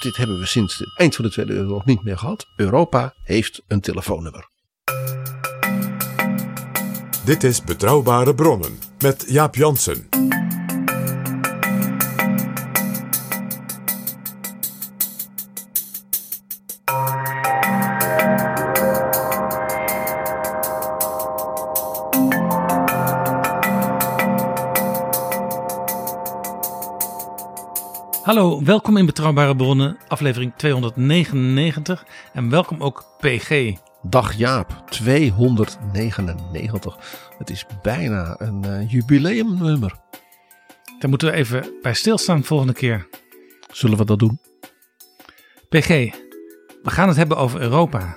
[0.00, 2.46] Dit hebben we sinds het eind van de Tweede Wereldoorlog niet meer gehad.
[2.56, 4.48] Europa heeft een telefoonnummer.
[7.24, 10.09] Dit is Betrouwbare Bronnen met Jaap Jansen.
[28.30, 32.06] Hallo, welkom in Betrouwbare Bronnen, aflevering 299.
[32.32, 33.72] En welkom ook PG.
[34.02, 36.96] Dag Jaap, 299.
[37.38, 39.96] Het is bijna een eh, jubileumnummer.
[40.98, 43.08] Daar moeten we even bij stilstaan volgende keer.
[43.70, 44.40] Zullen we dat doen?
[45.68, 45.88] PG,
[46.82, 48.16] we gaan het hebben over Europa.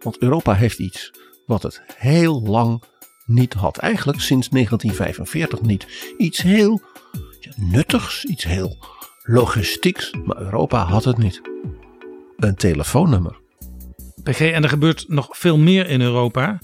[0.00, 1.12] Want Europa heeft iets
[1.46, 2.82] wat het heel lang
[3.24, 3.78] niet had.
[3.78, 6.14] Eigenlijk sinds 1945 niet.
[6.18, 6.80] Iets heel
[7.40, 8.95] ja, nuttigs, iets heel
[9.26, 10.14] logistieks.
[10.24, 11.40] Maar Europa had het niet.
[12.36, 13.40] Een telefoonnummer.
[14.22, 16.58] PG, en er gebeurt nog veel meer in Europa.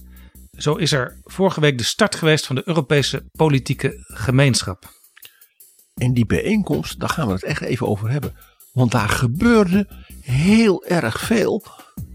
[0.58, 4.90] Zo is er vorige week de start geweest van de Europese politieke gemeenschap.
[5.94, 8.34] En die bijeenkomst, daar gaan we het echt even over hebben.
[8.72, 9.88] Want daar gebeurde
[10.20, 11.64] heel erg veel.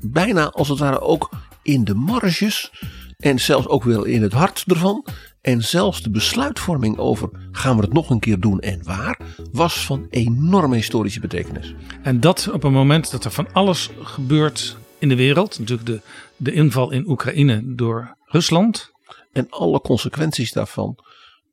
[0.01, 1.29] Bijna als het ware ook
[1.61, 2.71] in de marges.
[3.17, 5.05] En zelfs ook wel in het hart ervan.
[5.47, 9.19] En zelfs de besluitvorming over gaan we het nog een keer doen en waar.
[9.51, 11.73] Was van enorme historische betekenis.
[12.03, 15.59] En dat op een moment dat er van alles gebeurt in de wereld.
[15.59, 16.01] Natuurlijk de,
[16.37, 18.91] de inval in Oekraïne door Rusland.
[19.33, 20.99] En alle consequenties daarvan.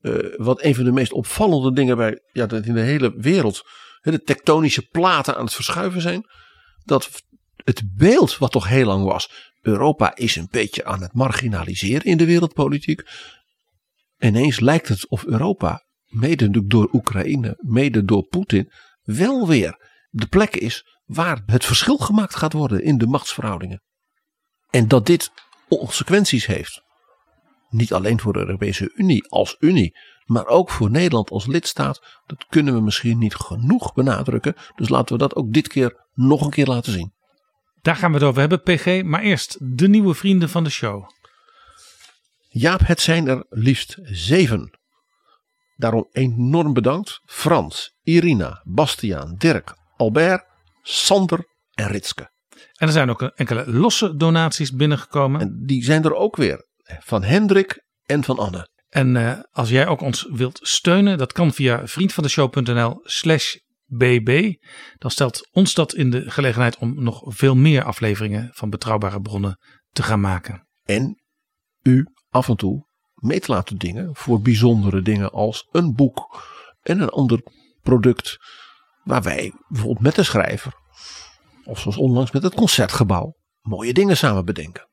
[0.00, 3.62] eh, wat een van de meest opvallende dingen bij ja, dat in de hele wereld.
[4.02, 6.26] de tektonische platen aan het verschuiven zijn.
[6.84, 7.10] Dat
[7.64, 9.30] het beeld wat toch heel lang was.
[9.62, 13.02] Europa is een beetje aan het marginaliseren in de wereldpolitiek.
[14.24, 18.70] Ineens lijkt het of Europa, mede door Oekraïne, mede door Poetin,
[19.02, 19.76] wel weer
[20.10, 23.82] de plek is waar het verschil gemaakt gaat worden in de machtsverhoudingen.
[24.70, 25.30] En dat dit
[25.68, 26.82] consequenties heeft.
[27.68, 32.22] Niet alleen voor de Europese Unie als Unie, maar ook voor Nederland als lidstaat.
[32.26, 34.54] Dat kunnen we misschien niet genoeg benadrukken.
[34.74, 37.12] Dus laten we dat ook dit keer nog een keer laten zien.
[37.80, 39.02] Daar gaan we het over hebben, PG.
[39.02, 41.08] Maar eerst de nieuwe vrienden van de show.
[42.56, 44.78] Jaap, het zijn er liefst zeven.
[45.76, 47.20] Daarom enorm bedankt.
[47.24, 50.44] Frans, Irina, Bastiaan, Dirk, Albert,
[50.82, 52.30] Sander en Ritske.
[52.72, 55.40] En er zijn ook enkele losse donaties binnengekomen.
[55.40, 56.66] En die zijn er ook weer.
[56.98, 58.68] Van Hendrik en van Anne.
[58.88, 64.54] En eh, als jij ook ons wilt steunen, dat kan via vriendvandeshow.nl slash bb.
[64.98, 69.58] Dan stelt ons dat in de gelegenheid om nog veel meer afleveringen van Betrouwbare Bronnen
[69.90, 70.68] te gaan maken.
[70.82, 71.22] En
[71.82, 76.46] u af en toe mee te laten dingen voor bijzondere dingen als een boek
[76.82, 77.42] en een ander
[77.82, 78.38] product.
[79.02, 80.72] Waar wij bijvoorbeeld met de schrijver,
[81.64, 84.88] of zoals onlangs met het concertgebouw, mooie dingen samen bedenken.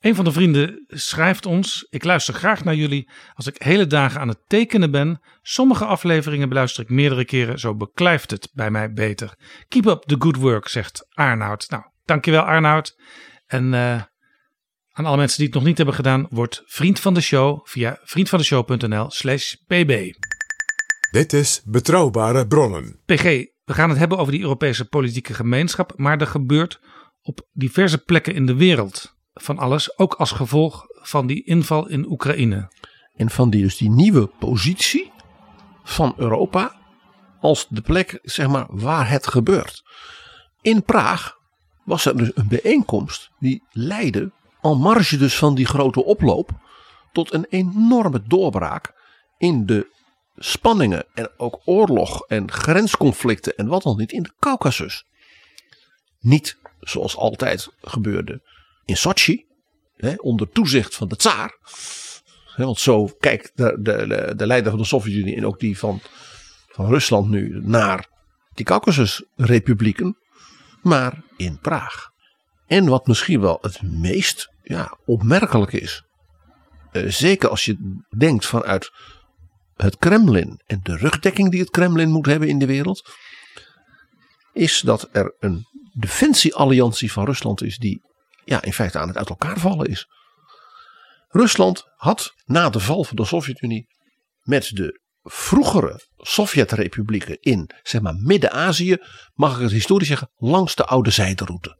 [0.00, 4.20] Een van de vrienden schrijft ons: Ik luister graag naar jullie als ik hele dagen
[4.20, 5.20] aan het tekenen ben.
[5.42, 9.38] Sommige afleveringen beluister ik meerdere keren, zo beklijft het bij mij beter.
[9.68, 11.70] Keep up the good work, zegt Arnoud.
[11.70, 12.96] Nou, dankjewel Arnoud.
[13.46, 14.02] En eh,
[14.92, 17.98] aan alle mensen die het nog niet hebben gedaan, word vriend van de show via
[18.02, 20.12] vriendvandeshow.nl/slash bb.
[21.10, 23.00] Dit is Betrouwbare Bronnen.
[23.04, 23.22] PG,
[23.64, 26.80] we gaan het hebben over die Europese politieke gemeenschap, maar er gebeurt
[27.22, 32.10] op diverse plekken in de wereld van alles, ook als gevolg van die inval in
[32.10, 32.72] Oekraïne.
[33.14, 35.12] En van die, dus die nieuwe positie
[35.84, 36.76] van Europa
[37.40, 39.82] als de plek zeg maar, waar het gebeurt.
[40.60, 41.36] In Praag
[41.84, 46.50] was er dus een bijeenkomst die leidde, al marge dus van die grote oploop,
[47.12, 48.94] tot een enorme doorbraak
[49.38, 49.90] in de
[50.36, 55.04] spanningen en ook oorlog en grensconflicten en wat dan niet in de Caucasus.
[56.20, 58.42] Niet zoals altijd gebeurde
[58.84, 59.46] in Sochi,
[59.96, 61.58] hè, onder toezicht van de tsaar.
[62.44, 65.78] Hè, want zo kijkt de, de, de, de leider van de Sovjet-Unie en ook die
[65.78, 66.00] van,
[66.68, 68.08] van Rusland nu naar
[68.54, 70.18] die Caucasus-republieken,
[70.82, 72.10] maar in Praag.
[72.66, 76.04] En wat misschien wel het meest ja, opmerkelijk is,
[76.92, 78.90] eh, zeker als je denkt vanuit
[79.76, 83.10] het Kremlin en de rugdekking die het Kremlin moet hebben in de wereld,
[84.52, 88.00] is dat er een defensiealliantie van Rusland is die
[88.44, 90.06] ja, in feite aan het uit elkaar vallen is.
[91.28, 93.86] Rusland had na de val van de Sovjet-Unie
[94.42, 98.96] met de vroegere Sovjet-republieken in zeg maar, Midden-Azië,
[99.34, 101.78] mag ik het historisch zeggen, langs de oude zijderoute.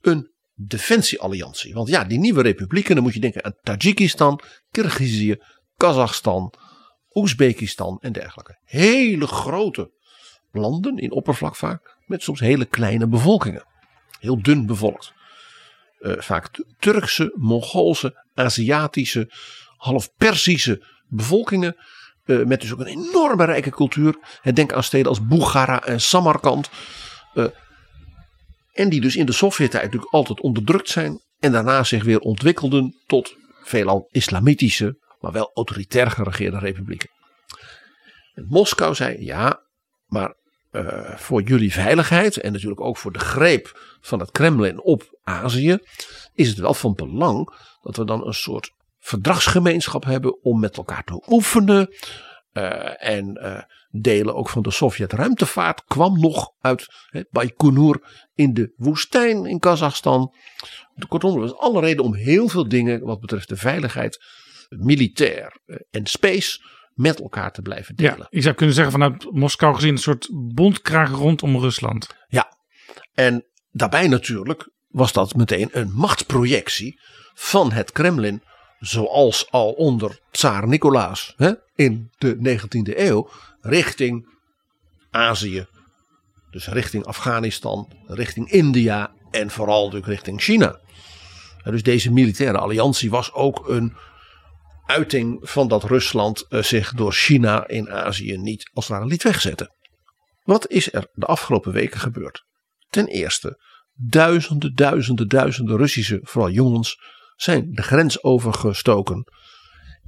[0.00, 0.32] Een
[0.66, 1.74] defensiealliantie.
[1.74, 4.40] Want ja, die nieuwe republieken, dan moet je denken aan Tajikistan,
[4.70, 5.36] Kirgizië,
[5.76, 6.52] Kazachstan,
[7.12, 8.58] Oezbekistan en dergelijke.
[8.64, 9.90] Hele grote
[10.52, 13.64] landen in oppervlak vaak, met soms hele kleine bevolkingen.
[14.18, 15.12] Heel dun bevolkt.
[16.00, 19.30] Uh, vaak Turkse, Mongoolse, Aziatische,
[19.76, 21.76] half Persische bevolkingen.
[22.24, 24.18] Uh, met dus ook een enorme rijke cultuur.
[24.54, 26.70] Denk aan steden als Bukhara en Samarkand.
[27.34, 27.44] Uh,
[28.72, 31.20] en die dus in de Sovjet-tijd natuurlijk altijd onderdrukt zijn.
[31.38, 37.10] En daarna zich weer ontwikkelden tot veelal islamitische, maar wel autoritair geregeerde republieken.
[38.34, 39.62] En Moskou zei ja,
[40.06, 40.34] maar
[40.72, 45.78] uh, voor jullie veiligheid en natuurlijk ook voor de greep van het Kremlin op Azië,
[46.32, 51.04] is het wel van belang dat we dan een soort verdragsgemeenschap hebben om met elkaar
[51.04, 51.96] te oefenen.
[52.52, 58.72] Uh, en uh, delen ook van de Sovjet-ruimtevaart kwam nog uit he, Baikonur in de
[58.76, 60.34] woestijn in Kazachstan.
[61.08, 64.24] Kortom, er was alle reden om heel veel dingen wat betreft de veiligheid,
[64.68, 65.60] militair
[65.90, 66.58] en space
[66.92, 68.18] met elkaar te blijven delen.
[68.18, 72.16] Ja, je zou kunnen zeggen vanuit Moskou gezien een soort bondkraag rondom Rusland.
[72.28, 72.56] Ja,
[73.14, 77.00] en daarbij natuurlijk was dat meteen een machtsprojectie
[77.34, 78.42] van het Kremlin.
[78.80, 83.30] Zoals al onder tsaar Nicolaas hè, in de 19e eeuw
[83.60, 84.28] richting
[85.10, 85.66] Azië.
[86.50, 90.80] Dus richting Afghanistan, richting India en vooral natuurlijk richting China.
[91.64, 93.96] Dus deze militaire alliantie was ook een
[94.86, 99.22] uiting van dat Rusland eh, zich door China in Azië niet als het ware liet
[99.22, 99.74] wegzetten.
[100.42, 102.44] Wat is er de afgelopen weken gebeurd?
[102.88, 103.62] Ten eerste,
[103.94, 106.98] duizenden, duizenden, duizenden Russische, vooral jongens,
[107.42, 109.24] zijn de grens overgestoken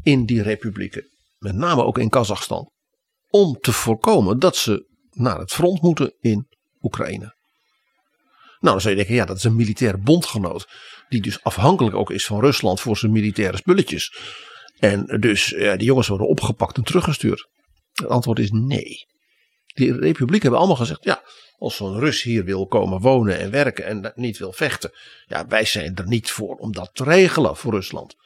[0.02, 1.08] in die republieken.
[1.38, 2.70] Met name ook in Kazachstan.
[3.28, 6.46] Om te voorkomen dat ze naar het front moeten in
[6.80, 7.36] Oekraïne.
[8.60, 10.68] Nou, dan zou je denken, ja, dat is een militaire bondgenoot.
[11.08, 14.18] Die dus afhankelijk ook is van Rusland voor zijn militaire spulletjes.
[14.78, 17.48] En dus ja, die jongens worden opgepakt en teruggestuurd.
[17.92, 19.06] Het antwoord is nee.
[19.66, 21.22] Die republieken hebben allemaal gezegd: ja,
[21.62, 24.90] als zo'n Rus hier wil komen wonen en werken en niet wil vechten,
[25.26, 28.16] ja, wij zijn er niet voor om dat te regelen voor Rusland.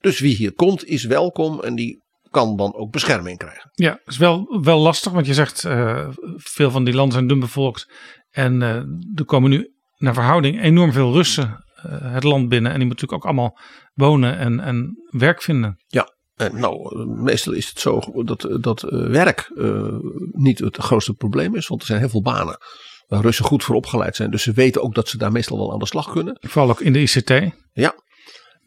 [0.00, 3.70] Dus wie hier komt is welkom en die kan dan ook bescherming krijgen.
[3.74, 7.40] Ja, is wel, wel lastig, want je zegt uh, veel van die landen zijn dun
[7.40, 7.92] bevolkt.
[8.30, 8.68] En uh,
[9.14, 12.72] er komen nu naar verhouding enorm veel Russen uh, het land binnen.
[12.72, 13.58] En die moeten natuurlijk ook allemaal
[13.94, 15.84] wonen en, en werk vinden.
[15.86, 16.05] Ja,
[16.36, 19.98] en nou, meestal is het zo dat, dat uh, werk uh,
[20.32, 22.58] niet het grootste probleem is, want er zijn heel veel banen
[23.06, 24.30] waar Russen goed voor opgeleid zijn.
[24.30, 26.38] Dus ze weten ook dat ze daar meestal wel aan de slag kunnen.
[26.40, 27.30] Vooral ook in de ICT.
[27.72, 27.94] Ja,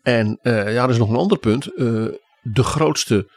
[0.01, 1.63] en uh, ja, er is nog een ander punt.
[2.41, 3.31] de grootste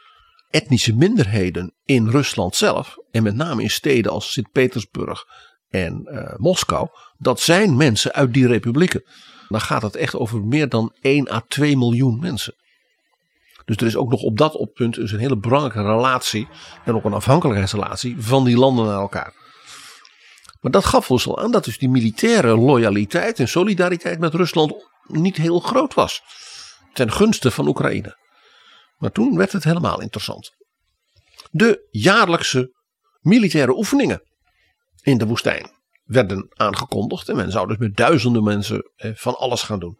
[0.49, 5.23] etnische minderheden in Rusland zelf, en met name in steden als Sint-Petersburg
[5.69, 6.87] en Moskou,
[7.17, 9.03] dat zijn mensen uit die republieken.
[9.47, 12.53] Dan gaat het echt over meer dan 1 à 2 miljoen mensen.
[13.65, 16.47] Dus er is ook nog op dat punt dus een hele belangrijke relatie
[16.85, 19.33] en ook een afhankelijkheidsrelatie van die landen naar elkaar.
[20.61, 24.73] Maar dat gaf ons al aan dat dus die militaire loyaliteit en solidariteit met Rusland
[25.07, 26.21] niet heel groot was.
[26.93, 28.17] Ten gunste van Oekraïne.
[28.97, 30.51] Maar toen werd het helemaal interessant.
[31.51, 32.73] De jaarlijkse
[33.19, 34.21] militaire oefeningen
[35.01, 35.71] in de woestijn
[36.03, 37.29] werden aangekondigd.
[37.29, 39.97] En men zou dus met duizenden mensen van alles gaan doen.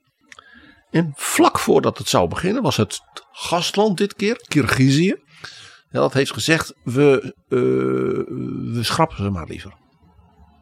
[0.93, 5.15] En vlak voordat het zou beginnen was het gastland dit keer, Kirgizië.
[5.89, 7.59] Ja, dat heeft gezegd, we, uh,
[8.75, 9.73] we schrappen ze maar liever.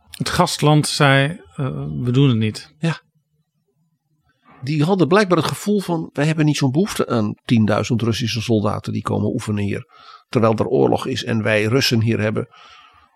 [0.09, 1.67] Het gastland zei, uh,
[2.01, 2.73] we doen het niet.
[2.79, 3.01] Ja.
[4.61, 8.93] Die hadden blijkbaar het gevoel van, wij hebben niet zo'n behoefte aan 10.000 Russische soldaten
[8.93, 9.85] die komen oefenen hier.
[10.29, 12.47] Terwijl er oorlog is en wij Russen hier hebben.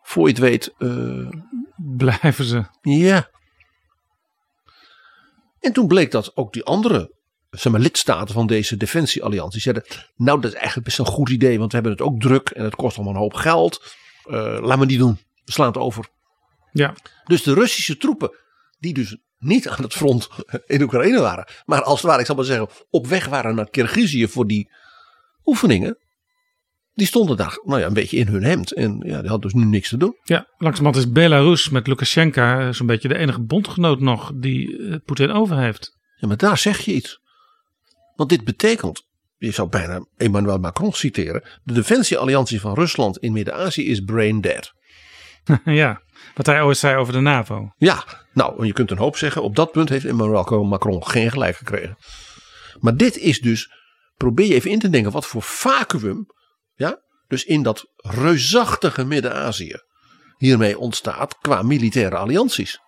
[0.02, 0.74] Voor je het weet...
[0.78, 1.30] Uh,
[1.98, 2.66] Blijven ze.
[2.82, 3.30] Ja.
[5.66, 7.14] En toen bleek dat ook die andere
[7.50, 9.84] zeg maar, lidstaten van deze defensiealliantie zeiden,
[10.16, 12.64] nou dat is eigenlijk best een goed idee, want we hebben het ook druk en
[12.64, 13.96] het kost allemaal een hoop geld.
[14.28, 16.10] Uh, laat me niet doen, we slaan het over.
[16.72, 16.94] Ja.
[17.26, 18.36] Dus de Russische troepen,
[18.80, 20.30] die dus niet aan het front
[20.66, 23.70] in Oekraïne waren, maar als het ware, ik zal maar zeggen, op weg waren naar
[23.70, 24.72] Kirgizië voor die
[25.46, 25.98] oefeningen,
[26.96, 28.72] die stonden daar nou ja, een beetje in hun hemd.
[28.72, 30.18] En ja, die hadden dus nu niks te doen.
[30.24, 35.32] Ja, langzamerhand is Belarus met Lukashenko zo'n beetje de enige bondgenoot nog die uh, Poetin
[35.32, 35.98] over heeft.
[36.16, 37.20] Ja, maar daar zeg je iets.
[38.16, 39.06] Want dit betekent,
[39.38, 41.44] je zou bijna Emmanuel Macron citeren.
[41.64, 44.74] De defensiealliantie van Rusland in Midden-Azië is brain dead.
[45.66, 46.02] ja,
[46.36, 47.72] wat hij ooit zei over de NAVO.
[47.78, 49.44] Ja, nou, je kunt een hoop zeggen.
[49.44, 51.98] Op dat punt heeft Emmanuel Macron geen gelijk gekregen.
[52.80, 53.72] Maar dit is dus,
[54.18, 56.25] probeer je even in te denken, wat voor vacuüm,
[57.27, 59.75] dus in dat reusachtige Midden-Azië
[60.38, 62.79] hiermee ontstaat qua militaire allianties.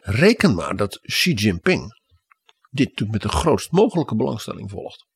[0.00, 2.02] Reken maar dat Xi Jinping
[2.70, 5.06] dit met de grootst mogelijke belangstelling volgt.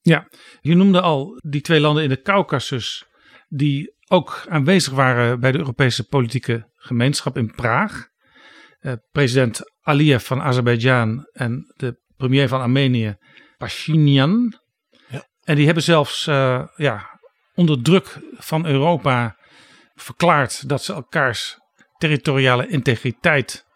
[0.00, 0.28] Ja,
[0.60, 3.04] je noemde al die twee landen in de Caucasus
[3.48, 8.08] die ook aanwezig waren bij de Europese politieke gemeenschap in Praag.
[8.78, 13.16] Eh, president Aliyev van Azerbeidzjan en de premier van Armenië,
[13.56, 14.58] Pashinyan.
[15.50, 17.20] En die hebben zelfs uh, ja,
[17.54, 19.36] onder druk van Europa
[19.94, 21.58] verklaard dat ze elkaars
[21.98, 23.66] territoriale integriteit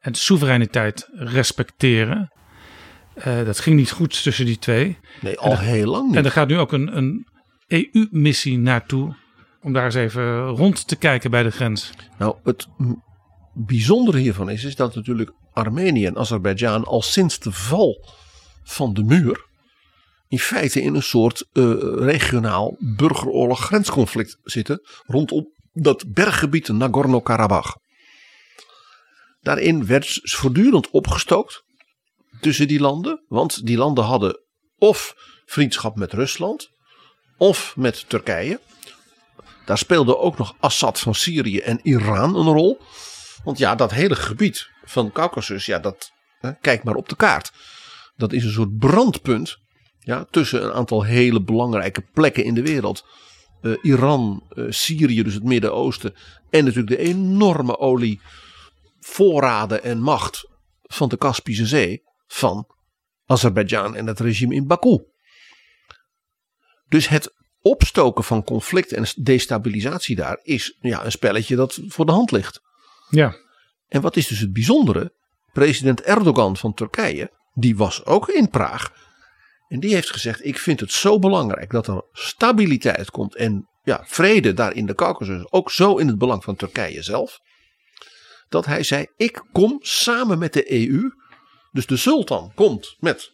[0.00, 2.32] en soevereiniteit respecteren.
[3.18, 4.98] Uh, dat ging niet goed tussen die twee.
[5.20, 6.16] Nee, al heel lang niet.
[6.16, 7.26] En er gaat nu ook een, een
[7.66, 9.16] EU-missie naartoe
[9.62, 11.90] om daar eens even rond te kijken bij de grens.
[12.18, 12.66] Nou, het
[13.54, 18.08] bijzondere hiervan is, is dat natuurlijk Armenië en Azerbeidzjan al sinds de val
[18.62, 19.52] van de muur
[20.34, 27.76] in feite in een soort uh, regionaal burgeroorlog grensconflict zitten rondom dat berggebied Nagorno-Karabakh.
[29.40, 31.62] Daarin werd voortdurend opgestookt
[32.40, 34.40] tussen die landen, want die landen hadden
[34.78, 35.14] of
[35.44, 36.68] vriendschap met Rusland
[37.36, 38.60] of met Turkije.
[39.64, 42.80] Daar speelde ook nog Assad van Syrië en Iran een rol.
[43.44, 47.52] Want ja, dat hele gebied van Caucasus, ja, dat, hè, kijk maar op de kaart.
[48.16, 49.62] Dat is een soort brandpunt
[50.04, 53.04] ja, tussen een aantal hele belangrijke plekken in de wereld.
[53.62, 56.14] Uh, Iran, uh, Syrië, dus het Midden-Oosten.
[56.50, 60.48] En natuurlijk de enorme olievoorraden en macht
[60.82, 62.02] van de Kaspische Zee.
[62.26, 62.66] Van
[63.26, 65.04] Azerbeidzjan en het regime in Baku.
[66.88, 72.12] Dus het opstoken van conflict en destabilisatie daar is ja, een spelletje dat voor de
[72.12, 72.60] hand ligt.
[73.10, 73.36] Ja.
[73.88, 75.12] En wat is dus het bijzondere?
[75.52, 79.03] President Erdogan van Turkije, die was ook in Praag.
[79.68, 84.02] En die heeft gezegd: Ik vind het zo belangrijk dat er stabiliteit komt en ja,
[84.06, 87.40] vrede daar in de Caucasus, ook zo in het belang van Turkije zelf.
[88.48, 91.10] Dat hij zei: Ik kom samen met de EU.
[91.72, 93.32] Dus de sultan komt met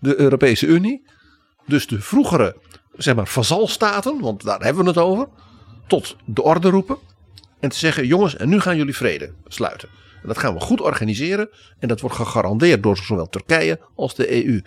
[0.00, 1.06] de Europese Unie.
[1.66, 2.56] Dus de vroegere
[2.96, 5.28] zeg maar vazalstaten, want daar hebben we het over,
[5.86, 6.98] tot de orde roepen.
[7.60, 9.88] En te zeggen, jongens, en nu gaan jullie vrede sluiten.
[10.22, 11.48] En dat gaan we goed organiseren.
[11.78, 14.60] En dat wordt gegarandeerd door zowel Turkije als de EU.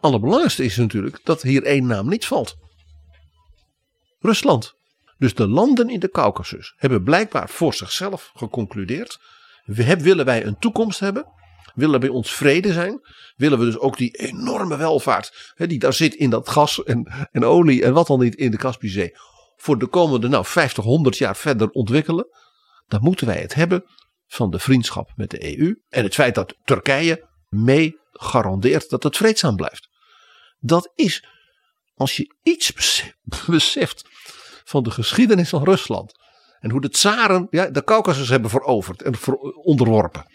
[0.00, 2.56] Allerbelangrijkste is natuurlijk dat hier één naam niet valt.
[4.18, 4.74] Rusland.
[5.18, 9.18] Dus de landen in de Caucasus hebben blijkbaar voor zichzelf geconcludeerd.
[9.64, 11.26] Willen wij een toekomst hebben?
[11.74, 13.00] Willen bij ons vrede zijn?
[13.36, 17.28] Willen we dus ook die enorme welvaart hè, die daar zit in dat gas en,
[17.32, 19.12] en olie en wat dan niet in de Kaspische Zee
[19.56, 22.26] voor de komende nou, 50, 100 jaar verder ontwikkelen?
[22.88, 23.84] Dan moeten wij het hebben
[24.26, 29.16] van de vriendschap met de EU en het feit dat Turkije mee garandeert dat het
[29.16, 29.89] vreedzaam blijft.
[30.60, 31.24] Dat is,
[31.94, 32.72] als je iets
[33.46, 34.08] beseft
[34.64, 36.12] van de geschiedenis van Rusland
[36.58, 39.14] en hoe de tsaren ja, de Caucasus hebben veroverd en
[39.54, 40.26] onderworpen.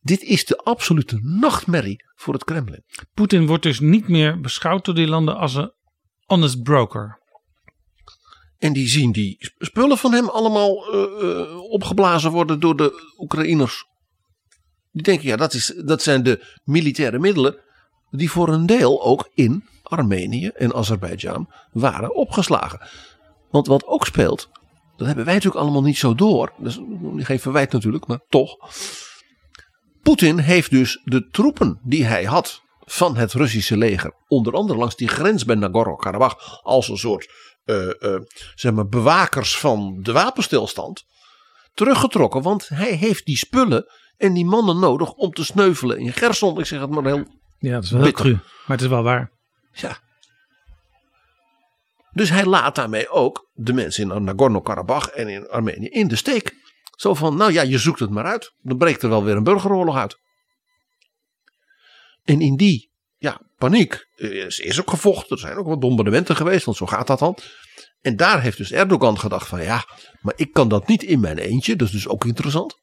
[0.00, 2.84] Dit is de absolute nachtmerrie voor het Kremlin.
[3.14, 5.72] Poetin wordt dus niet meer beschouwd door die landen als een
[6.24, 7.22] honest broker.
[8.58, 13.84] En die zien die spullen van hem allemaal uh, opgeblazen worden door de Oekraïners.
[14.90, 17.63] Die denken, ja, dat, is, dat zijn de militaire middelen
[18.18, 22.88] die voor een deel ook in Armenië en Azerbeidzjan waren opgeslagen.
[23.50, 24.48] Want wat ook speelt,
[24.96, 26.52] dat hebben wij natuurlijk allemaal niet zo door.
[26.62, 26.80] Is
[27.16, 28.56] geen verwijt natuurlijk, maar toch.
[30.02, 34.96] Poetin heeft dus de troepen die hij had van het Russische leger, onder andere langs
[34.96, 37.32] die grens bij Nagorno-Karabakh, als een soort
[37.64, 38.20] uh, uh,
[38.54, 41.04] zeg maar bewakers van de wapenstilstand,
[41.74, 42.42] teruggetrokken.
[42.42, 46.58] Want hij heeft die spullen en die mannen nodig om te sneuvelen in Gerson.
[46.58, 47.24] Ik zeg het maar heel.
[47.64, 49.30] Ja, dat is wel heel cru, maar het is wel waar.
[49.72, 49.98] Ja.
[52.12, 56.54] Dus hij laat daarmee ook de mensen in Nagorno-Karabakh en in Armenië in de steek.
[56.96, 58.52] Zo van, nou ja, je zoekt het maar uit.
[58.62, 60.18] Dan breekt er wel weer een burgeroorlog uit.
[62.24, 65.36] En in die ja, paniek is, is ook gevochten.
[65.36, 67.36] Er zijn ook wat bombardementen geweest, want zo gaat dat dan.
[68.00, 69.84] En daar heeft dus Erdogan gedacht van ja,
[70.20, 71.76] maar ik kan dat niet in mijn eentje.
[71.76, 72.82] Dat is dus ook interessant.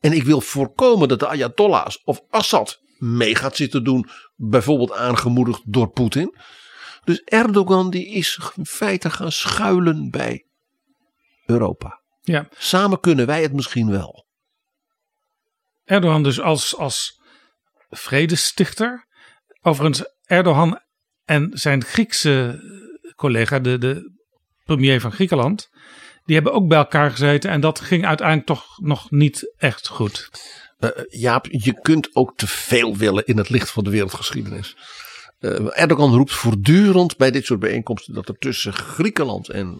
[0.00, 4.08] En ik wil voorkomen dat de Ayatollahs of Assad mee gaat zitten doen.
[4.36, 6.34] Bijvoorbeeld aangemoedigd door Poetin.
[7.04, 10.46] Dus Erdogan die is in feite gaan schuilen bij
[11.46, 12.00] Europa.
[12.20, 12.48] Ja.
[12.50, 14.26] Samen kunnen wij het misschien wel.
[15.84, 17.20] Erdogan dus als, als
[17.88, 19.06] vredestichter.
[19.60, 20.80] Overigens, Erdogan
[21.24, 22.60] en zijn Griekse
[23.16, 24.12] collega, de, de
[24.64, 25.68] premier van Griekenland,
[26.24, 30.28] die hebben ook bij elkaar gezeten en dat ging uiteindelijk toch nog niet echt goed.
[30.80, 34.76] Uh, Jaap, je kunt ook te veel willen in het licht van de wereldgeschiedenis.
[35.40, 39.78] Uh, Erdogan roept voortdurend bij dit soort bijeenkomsten dat er tussen Griekenland en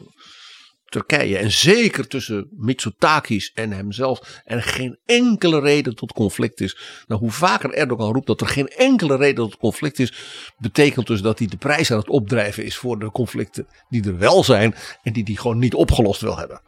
[0.90, 6.76] Turkije en zeker tussen Mitsotakis en hemzelf en geen enkele reden tot conflict is.
[7.06, 10.12] Nou, hoe vaker Erdogan roept dat er geen enkele reden tot conflict is,
[10.58, 14.18] betekent dus dat hij de prijs aan het opdrijven is voor de conflicten die er
[14.18, 16.60] wel zijn en die hij gewoon niet opgelost wil hebben.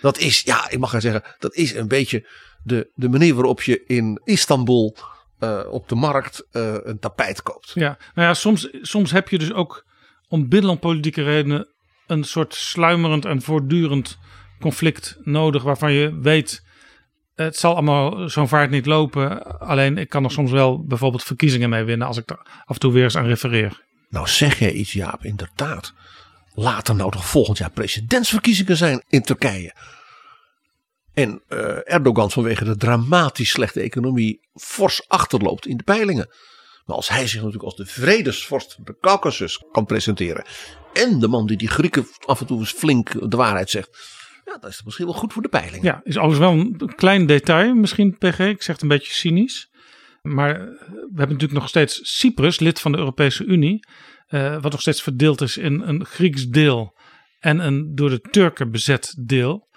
[0.00, 2.28] Dat is, ja, ik mag gaan zeggen, dat is een beetje
[2.64, 4.96] de, de manier waarop je in Istanbul
[5.40, 7.70] uh, op de markt uh, een tapijt koopt.
[7.74, 9.86] Ja, nou ja, soms, soms heb je dus ook
[10.28, 11.68] om binnenlandpolitieke redenen
[12.06, 14.18] een soort sluimerend en voortdurend
[14.60, 16.62] conflict nodig waarvan je weet
[17.34, 19.58] het zal allemaal zo'n vaart niet lopen.
[19.60, 22.80] Alleen ik kan er soms wel bijvoorbeeld verkiezingen mee winnen als ik er af en
[22.80, 23.82] toe weer eens aan refereer.
[24.08, 25.92] Nou zeg jij iets Jaap, inderdaad.
[26.54, 29.74] Later nou toch volgend jaar presidentsverkiezingen zijn in Turkije.
[31.14, 36.28] En uh, Erdogan vanwege de dramatisch slechte economie fors achterloopt in de peilingen.
[36.86, 40.44] Maar als hij zich natuurlijk als de vredesvorst van de Caucasus kan presenteren.
[40.92, 44.12] En de man die die Grieken af en toe eens flink de waarheid zegt.
[44.44, 45.82] Ja, dat is misschien wel goed voor de peiling.
[45.82, 48.38] Ja, is alles wel een klein detail misschien, PG.
[48.38, 49.70] Ik zeg het een beetje cynisch.
[50.22, 53.86] Maar we hebben natuurlijk nog steeds Cyprus, lid van de Europese Unie.
[54.30, 56.94] Uh, wat nog steeds verdeeld is in een Grieks deel
[57.40, 59.68] en een door de Turken bezet deel.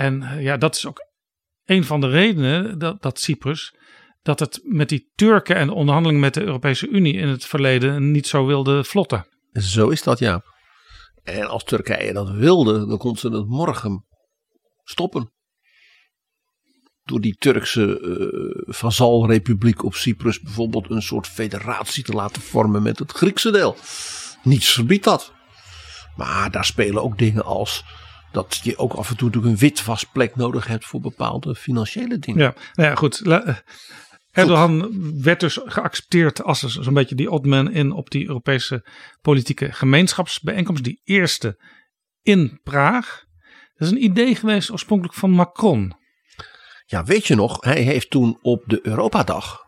[0.00, 1.06] En uh, ja, dat is ook
[1.64, 3.74] een van de redenen dat, dat Cyprus
[4.22, 8.10] dat het met die Turken en de onderhandeling met de Europese Unie in het verleden
[8.10, 9.26] niet zo wilde vlotten.
[9.52, 10.42] Zo is dat, ja.
[11.22, 14.06] En als Turkije dat wilde, dan kon ze het morgen
[14.84, 15.32] stoppen.
[17.02, 22.98] Door die Turkse uh, vazalrepubliek op Cyprus bijvoorbeeld een soort federatie te laten vormen met
[22.98, 23.76] het Griekse deel.
[24.42, 25.32] Niets verbiedt dat.
[26.16, 27.84] Maar daar spelen ook dingen als
[28.32, 32.42] dat je ook af en toe een witwasplek nodig hebt voor bepaalde financiële dingen.
[32.42, 33.22] Ja, nou ja goed.
[34.30, 34.90] Erdogan
[35.22, 38.86] werd dus geaccepteerd als zo'n beetje die oddman in op die Europese
[39.20, 40.84] politieke gemeenschapsbijeenkomst.
[40.84, 41.60] Die eerste
[42.22, 43.24] in Praag.
[43.74, 45.94] Dat is een idee geweest oorspronkelijk van Macron.
[46.86, 49.58] Ja, weet je nog, hij heeft toen op de Europadag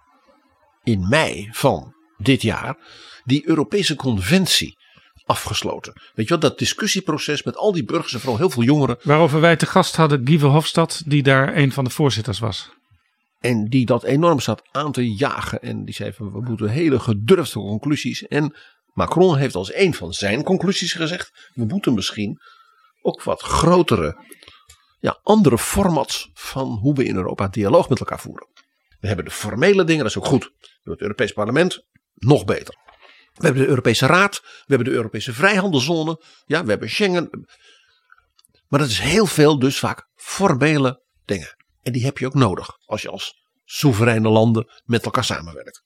[0.83, 2.77] in mei van dit jaar
[3.25, 4.77] die Europese conventie
[5.25, 5.93] afgesloten.
[6.15, 8.99] Weet je wel, dat discussieproces met al die burgers en vooral heel veel jongeren.
[9.03, 12.71] Waarover wij te gast hadden Guy Verhofstadt, die daar een van de voorzitters was.
[13.41, 15.63] En die dat enorm zat aan te jagen.
[15.63, 18.27] En die zei van we moeten hele gedurfde conclusies.
[18.27, 18.57] En
[18.93, 21.51] Macron heeft als een van zijn conclusies gezegd.
[21.55, 22.41] We moeten misschien
[23.03, 24.25] ook wat grotere,
[25.01, 28.49] ja, andere formats van hoe we in Europa dialoog met elkaar voeren.
[29.01, 30.53] We hebben de formele dingen, dat is ook goed.
[30.83, 32.75] Het Europees Parlement, nog beter.
[33.43, 37.47] We hebben de Europese Raad, we hebben de Europese Vrijhandelzone, ja, we hebben Schengen.
[38.69, 41.57] Maar dat is heel veel dus vaak formele dingen.
[41.83, 45.83] En die heb je ook nodig als je als soevereine landen met elkaar samenwerkt.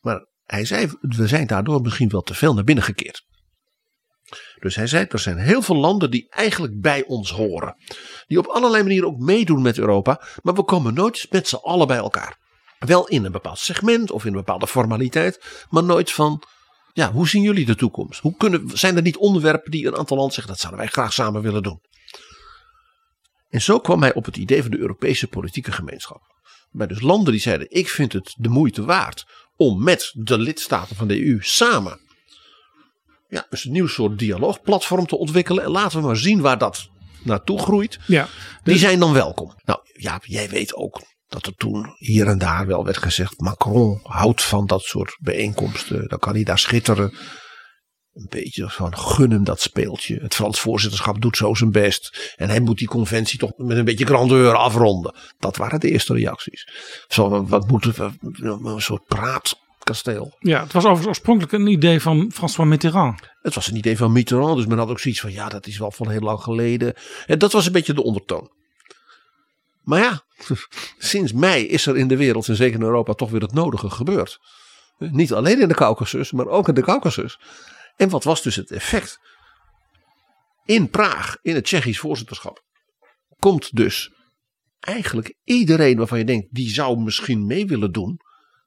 [0.00, 3.26] Maar hij zei, we zijn daardoor misschien wel te veel naar binnen gekeerd.
[4.60, 7.74] Dus hij zei, er zijn heel veel landen die eigenlijk bij ons horen.
[8.26, 11.86] Die op allerlei manieren ook meedoen met Europa, maar we komen nooit met z'n allen
[11.86, 12.47] bij elkaar.
[12.78, 16.42] Wel in een bepaald segment of in een bepaalde formaliteit, maar nooit van,
[16.92, 18.20] ja, hoe zien jullie de toekomst?
[18.20, 21.12] Hoe kunnen, zijn er niet onderwerpen die een aantal landen zeggen, dat zouden wij graag
[21.12, 21.80] samen willen doen?
[23.48, 26.36] En zo kwam hij op het idee van de Europese politieke gemeenschap.
[26.70, 30.96] Bij dus landen die zeiden: Ik vind het de moeite waard om met de lidstaten
[30.96, 32.00] van de EU samen
[33.28, 35.64] ja, dus een nieuw soort dialoogplatform te ontwikkelen.
[35.64, 36.88] En laten we maar zien waar dat
[37.22, 37.98] naartoe groeit.
[38.06, 38.32] Ja, dus...
[38.62, 39.54] Die zijn dan welkom.
[39.64, 44.00] Nou ja, jij weet ook dat er toen hier en daar wel werd gezegd: Macron
[44.02, 46.08] houdt van dat soort bijeenkomsten.
[46.08, 47.12] Dan kan hij daar schitteren
[48.18, 50.18] een beetje van gun hem dat speeltje.
[50.20, 52.32] Het Frans voorzitterschap doet zo zijn best.
[52.36, 55.14] En hij moet die conventie toch met een beetje grandeur afronden.
[55.38, 56.68] Dat waren de eerste reacties.
[57.08, 58.10] Zo, wat moeten we,
[58.68, 60.36] een soort praatkasteel.
[60.38, 63.20] Ja, het was overigens oorspronkelijk een idee van François Mitterrand.
[63.40, 65.78] Het was een idee van Mitterrand, dus men had ook zoiets van ja, dat is
[65.78, 66.94] wel van heel lang geleden.
[67.26, 68.50] En dat was een beetje de ondertoon.
[69.82, 70.22] Maar ja,
[70.98, 73.90] sinds mei is er in de wereld en zeker in Europa toch weer het nodige
[73.90, 74.38] gebeurd.
[74.98, 77.40] Niet alleen in de Caucasus, maar ook in de Caucasus.
[77.96, 79.18] En wat was dus het effect?
[80.64, 82.62] In Praag, in het Tsjechisch voorzitterschap,
[83.38, 84.12] komt dus
[84.80, 88.20] eigenlijk iedereen waarvan je denkt die zou misschien mee willen doen,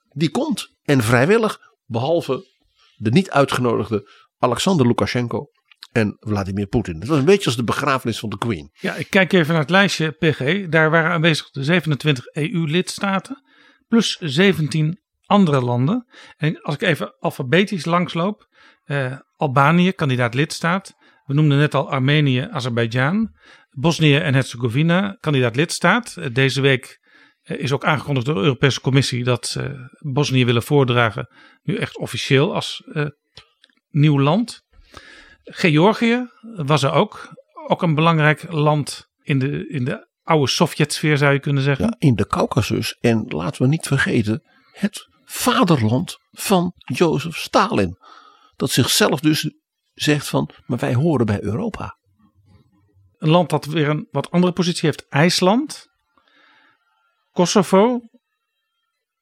[0.10, 2.48] die komt en vrijwillig, behalve
[2.96, 5.50] de niet uitgenodigde Alexander Lukashenko
[5.92, 7.00] en Vladimir Poetin.
[7.00, 8.70] Het was een beetje als de begrafenis van de Queen.
[8.74, 10.70] Ja, ik kijk even naar het lijstje PG.
[10.70, 13.44] Daar waren aanwezig de 27 EU-lidstaten
[13.88, 16.06] plus 17 andere landen.
[16.38, 18.50] En als ik even alfabetisch langsloop.
[18.84, 20.94] eh, Albanië, kandidaat lidstaat.
[21.26, 23.32] We noemden net al Armenië, Azerbeidzjan.
[23.70, 26.18] Bosnië en Herzegovina, kandidaat lidstaat.
[26.18, 27.00] Eh, deze week
[27.42, 31.28] eh, is ook aangekondigd door de Europese Commissie dat ze Bosnië willen voordragen.
[31.62, 33.06] Nu echt officieel als eh,
[33.90, 34.62] nieuw land.
[35.44, 37.30] Georgië was er ook.
[37.68, 41.86] Ook een belangrijk land in de, in de oude Sovjetsfeer zou je kunnen zeggen.
[41.86, 42.98] Ja, in de Caucasus.
[43.00, 47.98] En laten we niet vergeten, het vaderland van Jozef Stalin.
[48.56, 49.54] Dat zichzelf dus
[49.94, 51.98] zegt van, maar wij horen bij Europa.
[53.18, 55.06] Een land dat weer een wat andere positie heeft.
[55.10, 55.88] IJsland.
[57.32, 58.00] Kosovo.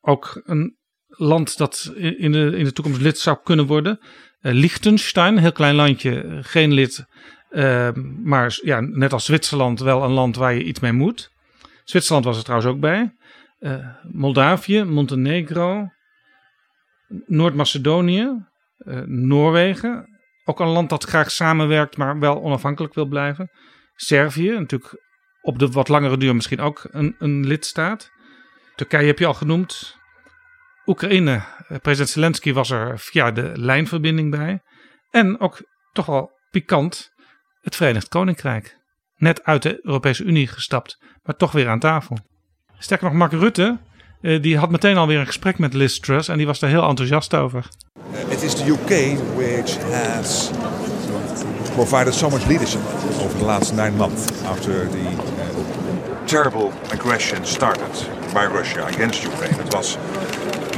[0.01, 0.77] Ook een
[1.07, 3.99] land dat in de, in de toekomst lid zou kunnen worden.
[4.41, 7.05] Uh, Liechtenstein, heel klein landje, geen lid.
[7.49, 7.89] Uh,
[8.23, 11.29] maar ja, net als Zwitserland wel een land waar je iets mee moet.
[11.83, 13.13] Zwitserland was er trouwens ook bij.
[13.59, 15.87] Uh, Moldavië, Montenegro,
[17.25, 18.47] Noord-Macedonië,
[19.05, 20.19] Noorwegen.
[20.45, 23.49] Ook een land dat graag samenwerkt, maar wel onafhankelijk wil blijven.
[23.95, 25.01] Servië, natuurlijk
[25.41, 28.11] op de wat langere duur misschien ook een, een lidstaat.
[28.75, 29.98] Turkije heb je al genoemd.
[30.89, 31.41] Oekraïne,
[31.81, 34.59] president Zelensky was er via de lijnverbinding bij.
[35.09, 37.11] En ook toch wel pikant,
[37.61, 38.77] het Verenigd Koninkrijk.
[39.15, 42.17] Net uit de Europese Unie gestapt, maar toch weer aan tafel.
[42.77, 43.77] Sterker nog, Mark Rutte,
[44.21, 47.35] die had meteen alweer een gesprek met Liz Truss en die was daar heel enthousiast
[47.35, 47.67] over.
[48.29, 50.51] It is the UK which has
[51.73, 52.81] provided so much leadership
[53.23, 59.69] over the last nine months after the uh, terrible aggression started by Russia against Ukraine.
[59.69, 59.97] Was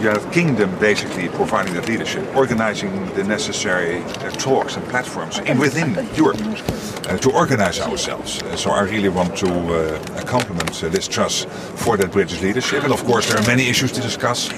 [0.02, 5.94] United Kingdom basically providing that leadership, organizing the necessary uh, talks and platforms in within
[6.16, 8.42] Europe uh, to organize ourselves.
[8.42, 12.84] Uh, so I really want to uh, compliment uh, Liz Truss for that British leadership.
[12.84, 14.50] And of course, there are many issues to discuss.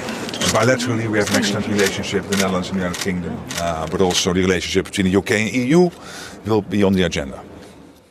[0.53, 4.01] Bilaterally, we have an excellent relationship with the Netherlands and the United Kingdom, uh, but
[4.01, 5.89] also the relationship between the UK and EU
[6.45, 7.41] will be on the agenda.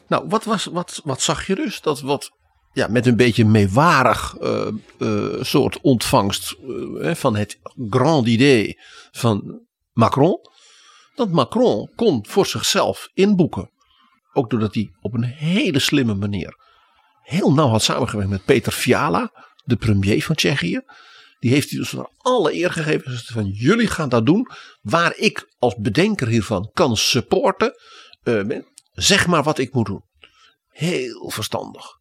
[0.09, 1.81] Nou, wat, was, wat, wat zag je dus?
[1.81, 2.31] Dat wat
[2.73, 4.67] ja, met een beetje meewarig uh,
[4.99, 7.59] uh, soort ontvangst uh, van het
[7.91, 8.79] grand idee
[9.11, 9.61] van
[9.93, 10.39] Macron.
[11.15, 13.71] Dat Macron kon voor zichzelf inboeken.
[14.33, 16.61] Ook doordat hij op een hele slimme manier
[17.23, 19.33] heel nauw had samengewerkt met Peter Fiala,
[19.65, 20.81] de premier van Tsjechië.
[21.39, 23.19] Die heeft hij dus alle eer gegeven.
[23.25, 24.49] Van jullie gaan dat doen.
[24.81, 27.73] Waar ik als bedenker hiervan kan supporten.
[28.93, 30.05] zeg maar wat ik moet doen.
[30.69, 32.01] Heel verstandig.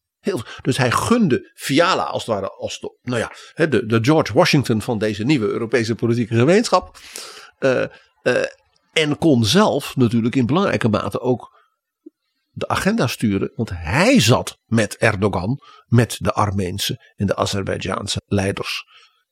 [0.61, 3.31] Dus hij gunde Fiala als het ware als de, nou ja,
[3.67, 6.97] de, de George Washington van deze nieuwe Europese politieke gemeenschap.
[7.59, 7.85] Uh,
[8.23, 8.43] uh,
[8.93, 11.59] en kon zelf natuurlijk in belangrijke mate ook
[12.51, 13.51] de agenda sturen.
[13.55, 18.83] Want hij zat met Erdogan, met de Armeense en de Azerbeidzjaanse leiders.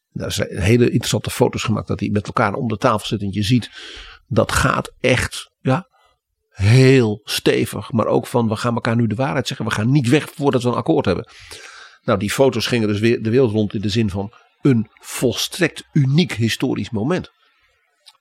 [0.09, 3.21] Daar zijn hele interessante foto's gemaakt dat hij met elkaar om de tafel zit.
[3.21, 3.69] En je ziet,
[4.27, 5.87] dat gaat echt ja,
[6.59, 7.91] heel stevig.
[7.91, 9.65] Maar ook van, we gaan elkaar nu de waarheid zeggen.
[9.65, 11.27] We gaan niet weg voordat we een akkoord hebben.
[12.01, 15.83] Nou, die foto's gingen dus weer de wereld rond in de zin van een volstrekt
[15.93, 17.31] uniek historisch moment.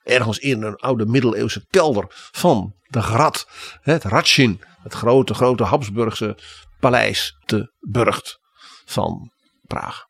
[0.02, 3.48] Ergens in een oude middeleeuwse kelder van de Grad,
[3.80, 6.38] het Ratschin, het grote, grote Habsburgse
[6.80, 8.38] paleis te Burgt
[8.84, 9.32] van
[9.66, 10.06] Praag.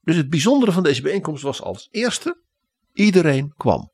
[0.00, 2.42] Dus het bijzondere van deze bijeenkomst was als eerste,
[2.92, 3.90] iedereen kwam.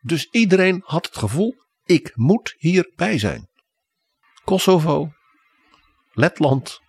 [0.00, 1.54] Dus iedereen had het gevoel,
[1.88, 3.48] ik moet hierbij zijn.
[4.44, 5.12] Kosovo,
[6.12, 6.80] Letland,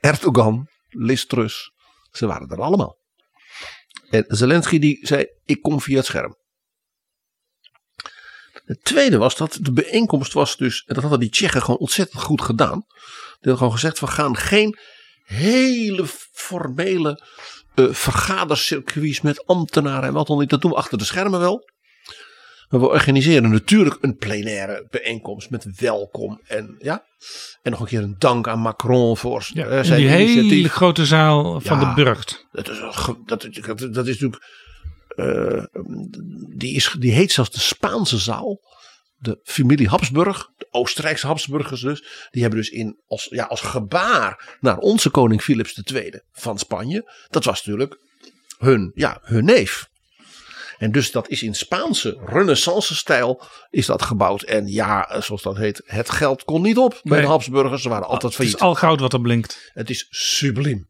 [0.00, 1.72] Erdogan, Liz Truss,
[2.10, 2.96] ze waren er allemaal.
[4.10, 6.36] En Zelensky die zei, ik kom via het scherm.
[8.64, 12.22] Het tweede was dat de bijeenkomst was dus, en dat hadden die Tsjechen gewoon ontzettend
[12.22, 12.78] goed gedaan.
[12.78, 14.78] Die hadden gewoon gezegd, we gaan geen
[15.24, 17.22] hele formele
[17.74, 20.50] uh, vergadercircuits met ambtenaren en wat dan niet.
[20.50, 21.70] Dat doen we achter de schermen wel.
[22.72, 27.04] Maar we organiseren natuurlijk een plenaire bijeenkomst met welkom en ja.
[27.62, 30.50] En nog een keer een dank aan Macron voor ja, uh, zijn die initiatief.
[30.50, 31.88] hele grote zaal van Ja.
[31.94, 32.46] de Burgt.
[32.52, 32.78] Dat is,
[33.26, 33.48] dat,
[33.92, 34.42] dat is natuurlijk.
[35.16, 35.64] eh,
[36.56, 38.60] die, is, die heet zelfs de Spaanse zaal.
[39.16, 44.56] de familie Habsburg, de Oostenrijkse Habsburgers dus, die hebben dus in, als, ja, als gebaar
[44.60, 47.98] naar onze koning Philips II van Spanje, dat was natuurlijk
[48.58, 49.90] hun, ja, hun neef.
[50.82, 54.42] En dus dat is in Spaanse renaissance stijl is dat gebouwd.
[54.42, 57.20] En ja, zoals dat heet, het geld kon niet op bij Nee.
[57.20, 57.82] de Habsburgers.
[57.82, 58.54] Ze waren altijd Het failliet.
[58.54, 59.70] is al goud wat er blinkt.
[59.72, 60.88] Het is subliem.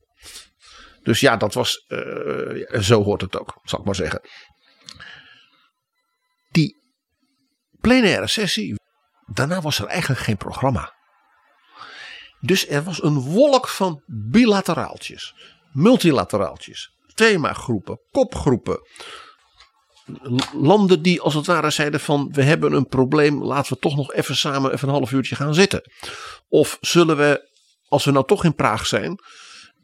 [1.02, 1.76] Dus ja, dat was.
[1.86, 4.20] eh, zo hoort het ook, zal ik maar zeggen.
[6.50, 6.76] Die
[7.80, 8.74] plenaire sessie.
[9.32, 10.92] Daarna was er eigenlijk geen programma.
[12.40, 15.34] Dus er was een wolk van bilateraaltjes,
[15.72, 18.80] multilateraaltjes, themagroepen, kopgroepen.
[20.52, 24.12] Landen die als het ware zeiden van we hebben een probleem, laten we toch nog
[24.12, 25.90] even samen even een half uurtje gaan zitten.
[26.48, 27.48] Of zullen we,
[27.88, 29.18] als we nou toch in Praag zijn,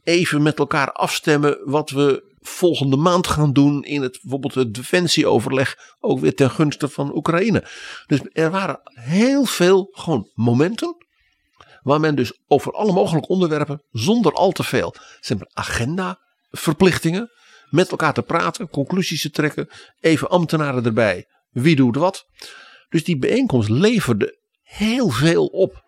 [0.02, 5.76] even met elkaar afstemmen wat we volgende maand gaan doen in het bijvoorbeeld het defensieoverleg,
[6.00, 7.64] ook weer ten gunste van Oekraïne.
[8.06, 11.06] Dus er waren heel veel gewoon momenten
[11.82, 14.94] waar men dus over alle mogelijke onderwerpen zonder al te veel
[15.28, 16.18] maar, agenda
[16.50, 17.30] verplichtingen
[17.70, 19.68] met elkaar te praten, conclusies te trekken,
[20.00, 22.26] even ambtenaren erbij, wie doet wat.
[22.88, 25.86] Dus die bijeenkomst leverde heel veel op.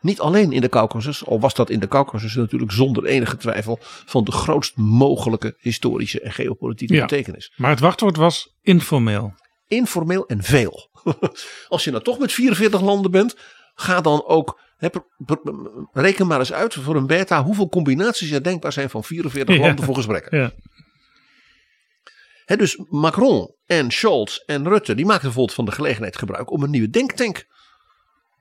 [0.00, 3.78] Niet alleen in de Caucasus, al was dat in de Caucasus natuurlijk zonder enige twijfel
[3.82, 7.00] van de grootst mogelijke historische en geopolitieke Ja.
[7.00, 7.52] betekenis.
[7.56, 9.34] Maar het wachtwoord was informeel.
[9.66, 10.90] Informeel en veel.
[11.68, 13.36] Als je nou toch met 44 landen bent,
[13.74, 14.60] ga dan ook.
[15.92, 19.60] reken maar eens uit voor een beta hoeveel combinaties er denkbaar zijn van 44 Ja.
[19.60, 20.38] landen voor gesprekken.
[20.38, 20.52] Ja.
[22.56, 26.70] Dus Macron en Scholz en Rutte die maakten bijvoorbeeld van de gelegenheid gebruik om een
[26.70, 27.46] nieuwe denktank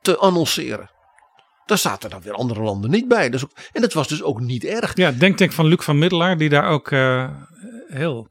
[0.01, 0.89] te annonceren.
[1.65, 3.29] Daar zaten dan weer andere landen niet bij.
[3.29, 4.95] Dus ook, en dat was dus ook niet erg.
[4.95, 7.29] Ja, denktank van Luc van Middelaar, die daar ook eh,
[7.87, 8.27] heel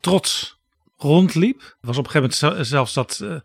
[0.00, 0.58] trots
[0.96, 1.76] rondliep.
[1.80, 3.36] Was op een gegeven moment zel- zelfs dat eh,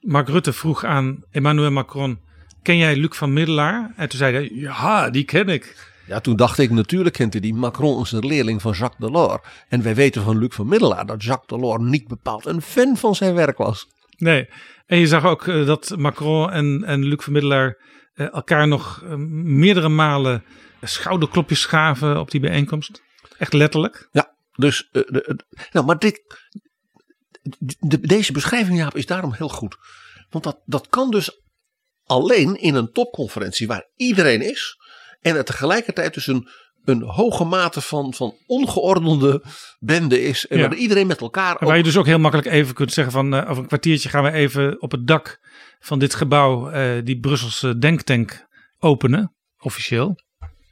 [0.00, 2.20] Mark Rutte vroeg aan Emmanuel Macron:
[2.66, 3.92] Ken jij Luc van Middelaar?
[3.96, 5.92] En toen zei hij: Ja, die ken ik.
[6.06, 9.42] Ja, toen dacht ik natuurlijk kent hij die Macron is een leerling van Jacques Delors.
[9.68, 13.14] En wij weten van Luc van Middelaar dat Jacques Delors niet bepaald een fan van
[13.14, 13.86] zijn werk was.
[14.16, 14.48] Nee.
[14.86, 17.76] En je zag ook eh, dat Macron en, en Luc van Middelaar
[18.14, 20.44] eh, elkaar nog eh, meerdere malen
[20.82, 23.02] schouderklopjes gaven op die bijeenkomst.
[23.38, 24.08] Echt letterlijk.
[24.12, 26.22] Ja, dus, de, de- nou, maar dit,
[27.78, 29.76] de, deze beschrijving, Jaap, is daarom heel goed.
[30.30, 31.44] Want dat, dat kan dus
[32.06, 34.76] alleen in een topconferentie waar iedereen is.
[35.20, 36.48] En er tegelijkertijd dus een,
[36.84, 39.42] een hoge mate van, van ongeordende
[39.78, 40.46] bende is.
[40.46, 40.68] En Ja.
[40.68, 41.56] waar iedereen met elkaar.
[41.56, 44.24] En waar je dus ook heel makkelijk even kunt zeggen van over een kwartiertje gaan
[44.24, 45.38] we even op het dak
[45.80, 48.46] van dit gebouw eh, die Brusselse denktank
[48.78, 50.24] openen, officieel.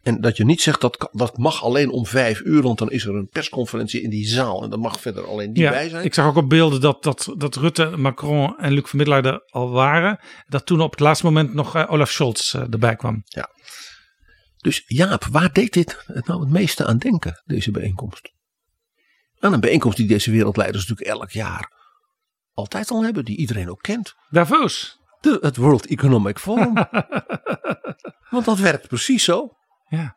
[0.04, 3.04] En dat je niet zegt dat dat mag alleen om vijf uur, want dan is
[3.04, 4.62] er een persconferentie in die zaal.
[4.62, 6.04] En dan mag verder alleen die bij zijn.
[6.04, 9.42] ik zag ook op beelden dat, dat, dat Rutte, Macron en Luc van Middelaar er
[9.46, 10.20] al waren.
[10.46, 13.22] Dat toen op het laatste moment nog eh, Olaf Scholz eh, erbij kwam.
[14.56, 18.32] Dus Jaap, waar deed dit het nou het meeste aan denken, deze bijeenkomst?
[19.38, 21.72] Aan een bijeenkomst die deze wereldleiders natuurlijk elk jaar
[22.52, 24.14] altijd al hebben, die iedereen ook kent.
[24.30, 24.98] Davos.
[25.20, 26.74] De, het World Economic Forum.
[28.30, 29.56] Want dat werkt precies zo.
[29.96, 30.16] Ja.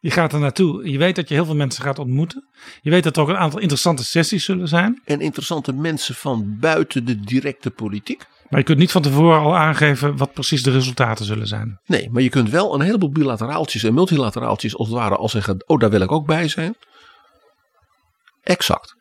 [0.00, 0.90] Je gaat er naartoe.
[0.90, 2.48] Je weet dat je heel veel mensen gaat ontmoeten.
[2.80, 5.02] Je weet dat er ook een aantal interessante sessies zullen zijn.
[5.04, 8.26] En interessante mensen van buiten de directe politiek.
[8.48, 11.80] Maar je kunt niet van tevoren al aangeven wat precies de resultaten zullen zijn.
[11.86, 15.62] Nee, maar je kunt wel een heleboel bilateraaltjes en multilateraaltjes als het ware al zeggen,
[15.66, 16.76] oh daar wil ik ook bij zijn.
[18.42, 18.94] Exact.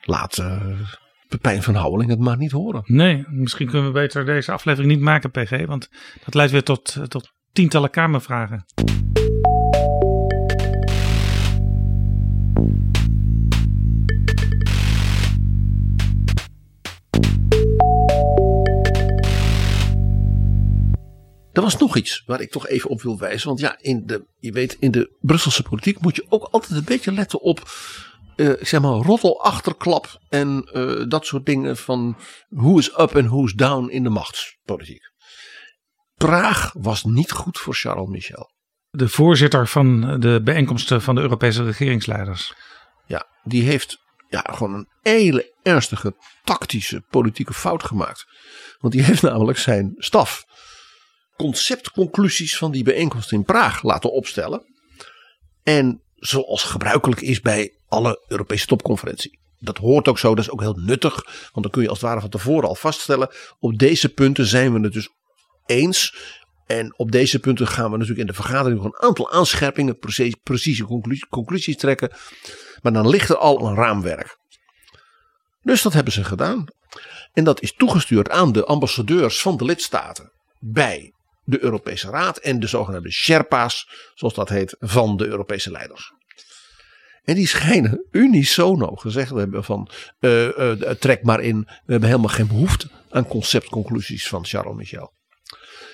[0.00, 0.80] Laat eh,
[1.28, 2.82] Pepijn van Houweling het maar niet horen.
[2.84, 5.66] Nee, misschien kunnen we beter deze aflevering niet maken, PG.
[5.66, 5.88] Want
[6.24, 8.64] dat leidt weer tot, eh, tot tientallen kamervragen.
[21.52, 23.48] Er was nog iets waar ik toch even op wil wijzen.
[23.48, 26.84] Want ja, in de, je weet, in de Brusselse politiek moet je ook altijd een
[26.84, 27.62] beetje letten op.
[28.36, 29.00] eh, zeg maar,
[30.28, 32.16] en eh, dat soort dingen van
[32.48, 35.11] who is up en who is down in de machtspolitiek.
[36.22, 38.50] Praag was niet goed voor Charles Michel.
[38.90, 42.54] De voorzitter van de bijeenkomsten van de Europese regeringsleiders.
[43.06, 48.24] Ja, die heeft ja, gewoon een hele ernstige tactische politieke fout gemaakt.
[48.78, 50.44] Want die heeft namelijk zijn staf
[51.36, 54.62] conceptconclusies van die bijeenkomst in Praag laten opstellen.
[55.62, 59.40] En zoals gebruikelijk is bij alle Europese topconferentie.
[59.58, 61.14] Dat hoort ook zo, dat is ook heel nuttig.
[61.52, 63.30] Want dan kun je als het ware van tevoren al vaststellen.
[63.58, 65.08] Op deze punten zijn we het dus
[65.72, 66.16] eens.
[66.66, 70.36] En op deze punten gaan we natuurlijk in de vergadering nog een aantal aanscherpingen, precieze,
[70.42, 72.10] precieze conclu- conclusies trekken.
[72.82, 74.38] Maar dan ligt er al een raamwerk.
[75.62, 76.64] Dus dat hebben ze gedaan.
[77.32, 81.12] En dat is toegestuurd aan de ambassadeurs van de lidstaten bij
[81.44, 86.12] de Europese Raad en de zogenaamde Sherpa's, zoals dat heet, van de Europese leiders.
[87.22, 92.08] En die schijnen unisono gezegd te hebben van eh, eh, trek maar in, we hebben
[92.08, 95.12] helemaal geen behoefte aan conceptconclusies van Charles Michel.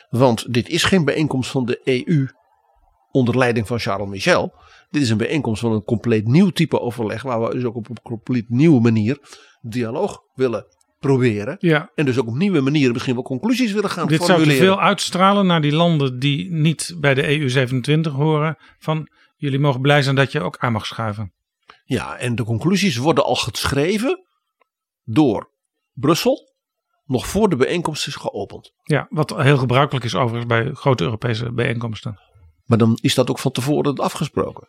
[0.09, 2.29] Want dit is geen bijeenkomst van de EU
[3.11, 4.55] onder leiding van Charles Michel.
[4.91, 7.89] Dit is een bijeenkomst van een compleet nieuw type overleg, waar we dus ook op
[7.89, 9.19] een compleet nieuwe manier
[9.61, 10.67] dialoog willen
[10.99, 11.57] proberen.
[11.59, 11.91] Ja.
[11.95, 14.67] En dus ook op nieuwe manieren misschien wel conclusies willen gaan Dit zou te formuleren.
[14.67, 18.57] veel uitstralen naar die landen die niet bij de EU 27 horen.
[18.79, 21.33] Van jullie mogen blij zijn dat je ook aan mag schuiven.
[21.85, 24.25] Ja, en de conclusies worden al geschreven
[25.05, 25.51] door
[25.93, 26.53] Brussel
[27.09, 28.73] nog voor de bijeenkomst is geopend.
[28.83, 32.21] Ja, wat heel gebruikelijk is overigens bij grote Europese bijeenkomsten.
[32.65, 34.69] Maar dan is dat ook van tevoren afgesproken.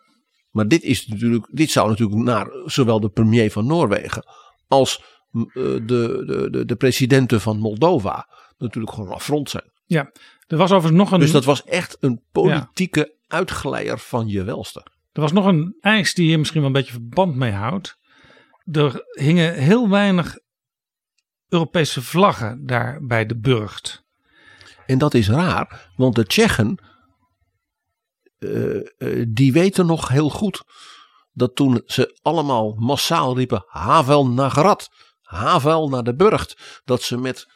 [0.50, 4.24] Maar dit, is natuurlijk, dit zou natuurlijk naar zowel de premier van Noorwegen
[4.68, 9.72] als mm, eh, de, de, de, de presidenten van Moldova natuurlijk gewoon affront zijn.
[9.86, 10.10] Ja,
[10.46, 14.86] er was overigens nog een, Dus dat was echt een politieke uitgeleier van je welste.
[15.12, 17.98] er was nog een eis die hier misschien wel een beetje verband mee houdt.
[18.72, 20.38] Er hingen heel weinig
[21.50, 24.04] Europese vlaggen daar bij de burcht.
[24.86, 26.78] En dat is raar, want de Tsjechen,
[28.38, 30.64] eh, eh, die weten nog heel goed
[31.32, 34.88] dat toen ze allemaal massaal riepen Havel naar Grad,
[35.22, 37.46] Havel naar de Burgt, dat ze met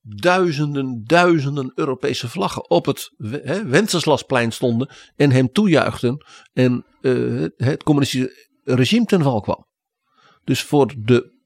[0.00, 7.82] duizenden, duizenden Europese vlaggen op het hè, Wenceslasplein stonden en hem toejuichten en eh, het
[7.82, 9.66] communistische regime ten val kwam.
[10.44, 11.37] Dus voor de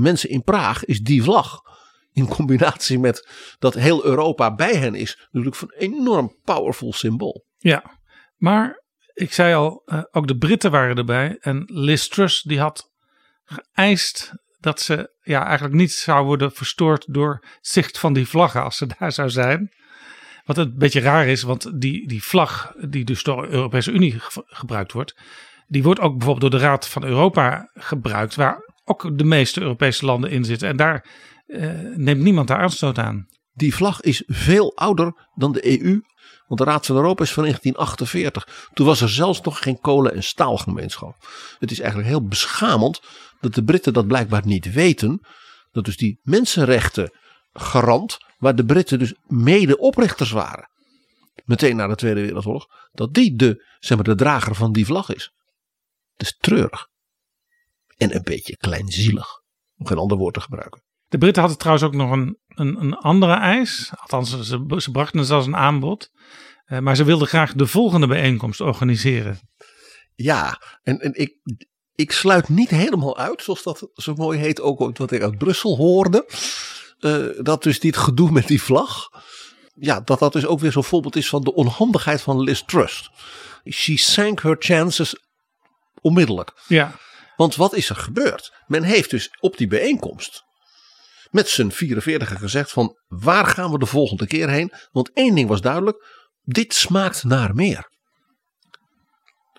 [0.00, 1.60] mensen in Praag is die vlag
[2.12, 7.46] in combinatie met dat heel Europa bij hen is, natuurlijk een enorm powerful symbool.
[7.56, 7.98] Ja,
[8.36, 11.36] maar ik zei al, eh, ook de Britten waren erbij.
[11.40, 12.90] En Liz Truss die had
[13.44, 18.76] geëist dat ze ja, eigenlijk niet zou worden verstoord door zicht van die vlaggen als
[18.76, 19.72] ze daar zou zijn.
[20.44, 24.20] Wat een beetje raar is, want die, die vlag die dus door de Europese Unie
[24.20, 25.16] ge- gebruikt wordt,
[25.66, 30.04] die wordt ook bijvoorbeeld door de Raad van Europa gebruikt, waar ook de meeste Europese
[30.04, 30.68] landen in zitten.
[30.68, 31.06] En daar
[31.46, 33.26] eh, neemt niemand daar aanstoot aan.
[33.52, 36.00] Die vlag is veel ouder dan de EU,
[36.46, 38.68] want de Raad van Europa is van 1948.
[38.72, 41.14] Toen was er zelfs nog geen kolen- en staalgemeenschap.
[41.58, 43.00] Het is eigenlijk heel beschamend
[43.40, 45.26] dat de Britten dat blijkbaar niet weten.
[45.70, 47.12] Dat dus die mensenrechten
[47.52, 50.70] garant, waar de Britten dus mede oprichters waren.
[51.44, 52.66] Meteen na de Tweede Wereldoorlog.
[52.92, 55.32] Dat die de, zeg maar, de drager van die vlag is.
[56.16, 56.86] Het is treurig.
[57.98, 59.26] En een beetje kleinzielig.
[59.76, 60.82] Om geen ander woord te gebruiken.
[61.08, 63.90] De Britten hadden trouwens ook nog een, een, een andere eis.
[63.94, 66.10] Althans, ze, ze brachten het als een aanbod.
[66.64, 69.38] Eh, maar ze wilden graag de volgende bijeenkomst organiseren.
[70.14, 71.34] Ja, en, en ik,
[71.94, 75.76] ik sluit niet helemaal uit, zoals dat zo mooi heet, ook wat ik uit Brussel
[75.76, 76.26] hoorde.
[76.98, 79.08] eh, dat dus dit gedoe met die vlag.
[79.74, 83.10] Ja, dat dat dus ook weer zo'n voorbeeld is van de onhandigheid van Liz Truss.
[83.70, 85.16] She sank her chances
[86.00, 86.52] onmiddellijk.
[86.66, 86.94] Ja,
[87.38, 88.52] Want wat is er gebeurd?
[88.66, 90.42] Men heeft dus op die bijeenkomst
[91.30, 94.72] met z'n 44 gezegd van waar gaan we de volgende keer heen?
[94.90, 97.90] Want één ding was duidelijk, dit smaakt naar meer.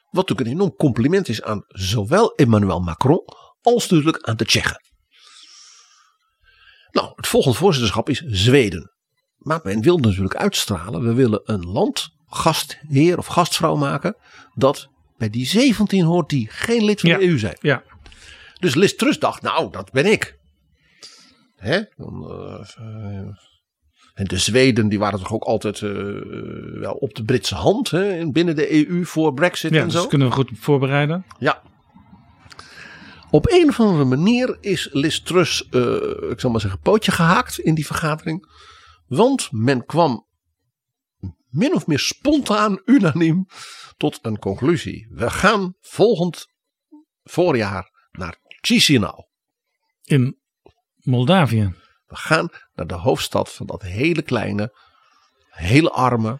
[0.09, 3.23] Wat natuurlijk een enorm compliment is aan zowel Emmanuel Macron
[3.61, 4.81] als natuurlijk aan de Tsjechen.
[6.91, 8.93] Nou, het volgende voorzitterschap is Zweden.
[9.37, 14.17] Maar men wil natuurlijk uitstralen, we willen een land gastheer of gastvrouw maken
[14.53, 14.87] dat
[15.19, 17.17] bij die 17 hoort die geen lid van Ja.
[17.17, 17.57] de EU zijn.
[17.61, 17.83] ja.
[18.59, 20.37] Dus Liz Truss dacht, nou, dat ben ik.
[21.55, 21.81] Hè?
[21.95, 23.27] Dan, eh, eh,
[24.13, 25.91] en de Zweden, die waren toch ook altijd eh,
[26.79, 28.09] wel op de Britse hand hè?
[28.11, 29.99] en binnen de EU voor Brexit ja en dus zo.
[29.99, 31.25] dat kunnen we goed voorbereiden.
[31.39, 31.61] Ja.
[33.31, 35.61] Op een of andere manier is Liz Truss,
[36.29, 38.47] ik zal maar zeggen, pootje gehaakt in die vergadering.
[39.07, 40.25] Want men kwam
[41.49, 43.45] min of meer spontaan, unaniem,
[43.99, 45.07] tot een conclusie.
[45.09, 46.47] We gaan volgend
[47.23, 49.25] voorjaar naar Chisinau.
[50.03, 50.39] In
[50.95, 51.73] Moldavië.
[52.05, 54.73] We gaan naar de hoofdstad van dat hele kleine,
[55.49, 56.39] hele arme,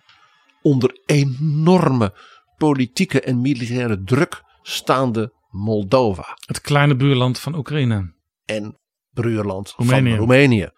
[0.61, 2.13] onder enorme
[2.57, 6.37] politieke en militaire druk staande Moldova.
[6.45, 8.13] Het kleine buurland van Oekraïne.
[8.45, 8.79] En
[9.09, 10.09] buurland Roemenië.
[10.09, 10.69] van Roemenië.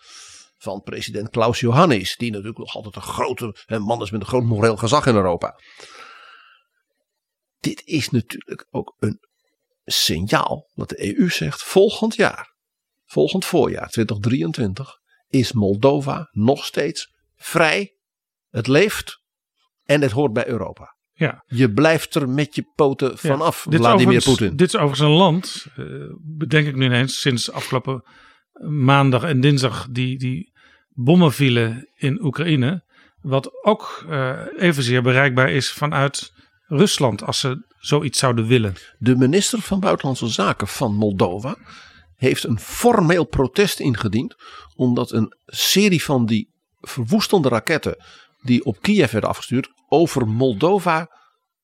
[0.58, 4.44] Van president Klaus Johannes, die natuurlijk nog altijd een grote man is met een groot
[4.44, 5.60] moreel gezag in Europa.
[7.62, 9.20] Dit is natuurlijk ook een
[9.86, 12.56] signaal dat de EU zegt volgend jaar,
[13.06, 17.96] volgend voorjaar 2023, is Moldova nog steeds vrij.
[18.50, 19.22] Het leeft
[19.84, 20.96] en het hoort bij Europa.
[21.14, 21.44] Ja.
[21.46, 24.56] Je blijft er met je poten vanaf, is Vladimir Poetin.
[24.56, 25.86] Dit is overigens een land, eh,
[26.38, 28.04] bedenk ik nu ineens, sinds afgelopen
[28.70, 30.52] maandag en dinsdag die, die
[30.90, 32.90] bommen vielen in Oekraïne.
[33.22, 36.32] Wat ook uh, evenzeer bereikbaar is vanuit
[36.72, 38.76] Rusland als ze zoiets zouden willen.
[38.98, 41.58] De minister van Buitenlandse Zaken van Moldova
[42.16, 44.36] heeft een formeel protest ingediend.
[44.76, 46.50] Omdat een serie van die
[46.80, 48.04] verwoestende raketten
[48.42, 51.18] die op Kiev werden afgestuurd over Moldova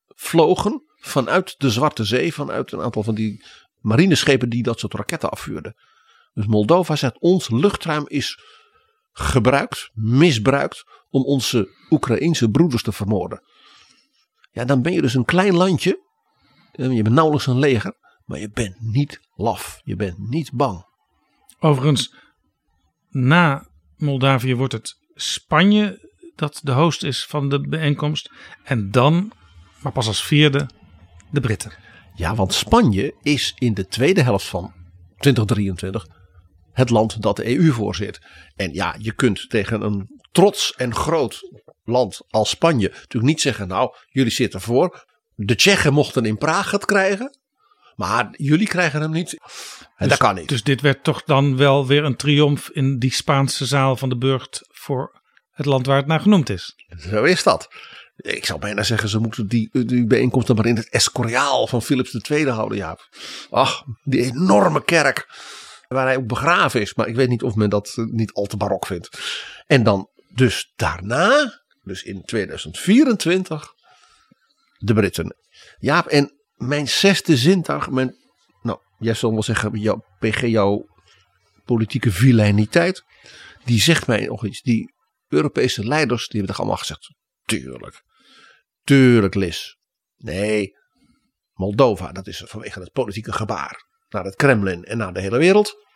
[0.06, 2.34] vlogen vanuit de Zwarte Zee.
[2.34, 3.44] Vanuit een aantal van die
[3.80, 5.74] marineschepen die dat soort raketten afvuurden.
[6.32, 8.38] Dus Moldova zegt ons luchtruim is
[9.12, 13.42] gebruikt, misbruikt om onze Oekraïense broeders te vermoorden.
[14.58, 16.00] Ja, dan ben je dus een klein landje.
[16.72, 17.94] Je bent nauwelijks een leger,
[18.24, 19.80] maar je bent niet laf.
[19.84, 20.84] Je bent niet bang.
[21.58, 22.14] Overigens,
[23.10, 28.30] na Moldavië wordt het Spanje dat de host is van de bijeenkomst.
[28.64, 29.32] En dan,
[29.82, 30.68] maar pas als vierde,
[31.30, 31.72] de Britten.
[32.14, 34.72] Ja, want Spanje is in de tweede helft van
[35.16, 36.06] 2023
[36.72, 38.20] het land dat de EU voorzit.
[38.56, 41.40] En ja, je kunt tegen een trots en groot
[41.88, 45.06] land als Spanje natuurlijk niet zeggen: Nou, jullie zitten voor.
[45.34, 47.38] De Tsjechen mochten in Praag het krijgen.
[47.96, 49.32] Maar jullie krijgen hem niet.
[49.32, 49.38] En
[49.98, 50.48] dus, dat kan niet.
[50.48, 54.16] Dus dit werd toch dan wel weer een triomf in die Spaanse zaal van de
[54.16, 55.20] Burgt voor
[55.50, 56.74] het land waar het naar genoemd is.
[57.10, 57.68] Zo is dat.
[58.16, 61.82] Ik zou bijna zeggen, ze moeten die, die bijeenkomst dan maar in het Escoriaal van
[61.82, 62.78] Philips II houden.
[62.78, 62.98] Ja.
[63.50, 65.26] Ach, die enorme kerk
[65.88, 66.94] waar hij ook begraven is.
[66.94, 69.20] Maar ik weet niet of men dat niet al te barok vindt.
[69.66, 73.72] En dan dus daarna, dus in 2024,
[74.78, 75.36] de Britten.
[75.78, 78.16] Ja, en mijn zesde zintuig, mijn,
[78.62, 80.86] nou, jij zal wel zeggen, jouw, PG, jouw
[81.64, 83.04] politieke vilainiteit,
[83.64, 84.62] die zegt mij nog iets.
[84.62, 84.92] Die
[85.28, 87.14] Europese leiders, die hebben toch allemaal gezegd,
[87.44, 88.02] tuurlijk,
[88.84, 89.76] tuurlijk Lis.
[90.16, 90.76] Nee,
[91.52, 95.86] Moldova, dat is vanwege het politieke gebaar naar het Kremlin en naar de hele wereld.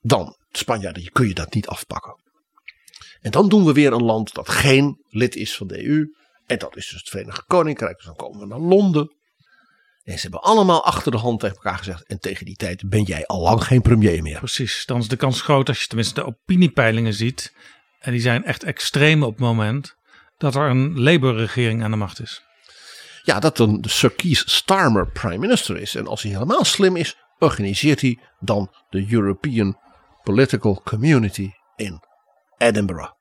[0.00, 2.29] Dan, Spanjaarden, kun je dat niet afpakken.
[3.20, 6.14] En dan doen we weer een land dat geen lid is van de EU.
[6.46, 7.96] En dat is dus het Verenigd Koninkrijk.
[7.96, 9.14] Dus dan komen we naar Londen.
[10.04, 12.06] En ze hebben allemaal achter de hand tegen elkaar gezegd.
[12.06, 14.38] En tegen die tijd ben jij al lang geen premier meer.
[14.38, 17.54] Precies, dan is de kans groot als je tenminste de opiniepeilingen ziet.
[17.98, 19.94] En die zijn echt extreem op het moment.
[20.36, 22.42] Dat er een Labour-regering aan de macht is.
[23.22, 25.94] Ja, dat een Sir Keir Starmer prime minister is.
[25.94, 29.78] En als hij helemaal slim is, organiseert hij dan de European
[30.22, 32.08] Political Community in
[32.60, 33.12] Edinburgh.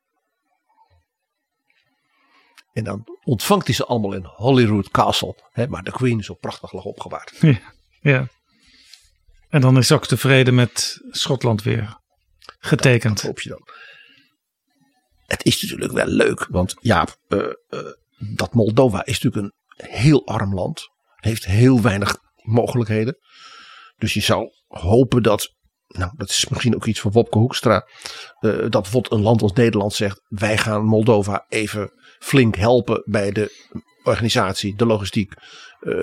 [2.73, 5.35] En dan ontvangt hij ze allemaal in Holyrood Castle.
[5.51, 7.37] Hè, maar de Queen zo prachtig lag opgewaard.
[7.39, 7.59] Ja,
[8.01, 8.27] ja.
[9.49, 11.97] En dan is ook de vrede met Schotland weer
[12.59, 13.15] getekend.
[13.15, 13.67] Dat, hoop je dan.
[15.25, 16.47] Het is natuurlijk wel leuk.
[16.49, 17.79] Want ja, uh, uh,
[18.17, 20.89] dat Moldova is natuurlijk een heel arm land.
[21.15, 23.17] Heeft heel weinig mogelijkheden.
[23.97, 25.55] Dus je zou hopen dat
[25.97, 27.87] nou, dat is misschien ook iets van Wopke Hoekstra.
[28.41, 33.31] Uh, dat bijvoorbeeld een land als Nederland zegt: wij gaan Moldova even flink helpen bij
[33.31, 33.67] de
[34.03, 35.33] organisatie, de logistiek,
[35.81, 35.93] uh,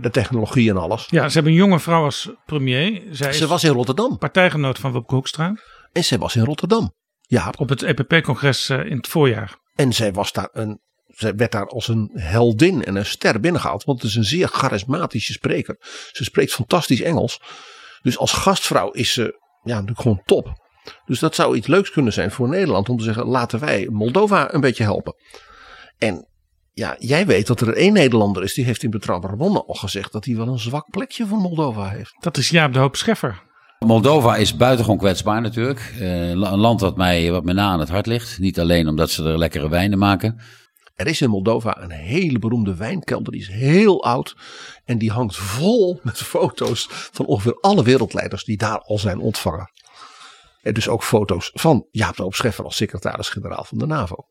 [0.00, 1.06] de technologie en alles.
[1.10, 3.02] Ja, ze hebben een jonge vrouw als premier.
[3.10, 4.18] Zij ze was in Rotterdam.
[4.18, 5.56] Partijgenoot van Wopke Hoekstra.
[5.92, 6.94] En zij was in Rotterdam.
[7.20, 7.52] Ja.
[7.58, 9.58] Op het EPP-congres uh, in het voorjaar.
[9.74, 10.80] En zij was daar een.
[11.06, 13.84] Zij werd daar als een heldin en een ster binnengehaald.
[13.84, 15.76] Want het is een zeer charismatische spreker.
[16.12, 17.40] Ze spreekt fantastisch Engels.
[18.02, 19.22] Dus als gastvrouw is ze
[19.62, 20.68] ja, natuurlijk gewoon top.
[21.04, 24.54] Dus dat zou iets leuks kunnen zijn voor Nederland om te zeggen: laten wij Moldova
[24.54, 25.14] een beetje helpen.
[25.98, 26.28] En
[26.72, 30.12] ja, jij weet dat er één Nederlander is die heeft in Betrouwbare Bronnen al gezegd
[30.12, 32.16] dat hij wel een zwak plekje voor Moldova heeft.
[32.20, 33.42] Dat is Jaap de Hoop Scheffer.
[33.86, 35.94] Moldova is buitengewoon kwetsbaar natuurlijk.
[35.98, 38.38] Uh, een land wat mij, wat mij na aan het hart ligt.
[38.38, 40.40] Niet alleen omdat ze er lekkere wijnen maken.
[41.00, 43.32] Er is in Moldova een hele beroemde wijnkelder.
[43.32, 44.36] Die is heel oud.
[44.84, 49.70] En die hangt vol met foto's van ongeveer alle wereldleiders die daar al zijn ontvangen.
[50.62, 54.26] En dus ook foto's van Jaap de Scheffer als secretaris-generaal van de NAVO.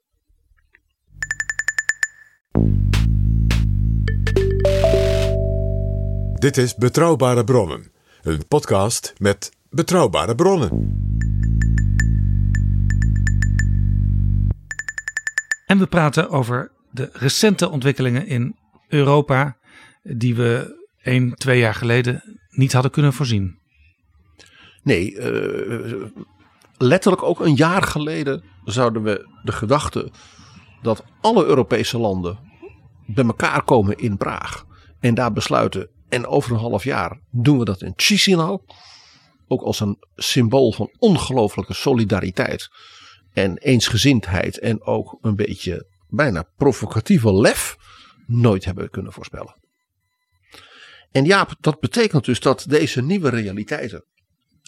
[6.34, 7.92] Dit is Betrouwbare Bronnen.
[8.22, 11.09] Een podcast met betrouwbare bronnen.
[15.70, 18.56] En we praten over de recente ontwikkelingen in
[18.88, 19.58] Europa.
[20.04, 23.60] die we één, twee jaar geleden niet hadden kunnen voorzien.
[24.84, 26.06] Nee, uh,
[26.78, 30.12] letterlijk ook een jaar geleden zouden we de gedachte
[30.82, 32.40] dat alle Europese landen
[33.06, 34.66] bij elkaar komen in Praag.
[35.00, 38.60] En daar besluiten, en over een half jaar doen we dat in Chisinau.
[39.48, 42.70] Ook als een symbool van ongelooflijke solidariteit
[43.42, 47.78] en eensgezindheid en ook een beetje bijna provocatieve lef
[48.26, 49.56] nooit hebben kunnen voorspellen.
[51.12, 54.04] En ja, dat betekent dus dat deze nieuwe realiteiten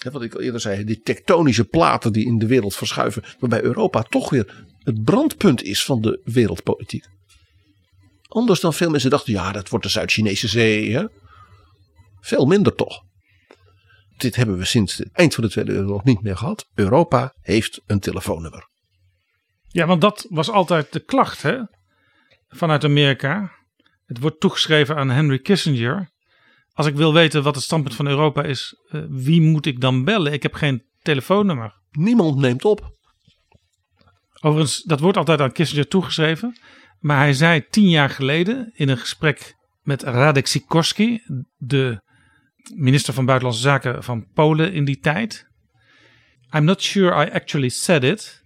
[0.04, 3.24] Hè, wat ik al eerder zei, die tektonische platen die in de wereld verschuiven.
[3.40, 7.06] Waarbij Europa toch weer het brandpunt is van de wereldpolitiek.
[8.28, 10.94] Anders dan veel mensen dachten, ja, dat wordt de Zuid-Chinese zee.
[10.94, 11.06] Hè?
[12.20, 13.04] Veel minder toch.
[14.22, 16.70] Dit hebben we sinds het eind van de Tweede Wereldoorlog niet meer gehad.
[16.74, 18.70] Europa heeft een telefoonnummer.
[19.68, 21.60] Ja, want dat was altijd de klacht hè?
[22.48, 23.52] vanuit Amerika.
[24.06, 26.12] Het wordt toegeschreven aan Henry Kissinger.
[26.74, 30.04] Als ik wil weten wat het standpunt van Europa is, eh, wie moet ik dan
[30.04, 30.34] bellen?
[30.34, 31.74] Ik heb geen telefoonnummer.
[31.92, 32.96] Niemand neemt op.
[34.42, 36.60] Overigens, dat wordt altijd aan Kissinger toegeschreven.
[37.00, 41.22] Maar hij zei tien jaar geleden in een gesprek met Radek Sikorski,
[41.58, 42.10] de
[42.76, 45.48] minister van Buitenlandse Zaken van Polen in die tijd.
[46.54, 48.42] I'm not sure I actually said it,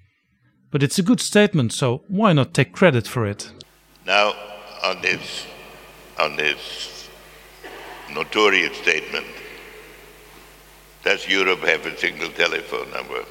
[0.69, 3.53] but it's a good statement, so why not take credit for it?
[4.05, 4.33] Now,
[4.83, 5.45] on this,
[6.17, 7.09] on this
[8.13, 9.25] notorious statement,
[11.03, 13.25] does Europe have a single telephone number?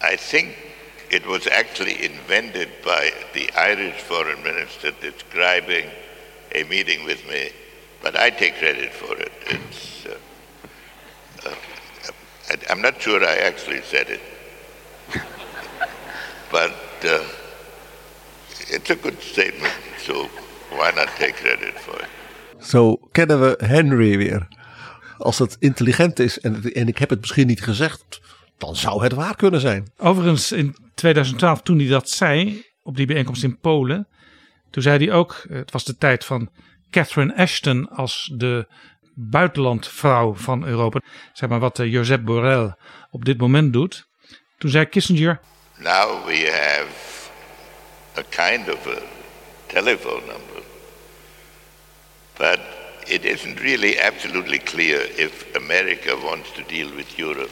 [0.00, 0.56] I think
[1.10, 5.90] it was actually invented by the Irish foreign minister describing
[6.54, 7.50] a meeting with me,
[8.02, 9.30] but I take credit for it.
[9.46, 10.10] It's, uh,
[11.46, 11.54] uh,
[12.50, 14.20] I, I'm not sure I actually said it,
[16.50, 16.72] but
[17.04, 17.20] uh,
[18.68, 20.28] it's a good statement, so
[20.70, 22.08] why not take credit for it?
[22.68, 24.48] Zo kennen we Henry weer.
[25.18, 28.20] Als het intelligent is en, het- en ik heb het misschien niet gezegd,
[28.58, 29.90] dan zou het waar kunnen zijn.
[29.96, 34.06] Overigens, in 2012, toen hij dat zei, op die bijeenkomst in Polen,
[34.70, 36.50] toen zei hij ook, het was de tijd van
[36.92, 38.66] Catherine Ashton als de
[39.14, 41.00] buitenlandvrouw van Europa.
[41.32, 42.74] Zeg maar wat eh, Josep Borrell
[43.10, 44.06] op dit moment doet.
[44.58, 45.40] Toen zei Kissinger,
[45.78, 47.30] Now we have
[48.16, 48.98] a kind of a
[49.66, 50.62] telephone number,
[52.36, 52.60] but
[53.06, 57.50] it isn't really absolutely clear if America wants to deal with Europe.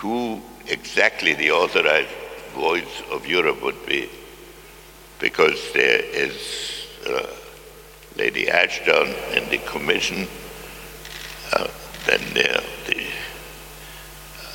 [0.00, 2.14] Who exactly the authorized
[2.54, 4.08] voice of Europe would be,
[5.18, 6.75] because there is
[7.08, 7.26] uh,
[8.16, 10.26] Lady Ashton in the Commission,
[11.52, 11.68] uh,
[12.06, 13.06] then there the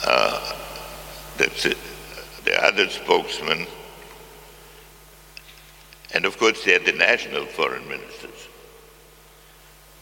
[0.06, 0.56] uh,
[1.40, 1.78] it.
[2.46, 3.68] the other spokesman,
[6.14, 8.48] and of course they're the national foreign ministers.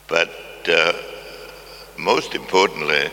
[0.07, 0.31] But
[0.67, 0.93] uh,
[1.97, 3.09] most importantly,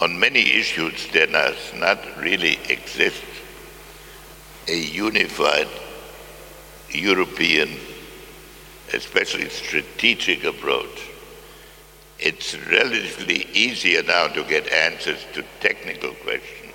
[0.00, 3.22] on many issues there does not really exist
[4.68, 5.68] a unified
[6.92, 7.68] European,
[8.92, 11.08] especially strategic approach.
[12.18, 16.74] It's relatively easier now to get answers to technical questions.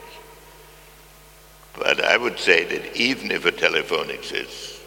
[1.77, 4.79] But I would say that even if a telephone exists,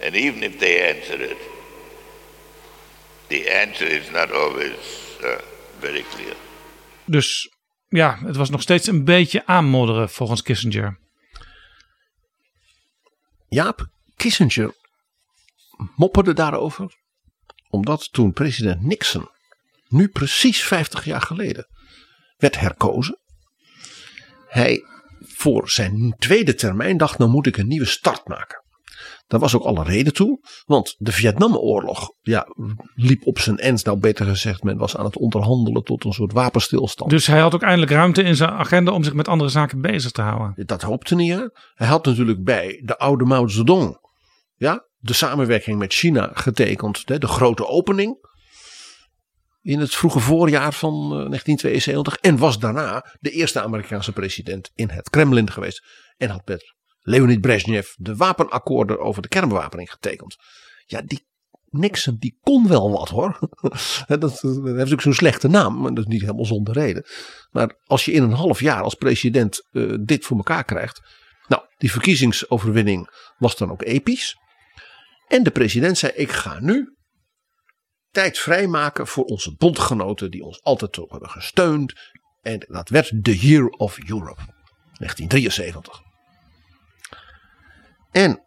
[0.00, 1.38] and even if they answer it,
[3.28, 4.78] the answer is not always
[5.24, 5.40] uh,
[5.80, 6.34] very clear.
[7.04, 7.50] dus
[7.88, 10.98] ja, het was nog steeds een beetje aanmodderen volgens Kissinger.
[13.48, 13.86] Jaap
[14.16, 14.74] Kissinger
[15.96, 16.94] mopperde daarover.
[17.68, 19.28] Omdat toen president Nixon,
[19.88, 21.66] nu precies 50 jaar geleden,
[22.36, 23.20] werd herkozen.
[24.46, 24.82] Hij
[25.18, 28.64] voor zijn tweede termijn dacht, nou moet ik een nieuwe start maken.
[29.26, 32.46] Daar was ook alle reden toe, want de Vietnamoorlog ja,
[32.94, 33.84] liep op zijn end.
[33.84, 37.10] Nou, beter gezegd, men was aan het onderhandelen tot een soort wapenstilstand.
[37.10, 40.10] Dus hij had ook eindelijk ruimte in zijn agenda om zich met andere zaken bezig
[40.10, 40.66] te houden.
[40.66, 41.50] Dat hoopte hij.
[41.74, 43.98] Hij had natuurlijk bij de oude Mao Zedong
[44.56, 47.02] ja, de samenwerking met China getekend.
[47.04, 48.24] hè, De grote opening
[49.62, 52.16] in het vroege voorjaar van eh, 1972.
[52.16, 55.84] En was daarna de eerste Amerikaanse president in het Kremlin geweest.
[56.16, 60.36] En had met Leonid Brezhnev de wapenakkoorden over de kernbewapening getekend.
[60.86, 61.26] Ja, die
[61.70, 63.38] Nixon die kon wel wat hoor.
[64.06, 67.06] dat, dat heeft natuurlijk zo'n slechte naam, maar dat is niet helemaal zonder reden.
[67.50, 71.00] Maar als je in een half jaar als president eh, dit voor elkaar krijgt.
[71.48, 74.36] Nou, die verkiezingsoverwinning was dan ook episch.
[75.26, 76.96] En de president zei: Ik ga nu
[78.10, 81.92] tijd vrijmaken voor onze bondgenoten die ons altijd hebben gesteund.
[82.42, 84.42] En dat werd the Year of Europe,
[84.98, 86.02] 1973.
[88.10, 88.44] En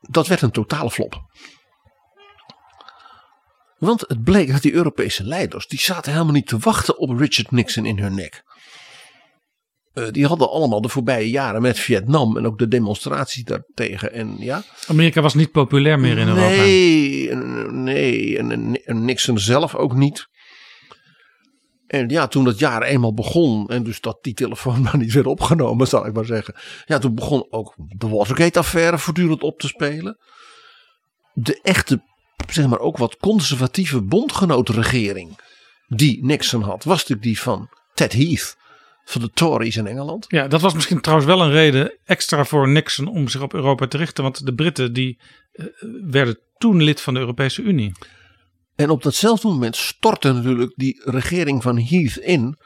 [0.00, 1.26] dat werd een totale flop.
[3.78, 7.50] Want het bleek dat die Europese leiders, die zaten helemaal niet te wachten op Richard
[7.50, 8.42] Nixon in hun nek.
[9.98, 14.12] Eh, die hadden allemaal de voorbije jaren met Vietnam en ook de demonstraties daartegen.
[14.12, 16.48] En ja, Amerika was niet populair meer in Europa.
[16.48, 17.34] Nee,
[17.70, 18.38] nee.
[18.38, 20.28] En, en, en Nixon zelf ook niet.
[21.86, 23.68] En ja, toen dat jaar eenmaal begon.
[23.68, 26.54] En dus dat die telefoon maar niet werd opgenomen, zal ik maar zeggen.
[26.86, 30.18] Ja, toen begon ook de Watergate-affaire voortdurend op te spelen.
[31.32, 32.02] De echte
[32.50, 35.38] zeg maar ook wat conservatieve bondgenootregering
[35.88, 38.56] die Nixon had, was natuurlijk die van Ted Heath
[39.08, 40.24] van de Tories in Engeland.
[40.28, 43.86] Ja, dat was misschien trouwens wel een reden extra voor Nixon om zich op Europa
[43.86, 44.22] te richten.
[44.22, 45.18] Want de Britten die
[45.52, 45.66] eh,
[46.02, 47.92] werden toen lid van de Europese Unie.
[48.74, 52.58] En op datzelfde moment stortte natuurlijk die regering van Heath in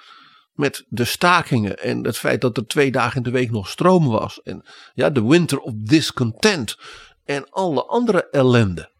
[0.52, 4.08] met de stakingen en het feit dat er twee dagen in de week nog stroom
[4.08, 4.42] was.
[4.42, 4.64] En
[4.94, 6.76] ja, de winter of discontent
[7.24, 8.91] en alle andere ellende.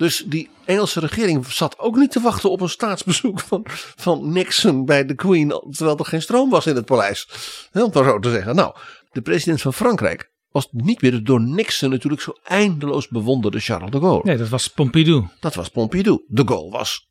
[0.00, 4.84] Dus die Engelse regering zat ook niet te wachten op een staatsbezoek van, van Nixon
[4.84, 7.28] bij de Queen, terwijl er geen stroom was in het paleis.
[7.72, 8.54] Om het maar zo te zeggen.
[8.54, 8.74] Nou,
[9.10, 13.90] de president van Frankrijk was niet meer de door Nixon natuurlijk zo eindeloos bewonderde Charles
[13.90, 14.22] de Gaulle.
[14.24, 15.28] Nee, dat was Pompidou.
[15.40, 16.24] Dat was Pompidou.
[16.26, 17.08] De Gaulle was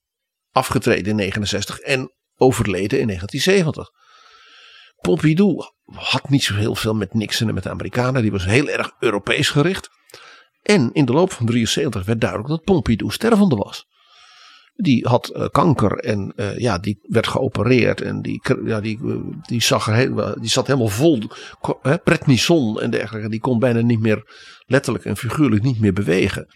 [0.52, 3.90] afgetreden in 69 en overleden in 1970.
[5.02, 8.22] Pompidou had niet zo heel veel met Nixon en met de Amerikanen.
[8.22, 9.90] Die was heel erg Europees gericht.
[10.62, 13.88] En in de loop van 73 werd duidelijk dat Pompidou stervende was.
[14.76, 19.16] Die had uh, kanker en uh, ja, die werd geopereerd en die, ja, die, uh,
[19.42, 21.24] die, zag er heel, die zat helemaal vol
[21.82, 21.98] hè,
[22.82, 23.30] en dergelijke.
[23.30, 24.24] Die kon bijna niet meer
[24.66, 26.48] letterlijk en figuurlijk niet meer bewegen.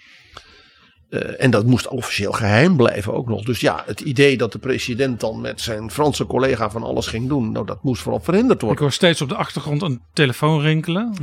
[1.14, 3.44] Uh, en dat moest officieel geheim blijven ook nog.
[3.44, 7.28] Dus ja, het idee dat de president dan met zijn Franse collega van alles ging
[7.28, 8.78] doen, nou dat moest vooral verhinderd worden.
[8.78, 11.14] Ik hoor steeds op de achtergrond een telefoon rinkelen.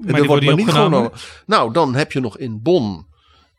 [0.00, 1.12] Maar die wordt maar niet gewoon.
[1.46, 3.06] Nou, dan heb je nog in Bonn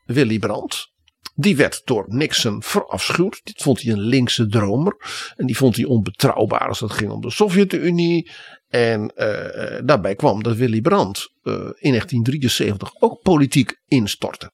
[0.06, 0.94] Willy Brandt.
[1.36, 3.42] Die werd door Nixon verafschuwd.
[3.44, 4.96] Dit vond hij een linkse dromer.
[5.36, 8.32] En die vond hij onbetrouwbaar als het ging om de Sovjet-Unie.
[8.68, 14.52] En uh, daarbij kwam dat Willy Brandt uh, in 1973 ook politiek instortte.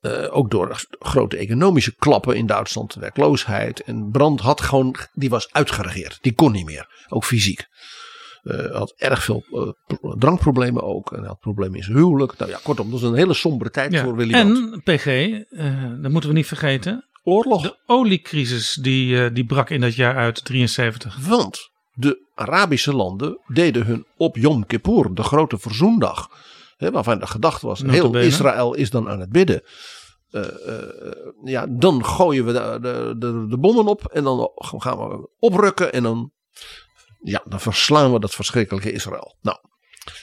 [0.00, 3.80] Uh, ook door grote economische klappen in Duitsland, werkloosheid.
[3.80, 6.18] En Brandt had gewoon, die was uitgeregeerd.
[6.20, 7.66] Die kon niet meer, ook fysiek.
[8.42, 9.68] Uh, had erg veel uh,
[10.18, 11.12] drankproblemen ook.
[11.12, 12.38] En had problemen in zijn huwelijk.
[12.38, 15.30] Nou ja, kortom, dat was een hele sombere tijd ja, voor Willy En PG,
[16.02, 17.04] dat moeten we niet vergeten.
[17.22, 17.62] Oorlog.
[17.62, 21.18] De oliecrisis die, die brak in dat jaar uit 73.
[21.26, 26.28] Want de Arabische landen deden hun op Yom Kippur, de grote verzoendag
[26.80, 29.62] hè, waarvan de gedachte was, heel Israël is dan aan het bidden.
[30.30, 30.82] Uh, uh,
[31.44, 35.92] ja, dan gooien we de, de, de, de, bommen op en dan gaan we oprukken
[35.92, 36.32] en dan,
[37.22, 39.36] ja, dan verslaan we dat verschrikkelijke Israël.
[39.40, 39.58] Nou,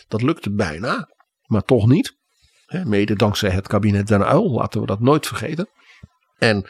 [0.07, 1.09] dat lukte bijna,
[1.45, 2.17] maar toch niet.
[2.65, 5.69] Hè, mede dankzij het kabinet Den Uil, laten we dat nooit vergeten.
[6.37, 6.69] En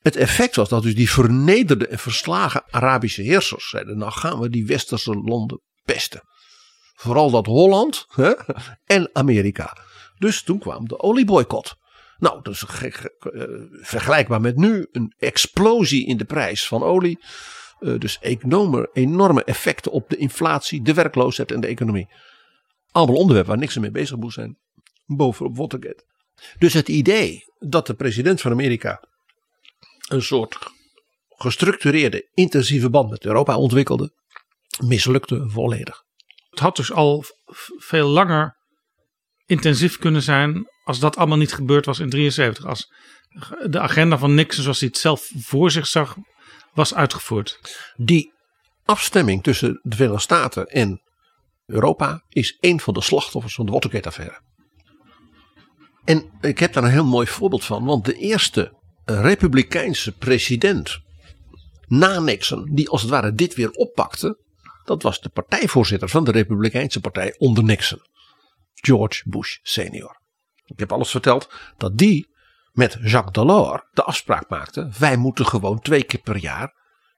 [0.00, 4.50] het effect was dat dus die vernederde en verslagen Arabische heersers zeiden, nou gaan we
[4.50, 6.22] die westerse landen pesten.
[6.96, 8.32] Vooral dat Holland hè,
[8.96, 9.76] en Amerika.
[10.18, 11.76] Dus toen kwam de olieboycott.
[12.18, 12.64] Nou, dat is
[13.80, 17.18] vergelijkbaar met nu een explosie in de prijs van olie.
[17.80, 22.08] Uh, dus enorme, enorme effecten op de inflatie, de werkloosheid en de economie.
[22.90, 24.58] Allemaal onderwerpen waar niks mee bezig moest zijn.
[25.06, 26.04] Bovenop Watergate.
[26.58, 29.02] Dus het idee dat de president van Amerika
[30.08, 30.58] een soort
[31.28, 34.12] gestructureerde, intensieve band met Europa ontwikkelde,
[34.84, 36.05] mislukte volledig.
[36.56, 37.24] Het had dus al
[37.76, 38.56] veel langer
[39.46, 42.64] intensief kunnen zijn als dat allemaal niet gebeurd was in 73.
[42.66, 42.92] Als
[43.66, 46.16] de agenda van Nixon zoals hij het zelf voor zich zag
[46.72, 47.60] was uitgevoerd.
[47.96, 48.32] Die
[48.84, 51.02] afstemming tussen de Verenigde Staten en
[51.66, 54.40] Europa is een van de slachtoffers van de Watergate-affaire.
[56.04, 58.72] En ik heb daar een heel mooi voorbeeld van, want de eerste
[59.04, 60.98] republikeinse president
[61.86, 64.44] na Nixon, die als het ware dit weer oppakte,
[64.86, 68.00] dat was de partijvoorzitter van de Republikeinse Partij onder Nixon,
[68.74, 70.20] George Bush senior.
[70.64, 72.34] Ik heb alles verteld dat die
[72.72, 76.74] met Jacques Delors de afspraak maakte: wij moeten gewoon twee keer per jaar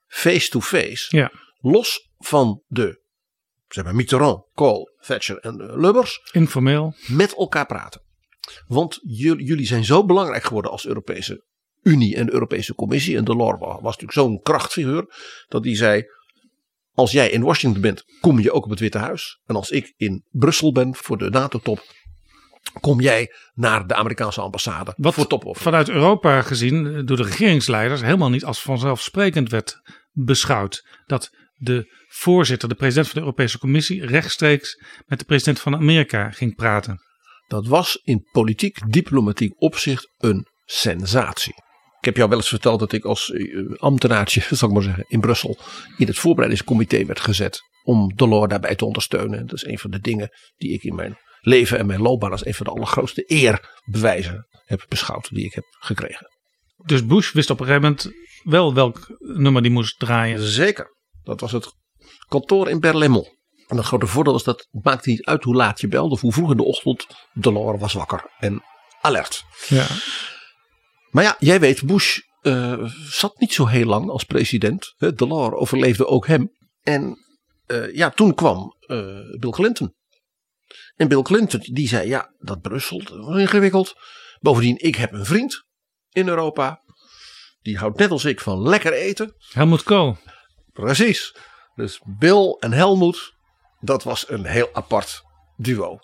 [0.07, 1.33] face-to-face, ja.
[1.61, 3.07] los van de
[3.69, 8.01] zeg maar Mitterrand, Kohl, Thatcher en Lubbers, informeel met elkaar praten.
[8.67, 11.47] Want jullie zijn zo belangrijk geworden als Europese
[11.83, 13.17] Unie en de Europese Commissie.
[13.17, 15.15] En Delors was natuurlijk zo'n krachtfiguur
[15.49, 16.05] dat hij zei:
[16.99, 19.41] als jij in Washington bent, kom je ook op het Witte Huis.
[19.47, 21.83] En als ik in Brussel ben voor de NATO-top,
[22.81, 28.01] kom jij naar de Amerikaanse ambassade Wat voor top vanuit Europa gezien door de regeringsleiders
[28.01, 29.81] helemaal niet als vanzelfsprekend werd
[30.13, 30.87] beschouwd.
[31.07, 36.31] Dat de voorzitter, de president van de Europese Commissie, rechtstreeks met de president van Amerika
[36.31, 37.01] ging praten.
[37.47, 41.55] Dat was in politiek, diplomatiek opzicht een sensatie.
[42.09, 43.33] Ik heb jou wel eens verteld dat ik als
[43.77, 45.59] ambtenaartje, zal ik maar zeggen, in Brussel
[45.97, 49.47] in het voorbereidingscomité werd gezet om Delors daarbij te ondersteunen.
[49.47, 52.47] Dat is een van de dingen die ik in mijn leven en mijn loopbaan als
[52.47, 56.27] een van de allergrootste eerbewijzen heb beschouwd die ik heb gekregen.
[56.77, 58.11] Dus Bush wist op een gegeven moment
[58.43, 60.41] wel welk nummer die moest draaien.
[60.41, 60.97] Zeker.
[61.23, 61.73] Dat was het
[62.29, 63.37] kantoor in Berlaymont.
[63.67, 66.21] En het grote voordeel was dat het maakte niet uit hoe laat je belde of
[66.21, 67.07] hoe vroeg in de ochtend.
[67.33, 68.63] Delors was wakker en
[69.01, 69.45] alert.
[69.69, 69.87] Ja.
[71.11, 74.95] Maar ja, jij weet, Bush eh, zat niet zo heel lang als president.
[74.97, 76.53] Hè, Delors overleefde ook hem.
[76.83, 77.19] En
[77.67, 79.95] eh, ja, toen kwam eh, Bill Clinton.
[80.97, 83.95] En Bill Clinton die zei, ja, dat Brussel, dat was ingewikkeld.
[84.41, 85.65] Bovendien, ik heb een vriend
[86.11, 86.83] in Europa.
[87.61, 89.35] Die houdt net als ik van lekker eten.
[89.53, 90.17] Helmut Kool.
[90.73, 91.37] Precies.
[91.75, 93.33] Dus Bill en Helmut,
[93.81, 95.23] dat was een heel apart
[95.57, 95.99] duo.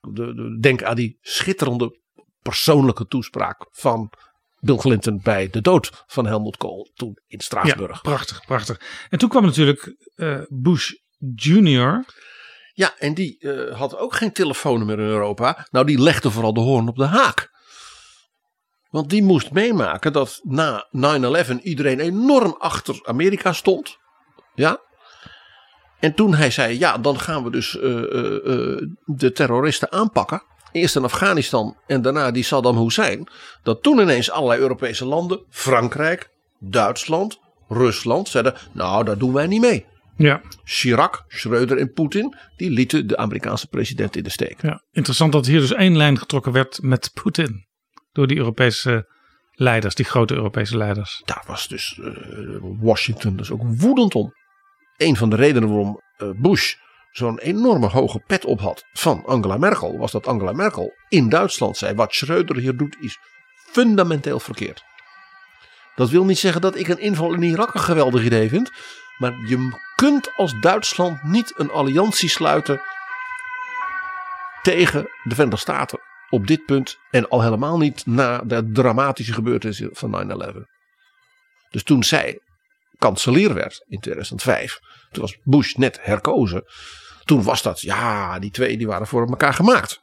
[0.00, 2.00] De, de- denk aan die schitterende
[2.48, 4.12] persoonlijke toespraak van
[4.60, 7.94] Bill Clinton bij de dood van Helmut Kohl toen in Straatsburg.
[7.94, 8.80] Ja, prachtig, prachtig.
[9.10, 10.92] En toen kwam natuurlijk eh, Bush
[11.34, 12.04] Junior.
[12.72, 15.66] Ja, en die eh, had ook geen telefoonnummer in Europa.
[15.70, 17.50] Nou, die legde vooral de hoorn op de haak.
[18.90, 20.88] Want die moest meemaken dat na
[21.56, 23.96] 9-11 iedereen enorm achter Amerika stond.
[24.54, 24.80] Ja.
[26.00, 27.82] En toen hij zei, ja, dan gaan we dus eh,
[29.04, 30.42] de terroristen aanpakken.
[30.72, 33.28] Eerst in Afghanistan en daarna die Saddam Hussein.
[33.62, 37.38] Dat toen ineens allerlei Europese landen, Frankrijk, Duitsland,
[37.68, 39.86] Rusland, zeiden, nou, daar doen wij niet mee.
[40.16, 40.40] Ja.
[40.64, 44.62] Chirac, Schreuder en Poetin, die lieten de Amerikaanse president in de steek.
[44.62, 44.82] ja.
[44.90, 47.66] Interessant dat hier dus één lijn getrokken werd met Poetin.
[48.12, 49.16] Door die Europese
[49.52, 51.22] leiders, die grote Europese leiders.
[51.24, 52.10] Daar was dus eh,
[52.80, 54.32] Washington dus ook woedend om.
[54.96, 56.74] Een van de redenen waarom eh, Bush
[57.18, 61.76] zo'n enorme hoge pet op had van Angela Merkel, was dat Angela Merkel in Duitsland
[61.76, 63.18] zei: wat Schreuder hier doet is
[63.54, 64.84] fundamenteel verkeerd.
[65.94, 68.70] Dat wil niet zeggen dat ik een inval in Irak een geweldig idee vind.
[69.18, 72.80] Maar je kunt als Duitsland niet een alliantie sluiten
[74.62, 76.98] tegen de Verenigde Staten op dit punt.
[77.10, 80.56] En al helemaal niet na de dramatische gebeurtenissen van 9-11.
[81.70, 82.40] Dus toen zij
[82.98, 84.78] kanselier werd in 2005,
[85.10, 86.62] toen was Bush net herkozen.
[87.28, 90.00] Toen was dat, ja, die twee die waren voor elkaar gemaakt.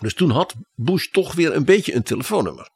[0.00, 2.68] Dus toen had Bush toch weer een beetje een telefoonnummer.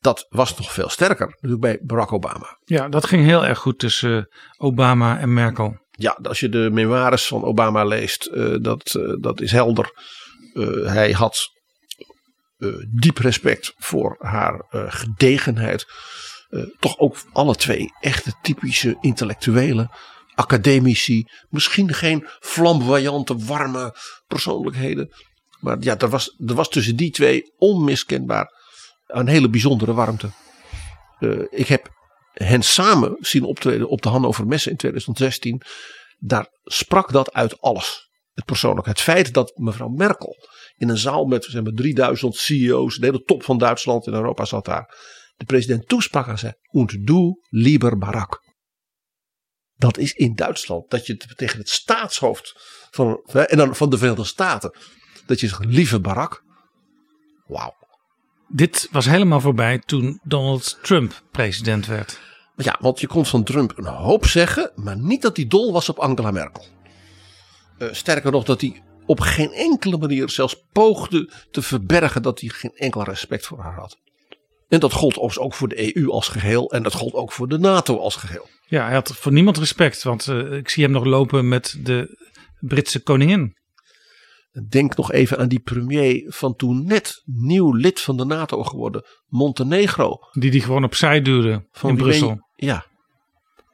[0.00, 2.58] Dat was nog veel sterker natuurlijk bij Barack Obama.
[2.64, 4.24] Ja, dat ging heel erg goed tussen eh,
[4.56, 5.78] Obama en Merkel.
[5.90, 9.90] Ja, als je de memoires van Obama leest, eh, dat, eh, dat is helder.
[10.84, 11.54] Hij had
[13.00, 15.86] diep respect voor haar gedegenheid.
[16.78, 19.90] Toch ook alle twee echte typische intellectuelen,
[20.36, 21.26] academici.
[21.48, 23.94] Misschien geen flamboyante, warme
[24.26, 25.10] persoonlijkheden.
[25.60, 28.52] Maar ja, er was, er was tussen die twee onmiskenbaar
[29.06, 30.30] een hele bijzondere warmte.
[31.18, 31.88] Eh, ik heb
[32.32, 35.62] hen samen zien optreden op de Hannover Messe in 2016.
[36.18, 38.04] Daar sprak dat uit alles.
[38.32, 38.88] Het persoonlijke.
[38.88, 40.36] Het feit dat mevrouw Merkel
[40.76, 44.44] in een zaal met zeg maar, 3000 CEO's, de hele top van Duitsland en Europa
[44.44, 44.94] zat daar.
[45.36, 48.45] De president toesprak en zei: Und du, lieber Barack.
[49.78, 50.90] Dat is in Duitsland.
[50.90, 52.54] Dat je tegen het staatshoofd
[52.90, 54.76] van, en dan van de Verenigde Staten.
[55.26, 56.42] Dat je zegt: lieve Barack.
[57.46, 57.74] Wauw.
[58.48, 62.20] Dit was helemaal voorbij toen Donald Trump president werd.
[62.56, 65.88] Ja, want je kon van Trump een hoop zeggen, maar niet dat hij dol was
[65.88, 66.64] op Angela Merkel.
[67.78, 72.48] Eh, sterker nog, dat hij op geen enkele manier zelfs poogde te verbergen dat hij
[72.48, 73.98] geen enkel respect voor haar had.
[74.68, 77.48] En dat gold overigens ook voor de EU als geheel en dat gold ook voor
[77.48, 78.48] de NATO als geheel.
[78.66, 82.28] Ja, hij had voor niemand respect, want eh, ik zie hem nog lopen met de
[82.60, 83.56] Britse koningin.
[84.68, 89.04] Denk nog even aan die premier van toen net nieuw lid van de NATO geworden,
[89.26, 90.18] Montenegro.
[90.32, 92.38] Die die gewoon opzij duwde Van in Brussel.
[92.54, 92.86] Ja.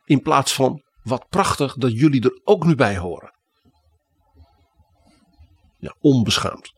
[0.04, 3.30] In plaats van wat prachtig dat jullie er ook nu bij horen.
[5.78, 6.72] Ja, onbeschaamd.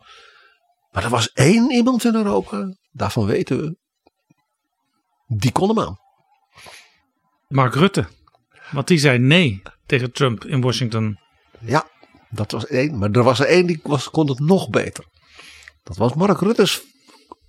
[0.91, 3.77] Maar er was één iemand in Europa, daarvan weten we,
[5.27, 5.99] die kon hem aan.
[7.49, 8.07] Mark Rutte.
[8.70, 11.18] Want die zei nee tegen Trump in Washington.
[11.61, 11.89] Ja,
[12.31, 12.99] dat was één.
[12.99, 15.05] Maar er was er één die was, kon het nog beter.
[15.83, 16.83] Dat was Mark Rutte's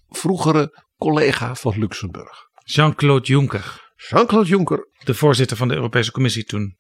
[0.10, 2.50] vroegere collega van Luxemburg.
[2.64, 3.94] Jean-Claude Juncker.
[3.96, 4.88] Jean-Claude Juncker.
[5.04, 6.78] De voorzitter van de Europese Commissie toen.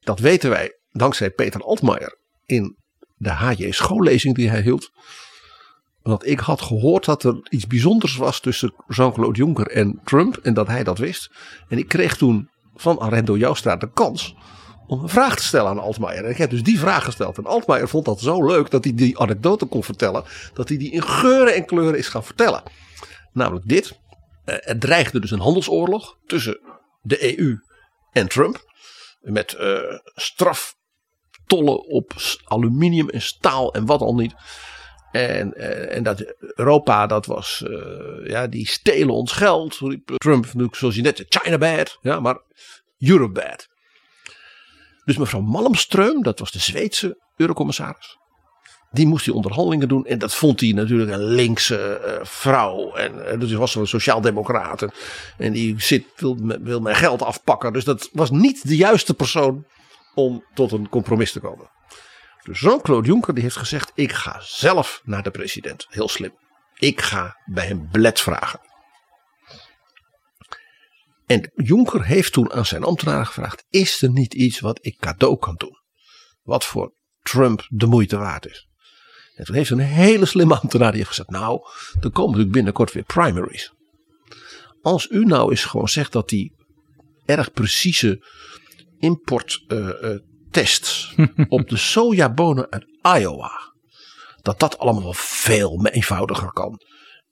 [0.00, 2.76] Dat weten wij dankzij Peter Altmaier in
[3.14, 4.90] de HJ schoollezing die hij hield.
[6.06, 10.36] Want ik had gehoord dat er iets bijzonders was tussen Jean-Claude Juncker en Trump.
[10.36, 11.30] En dat hij dat wist.
[11.68, 14.34] En ik kreeg toen van Arendo Joustra de kans
[14.86, 16.24] om een vraag te stellen aan Altmaier.
[16.24, 17.38] En ik heb dus die vraag gesteld.
[17.38, 20.24] En Altmaier vond dat zo leuk dat hij die anekdote kon vertellen.
[20.54, 22.62] Dat hij die in geuren en kleuren is gaan vertellen.
[23.32, 23.98] Namelijk dit.
[24.44, 26.60] Eh, Er dreigde dus een handelsoorlog tussen
[27.02, 27.58] de EU
[28.12, 28.64] en Trump.
[29.20, 29.78] Met eh,
[30.14, 32.12] straftollen op
[32.44, 34.34] aluminium en staal en wat al niet.
[35.12, 39.78] En, eh, en dat Europa, dat was, eh, ja, die stelen ons geld.
[40.16, 42.38] Trump, zoals je net zei, China bad, ja, maar
[42.98, 43.68] Europe bad.
[45.04, 48.18] Dus mevrouw Malmström, dat was de Zweedse eurocommissaris.
[48.90, 50.06] die moest die onderhandelingen doen.
[50.06, 52.94] En dat vond hij natuurlijk een linkse uh, vrouw.
[52.94, 54.82] En dus was een sociaaldemocraat.
[54.82, 54.90] En,
[55.38, 57.72] en die zit, wil, wil mijn geld afpakken.
[57.72, 59.64] Dus dat was niet de juiste persoon
[60.14, 61.70] om tot een compromis te komen.
[62.52, 65.86] Jean-Claude Juncker die heeft gezegd: Ik ga zelf naar de president.
[65.88, 66.32] Heel slim.
[66.74, 68.60] Ik ga bij hem belet vragen.
[71.26, 75.38] En Juncker heeft toen aan zijn ambtenaren gevraagd: Is er niet iets wat ik cadeau
[75.38, 75.78] kan doen?
[76.42, 78.68] Wat voor Trump de moeite waard is.
[79.34, 81.60] En toen heeft een hele slimme ambtenaar die gezegd: Nou,
[82.00, 83.72] er komen natuurlijk binnenkort weer primaries.
[84.82, 86.54] Als u nou eens gewoon zegt dat die
[87.24, 88.26] erg precieze
[88.98, 90.18] importtests uh, uh,
[91.48, 92.86] op de sojabonen uit
[93.18, 93.74] Iowa,
[94.42, 96.80] dat dat allemaal wel veel eenvoudiger kan.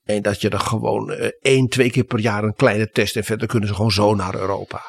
[0.03, 3.25] En dat je er gewoon uh, één, twee keer per jaar een kleine test en
[3.25, 4.83] verder kunnen ze gewoon zo naar Europa.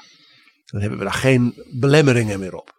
[0.65, 2.73] Dan hebben we daar geen belemmeringen meer op.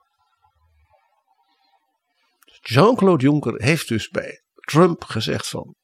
[2.62, 5.74] Jean-Claude Juncker heeft dus bij Trump gezegd van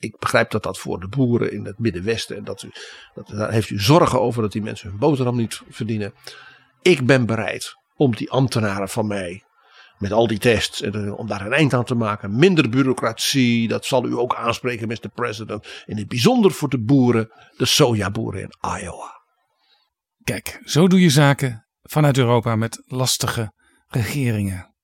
[0.00, 2.70] ik begrijp dat dat voor de boeren in het Middenwesten en dat u,
[3.14, 6.14] dat, daar heeft u zorgen over dat die mensen hun boterham niet verdienen.
[6.82, 9.42] Ik ben bereid om die ambtenaren van mij
[9.98, 10.82] met al die tests
[11.16, 12.36] om daar een eind aan te maken.
[12.36, 15.08] Minder bureaucratie, dat zal u ook aanspreken, Mr.
[15.14, 15.66] President.
[15.86, 19.20] In het bijzonder voor de boeren, de sojaboeren in Iowa.
[20.24, 23.52] Kijk, zo doe je zaken vanuit Europa met lastige
[23.88, 24.74] regeringen.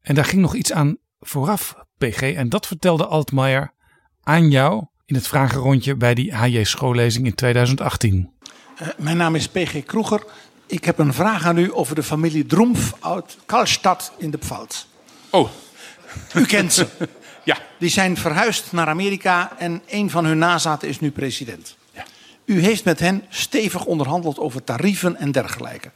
[0.00, 2.20] En daar ging nog iets aan vooraf, PG.
[2.22, 3.74] En dat vertelde Altmaier
[4.22, 8.32] aan jou in het vragenrondje bij die HJ schoollezing in 2018.
[8.82, 10.24] Uh, mijn naam is PG Kroeger.
[10.72, 14.84] Ik heb een vraag aan u over de familie Droemf uit Karlstad in de Pfalz.
[15.30, 15.50] Oh.
[16.34, 16.86] U kent ze.
[17.44, 17.58] ja.
[17.78, 21.76] Die zijn verhuisd naar Amerika en een van hun nazaten is nu president.
[21.92, 22.04] Ja.
[22.44, 25.90] U heeft met hen stevig onderhandeld over tarieven en dergelijke.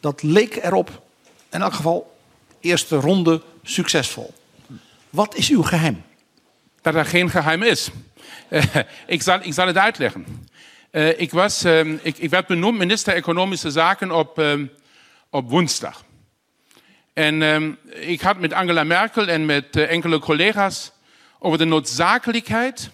[0.00, 1.02] Dat leek erop,
[1.50, 2.16] in elk geval,
[2.60, 4.34] eerste ronde succesvol.
[5.10, 6.02] Wat is uw geheim?
[6.80, 7.90] Dat er geen geheim is.
[9.06, 10.48] Ik, zal, ik zal het uitleggen.
[10.94, 14.66] Uh, ik, was, uh, ik, ik, werd benoemd minister Economische Zaken op, ehm,
[15.30, 16.04] op woensdag.
[17.12, 20.92] En ehm, ik had met Angela Merkel en met eh, enkele collega's
[21.38, 22.90] over de noodzakelijkheid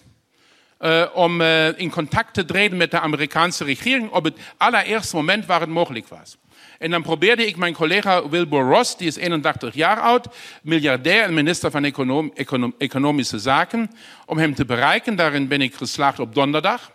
[1.13, 1.41] om
[1.75, 6.07] in contact te treden met de Amerikaanse regering op het allereerste moment waar het mogelijk
[6.07, 6.37] was.
[6.79, 10.27] En dan probeerde ik mijn collega Wilbur Ross, die is 81 jaar oud,
[10.61, 13.91] miljardair en minister van Econom Econom Economische Zaken,
[14.25, 15.15] om hem te bereiken.
[15.15, 16.91] Daarin ben ik geslaagd op donderdag.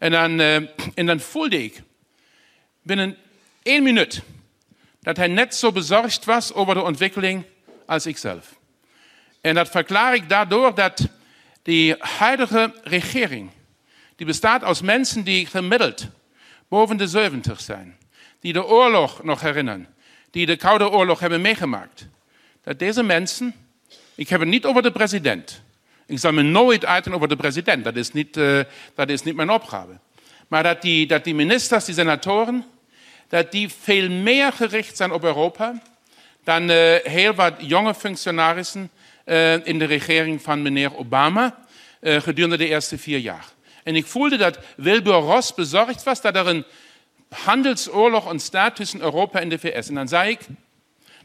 [0.00, 0.54] En dan, uh,
[0.94, 1.82] en dan voelde ik
[2.82, 3.16] binnen
[3.62, 4.22] één minuut
[5.00, 7.44] dat hij net zo bezorgd was over de ontwikkeling
[7.86, 8.58] als ik zelf.
[9.40, 11.08] En dat verklaar ik daardoor dat
[11.62, 13.50] die huidige regering,
[14.16, 16.06] die bestaat uit mensen die gemiddeld
[16.68, 17.98] boven de 70 zijn,
[18.38, 19.88] die de oorlog nog herinneren,
[20.30, 22.06] die de Koude Oorlog hebben meegemaakt,
[22.62, 23.54] dat deze mensen,
[24.14, 25.62] ik heb het niet over de president,
[26.30, 28.60] me nooit uiten over de president, dat is niet, uh,
[28.94, 29.98] dat is niet mijn opgave.
[30.48, 32.64] Maar die, dat die ministers, die senatoren,
[33.28, 35.82] dat die veel meer gericht zijn op Europa
[36.44, 38.90] dan uh, heel wat jonge functionarissen
[39.24, 41.58] uh, in de regering van meneer Obama
[42.02, 43.44] gedurende de eerste vier jaar.
[43.82, 46.64] En ik voelde dat Wilbur Ross bezorgd was dat er een
[47.30, 49.88] handelsoorlog ontstaat tussen Europa en de VS.
[49.88, 50.40] En dan zei ik,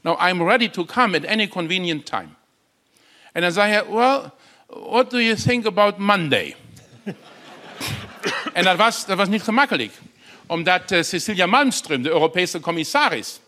[0.01, 2.29] now I'm ready to come at any convenient time.
[3.31, 4.21] En dan zei hij, well,
[4.76, 6.55] what do you think about Monday?
[8.53, 9.91] en dat was, dat was niet gemakkelijk.
[10.45, 13.39] Omdat uh, Cecilia Malmström, de Europese commissaris,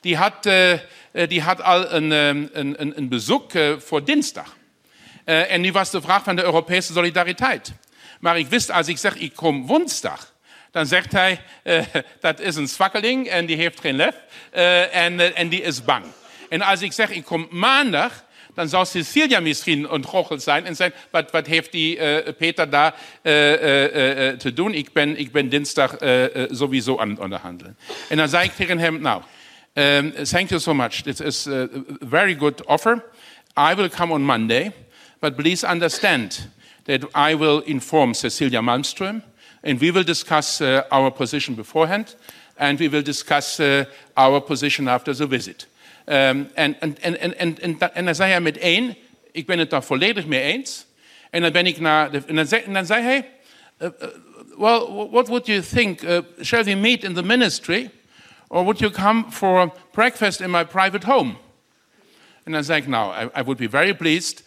[0.00, 0.72] die had, uh,
[1.28, 4.56] die had al een, een, een, een bezoek uh, voor dinsdag.
[5.24, 7.72] en nu was de vraag van de Europese solidariteit.
[8.20, 10.34] Maar ik wist, als ik zeg, ik kom woensdag,
[10.70, 11.40] dan zegt hij,
[12.20, 14.14] dat is een zwakkeling en die heeft geen lef
[14.90, 16.04] en, en die is bang.
[16.48, 18.24] En als ik zeg, ik kom maandag,
[18.56, 23.50] dan zou Cecilia misschien ontgoocheld zijn en zeggen, wat, wat die uh, Peter daar uh,
[23.50, 24.74] uh, te doen?
[24.74, 25.96] Ik ben, ik ben dinsdag
[26.50, 27.76] sowieso aan het onderhandelen.
[28.08, 29.22] En dan zei ik tegen hem, nou,
[29.74, 31.02] um, thank you so much.
[31.02, 31.68] This is a
[32.00, 33.04] very good offer.
[33.56, 34.72] I will come on Monday,
[35.20, 36.48] but please understand
[36.84, 39.22] that I will inform Cecilia Malmström
[39.62, 42.16] and we will discuss our position beforehand
[42.56, 43.60] and we will discuss
[44.14, 45.66] our position after the visit.
[46.08, 47.58] Um, en, en, en,
[47.94, 48.96] en, dan zei hij met één,
[49.32, 50.86] ik ben het daar volledig mee eens.
[51.30, 53.28] En dan ben ik naar en, dan zei, hij,
[53.78, 54.08] uh, uh,
[54.58, 56.02] well, what would you think?
[56.02, 57.90] Uh, shall we meet in the ministry?
[58.48, 61.34] Or would you come for breakfast in my private home?
[62.44, 64.42] En dan zei ik, nou, I, would be very pleased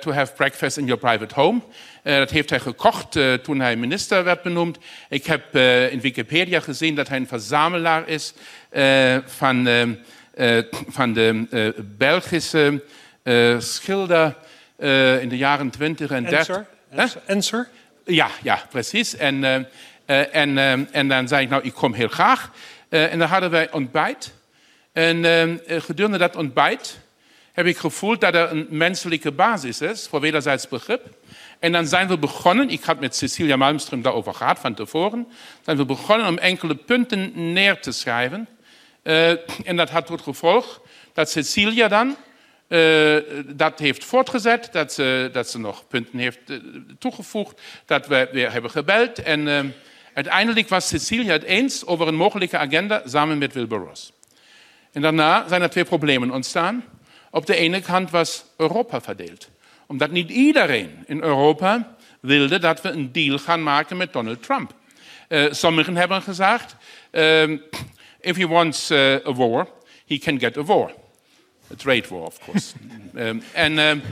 [0.00, 1.60] to have breakfast in your private home.
[2.04, 4.78] Uh, dat heeft hij gekocht toen hij minister werd benoemd.
[5.08, 5.56] Ik heb
[5.90, 8.34] in Wikipedia gezien dat hij een verzamelaar is
[9.26, 9.68] van...
[10.40, 12.82] Uh, van de uh, Belgische
[13.24, 14.34] uh, schilder
[14.80, 16.38] eh, in de jaren 20 en 30.
[16.38, 16.66] Ensor?
[16.90, 17.22] Ensor?
[17.26, 17.68] Ensor?
[18.04, 19.16] Ja, ja, precies.
[19.16, 19.54] En, eh,
[20.04, 22.50] eh, en, eh, en dan zei ik, nou, ik kom heel graag.
[22.88, 24.32] Eh, en dan hadden wij ontbijt.
[24.92, 26.98] En eh, gedurende dat ontbijt
[27.52, 31.06] heb ik gevoeld dat er een menselijke basis is voor wederzijds begrip.
[31.58, 35.26] En dan zijn we begonnen, ik had met Cecilia Malmström daarover gehad van tevoren,
[35.64, 38.48] zijn we begonnen om enkele punten neer te schrijven.
[39.02, 39.30] Eh,
[39.68, 40.80] en dat had tot gevolg
[41.12, 42.16] dat Cecilia dan
[42.68, 46.56] eh, dat heeft voortgezet, dat ze, dat ze nog punten heeft eh,
[46.98, 49.22] toegevoegd, dat we weer hebben gebeld.
[49.22, 49.74] En
[50.14, 54.12] uiteindelijk was Cecilia het eens over een mogelijke agenda samen met Wilbur Ross.
[54.92, 56.84] En daarna zijn er twee problemen ontstaan.
[57.30, 59.48] Op de ene kant was Europa verdeeld.
[59.86, 64.74] Omdat niet iedereen in Europa wilde dat we een deal gaan maken met Donald Trump.
[65.50, 66.76] Sommigen hebben gezegd,
[67.10, 67.62] um,
[68.20, 69.66] if he wants uh, a war,
[70.06, 70.90] he can get a war.
[71.70, 72.74] A trade war, of course.
[73.14, 74.02] um, en, um,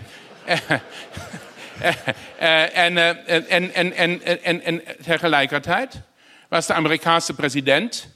[2.39, 6.01] en, en, en, en, en, en tegelijkertijd
[6.49, 8.09] was de Amerikaanse president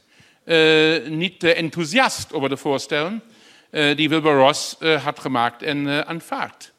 [0.44, 3.22] uh, niet uh, enthousiast over de voorstellen
[3.70, 6.72] uh, die Wilbur Ross had gemaakt en aanvaard.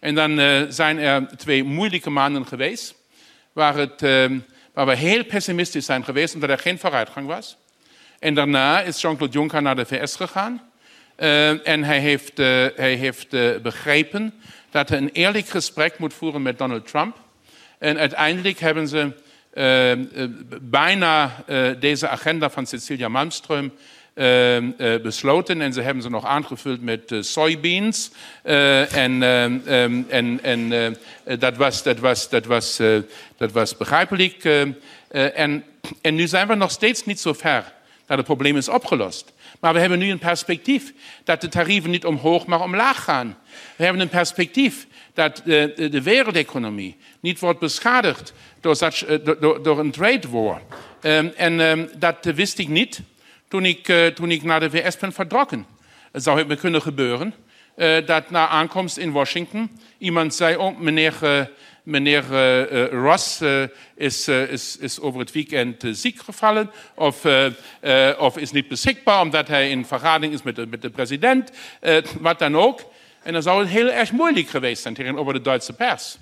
[0.00, 0.36] En dan
[0.72, 2.94] zijn er twee moeilijke maanden geweest,
[3.52, 4.00] waar, het,
[4.72, 7.56] waar we heel pessimistisch zijn geweest, omdat er geen vooruitgang was.
[8.18, 10.62] En daarna is Jean-Claude Juncker naar de VS gegaan.
[11.64, 12.36] en hij heeft,
[12.76, 13.30] hij heeft
[13.62, 14.34] begrepen
[14.70, 17.16] dat hij een eerlijk gesprek moet voeren met Donald Trump.
[17.78, 19.12] En uiteindelijk hebben ze
[19.54, 20.28] uh, uh,
[20.60, 23.70] bijna uh, deze agenda van Cecilia Malmström
[25.02, 25.60] besloten.
[25.60, 28.10] En ze hebben ze nog aangevuld met soybeans.
[28.42, 30.96] en en, en
[31.38, 32.80] dat, was, dat, was, dat, was,
[33.36, 34.44] dat was begrijpelijk.
[35.10, 35.64] en,
[36.00, 37.72] en nu zijn we nog steeds niet zo ver
[38.06, 39.32] dat het probleem is opgelost.
[39.60, 40.92] Maar we hebben nu een perspectief
[41.24, 43.38] dat de tarieven niet omhoog, maar omlaag gaan.
[43.76, 49.90] We hebben een perspectief dat de, de, de wereldeconomie niet wordt beschadigd door, door een
[49.90, 50.60] trade war.
[51.02, 53.00] Um, en um, dat wist ik niet
[53.48, 55.66] toen ik, naar de VS ben vertrokken.
[56.12, 57.34] Het zou me kunnen gebeuren
[58.06, 61.14] dat na aankomst in Washington iemand zei: Oh, meneer.
[61.86, 63.62] Meneer uh, Ross uh,
[63.94, 70.42] is, over het weekend ziek gevallen of, is niet beschikbaar omdat hij in vergadering is
[70.42, 71.50] met de, president,
[72.20, 72.92] wat dan ook.
[73.22, 76.16] En dan zou het heel erg moeilijk geweest zijn tegenover de Duitse pers.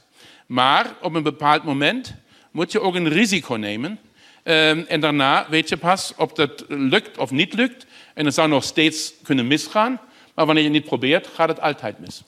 [0.47, 2.15] Maar op een bepaald moment
[2.51, 3.99] moet je ook een risico nemen.
[4.45, 7.87] Um, en daarna weet je pas of dat lukt of niet lukt.
[8.15, 10.01] En het zou nog steeds kunnen misgaan.
[10.35, 12.23] Maar wanneer je het niet probeert, gaat het altijd mis.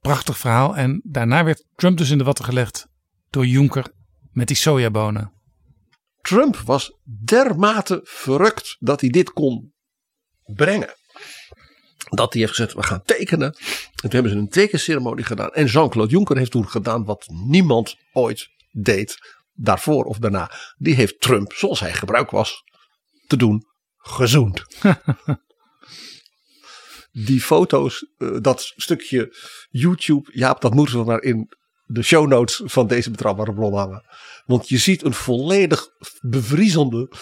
[0.00, 0.76] Prachtig verhaal.
[0.76, 2.86] En daarna werd Trump dus in de watten gelegd
[3.30, 3.92] door Juncker
[4.32, 5.32] met die sojabonen.
[6.20, 6.92] Trump was
[7.24, 9.72] dermate verrukt dat hij dit kon
[10.44, 10.94] brengen.
[12.08, 13.52] Dat hij heeft gezegd, we gaan tekenen.
[13.52, 15.50] En toen hebben ze een tekenceremonie gedaan.
[15.50, 19.18] En Jean-Claude Juncker heeft toen gedaan wat niemand ooit deed.
[19.52, 20.50] Daarvoor of daarna.
[20.76, 22.64] Die heeft Trump, zoals hij gebruik was
[23.26, 23.64] te doen,
[23.96, 24.64] gezoend.
[27.24, 28.06] die foto's,
[28.40, 29.36] dat stukje
[29.70, 31.48] YouTube, Jaap, dat moeten we maar in
[31.86, 34.04] de show notes van deze betrouwbare bron hangen.
[34.46, 35.88] Want je ziet een volledig
[36.20, 37.12] bevriezende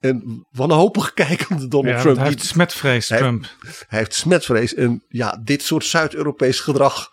[0.00, 2.16] en wanhopig kijkende Donald ja, Trump.
[2.16, 3.46] Hij heeft smetvrees, hij, Trump.
[3.88, 7.08] Hij heeft smetvrees en ja, dit soort Zuid-Europees gedrag,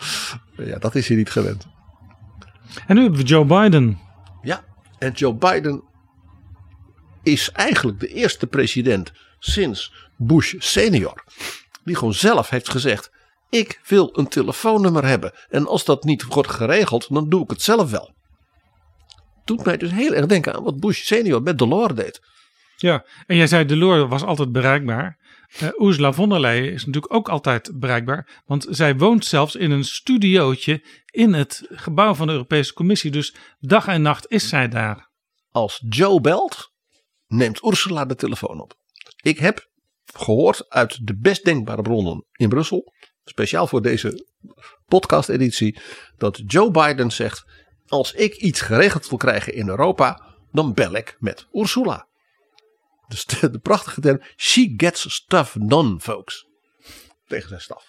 [0.57, 1.67] ja, dat is hij niet gewend.
[2.87, 3.99] En nu hebben we Joe Biden.
[4.41, 4.63] Ja,
[4.97, 5.83] en Joe Biden
[7.23, 11.23] is eigenlijk de eerste president sinds Bush senior
[11.91, 13.11] die gewoon zelf heeft gezegd:
[13.49, 17.61] ik wil een telefoonnummer hebben en als dat niet wordt geregeld, dan doe ik het
[17.61, 18.13] zelf wel.
[19.45, 22.21] Doet mij dus heel erg denken aan wat Bush senior met Delors deed.
[22.75, 25.19] Ja, en jij zei Delors was altijd bereikbaar.
[25.63, 29.71] Uh, Ursula von der Leyen is natuurlijk ook altijd bereikbaar, want zij woont zelfs in
[29.71, 33.11] een studiootje in het gebouw van de Europese Commissie.
[33.11, 35.09] Dus dag en nacht is zij daar.
[35.49, 36.71] Als Joe belt,
[37.27, 38.73] neemt Ursula de telefoon op.
[39.21, 39.70] Ik heb
[40.13, 42.93] gehoord uit de best denkbare bronnen in Brussel,
[43.25, 44.25] speciaal voor deze
[44.87, 45.79] podcast-editie,
[46.17, 47.45] dat Joe Biden zegt:
[47.87, 52.07] Als ik iets geregeld wil krijgen in Europa, dan bel ik met Ursula.
[53.07, 56.47] Dus de, de prachtige term: She gets stuff done, folks.
[57.27, 57.85] Tegen zijn staf.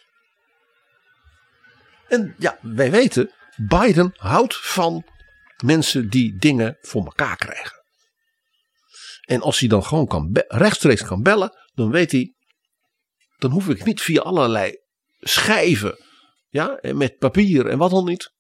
[2.09, 5.05] En ja, wij weten, Biden houdt van
[5.64, 7.81] mensen die dingen voor elkaar krijgen.
[9.23, 12.33] En als hij dan gewoon kan rechtstreeks kan bellen, dan weet hij,
[13.39, 14.77] dan hoef ik niet via allerlei
[15.20, 15.99] schijven,
[16.49, 18.33] ja, en met papier en wat dan niet.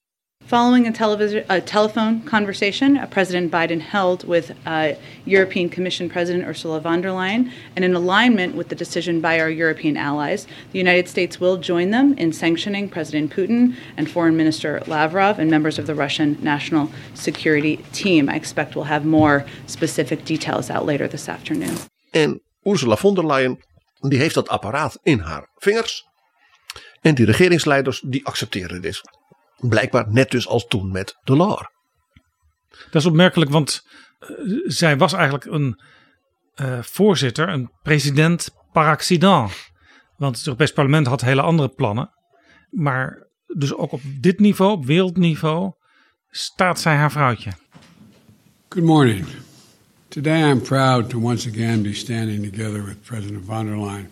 [0.46, 6.44] Following a, television, a telephone conversation uh, President Biden held with uh, European Commission President
[6.44, 10.78] Ursula von der Leyen, and in alignment with the decision by our European allies, the
[10.78, 15.78] United States will join them in sanctioning President Putin and Foreign Minister Lavrov and members
[15.78, 18.28] of the Russian National Security Team.
[18.28, 21.76] I expect we'll have more specific details out later this afternoon.
[22.12, 23.64] En Ursula von der Leyen,
[24.00, 26.04] die heeft dat apparaat in haar vingers.
[27.00, 29.00] En die regeringsleiders, die accepteren dit.
[29.56, 31.68] Blijkbaar net dus als toen met Delors.
[32.68, 33.82] Dat is opmerkelijk, want
[34.20, 35.80] uh, zij was eigenlijk een
[36.54, 39.52] uh, voorzitter, een president par accident.
[40.16, 42.10] Want het Europees Parlement had hele andere plannen.
[42.70, 45.72] Maar dus ook op dit niveau, op wereldniveau,
[46.28, 47.52] staat zij haar vrouwtje.
[48.68, 49.26] Good morning.
[50.12, 54.10] Today I'm proud to once again be standing together with President von der Leyen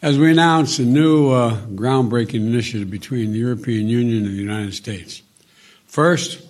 [0.00, 4.72] as we announce a new uh, groundbreaking initiative between the European Union and the United
[4.72, 5.22] States.
[5.84, 6.40] First,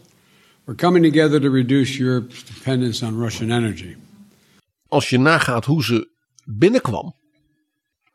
[0.66, 3.96] we're coming together to reduce Europe's dependence on Russian energy.
[4.88, 6.10] Als je nagaat hoe ze
[6.44, 7.14] binnenkwam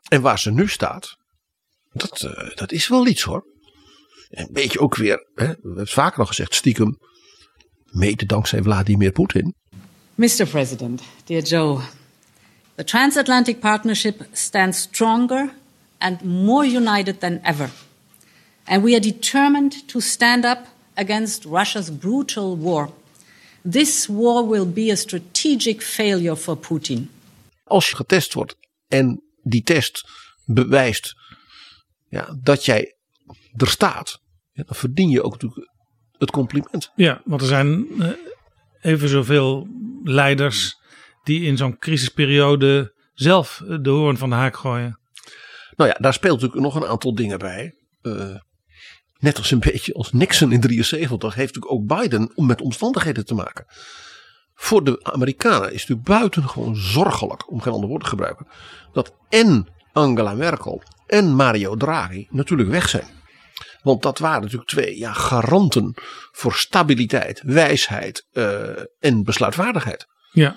[0.08, 1.16] en waar ze nu staat,
[1.92, 3.44] dat, uh, dat is wel iets hoor.
[4.28, 6.98] Een beetje ook weer, hè, we hebben het vaker al gezegd, stiekem,
[7.84, 9.54] mede dankzij Vladimir Poetin.
[10.18, 10.50] Mr.
[10.50, 11.82] President, dear Joe,
[12.76, 15.50] the transatlantic partnership stands stronger
[16.00, 17.70] and more united than ever.
[18.66, 22.88] And we are determined to stand up against Russia's brutal war.
[23.62, 27.10] This war will be a strategic failure for Putin.
[27.64, 28.56] Als je getest wordt
[28.88, 30.08] en die test
[30.44, 31.14] bewijst
[32.08, 32.96] ja, dat jij
[33.56, 34.18] er staat,
[34.52, 35.70] ja, dan verdien je ook natuurlijk
[36.18, 36.90] het compliment.
[36.94, 38.10] Ja, want er zijn uh,
[38.80, 39.68] even zoveel
[40.04, 40.80] leiders
[41.22, 44.98] die in zo'n crisisperiode zelf de hoorn van de haak gooien.
[45.76, 47.74] Nou ja, daar speelt natuurlijk nog een aantal dingen bij.
[48.02, 48.36] Uh,
[49.18, 53.24] net als een beetje als Nixon in 73 heeft natuurlijk ook Biden om met omstandigheden
[53.24, 53.66] te maken.
[54.54, 58.46] Voor de Amerikanen is het natuurlijk buitengewoon zorgelijk, om geen ander woord te gebruiken,
[58.92, 63.06] dat en Angela Merkel en Mario Draghi natuurlijk weg zijn.
[63.86, 65.94] Want dat waren natuurlijk twee ja, garanten
[66.32, 70.06] voor stabiliteit, wijsheid uh, en besluitvaardigheid.
[70.32, 70.54] Ja.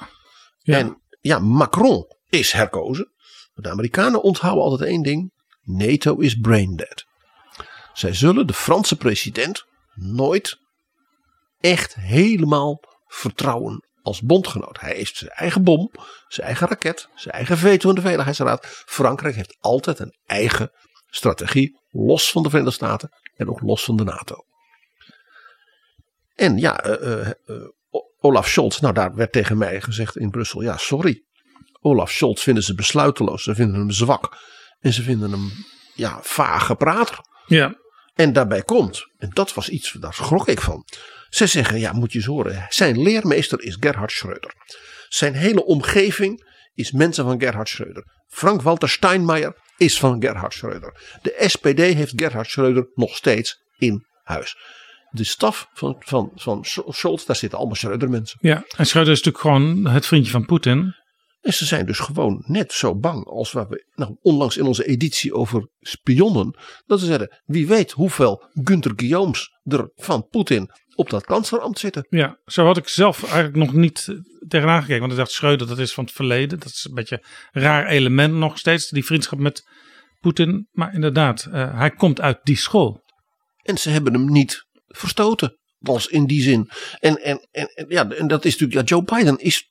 [0.58, 0.78] ja.
[0.78, 3.12] En ja, Macron is herkozen.
[3.54, 5.32] De Amerikanen onthouden altijd één ding:
[5.64, 7.06] NATO is brain dead.
[7.94, 10.60] Zij zullen de Franse president nooit
[11.60, 14.80] echt helemaal vertrouwen als bondgenoot.
[14.80, 15.92] Hij heeft zijn eigen bom,
[16.28, 18.66] zijn eigen raket, zijn eigen veto in de Veiligheidsraad.
[18.86, 20.72] Frankrijk heeft altijd een eigen
[21.10, 24.46] strategie, los van de Verenigde Staten en ook los van de NATO.
[26.36, 27.68] En ja, uh, uh, uh,
[28.20, 31.24] Olaf Scholz, nou daar werd tegen mij gezegd in Brussel, ja sorry.
[31.82, 34.38] Olaf Scholz vinden ze besluiteloos, ze vinden hem zwak
[34.80, 35.52] en ze vinden hem
[35.96, 37.20] ja, vage prater.
[37.46, 37.76] Ja.
[38.14, 40.86] En daarbij komt, en dat was iets, daar schrok ik van.
[41.30, 44.54] Ze zeggen, ja moet je eens horen, zijn leermeester is Gerhard Schreuder.
[45.08, 48.04] Zijn hele omgeving is mensen van Gerhard Schreuder.
[48.28, 51.18] Frank-Walter Steinmeier is van Gerhard Schreuder.
[51.22, 54.58] De SPD heeft Gerhard Schreuder nog steeds in huis.
[55.12, 58.38] De staf van, van, van Scholz, daar zitten allemaal Schreuder mensen.
[58.42, 60.96] Ja, en Schreuder is natuurlijk gewoon het vriendje van Poetin.
[61.42, 64.86] En ze zijn dus gewoon net zo bang als waar we nou, onlangs in onze
[64.86, 66.58] editie over spionnen.
[66.86, 72.06] Dat ze zeiden, wie weet hoeveel Gunther Guillaumes er van Poetin op dat kanslerambt zitten.
[72.10, 74.08] Ja, zo had ik zelf eigenlijk nog niet
[74.48, 75.00] tegenaan gekeken.
[75.00, 76.60] Want ik dacht, Schreuder, dat is van het verleden.
[76.60, 79.68] Dat is een beetje een raar element nog steeds, die vriendschap met
[80.20, 80.68] Poetin.
[80.72, 83.04] Maar inderdaad, uh, hij komt uit die school.
[83.62, 85.58] En ze hebben hem niet verstoten.
[85.78, 86.70] Was in die zin.
[87.00, 89.70] En, en, en, ja, en dat is natuurlijk, ja, Joe Biden is,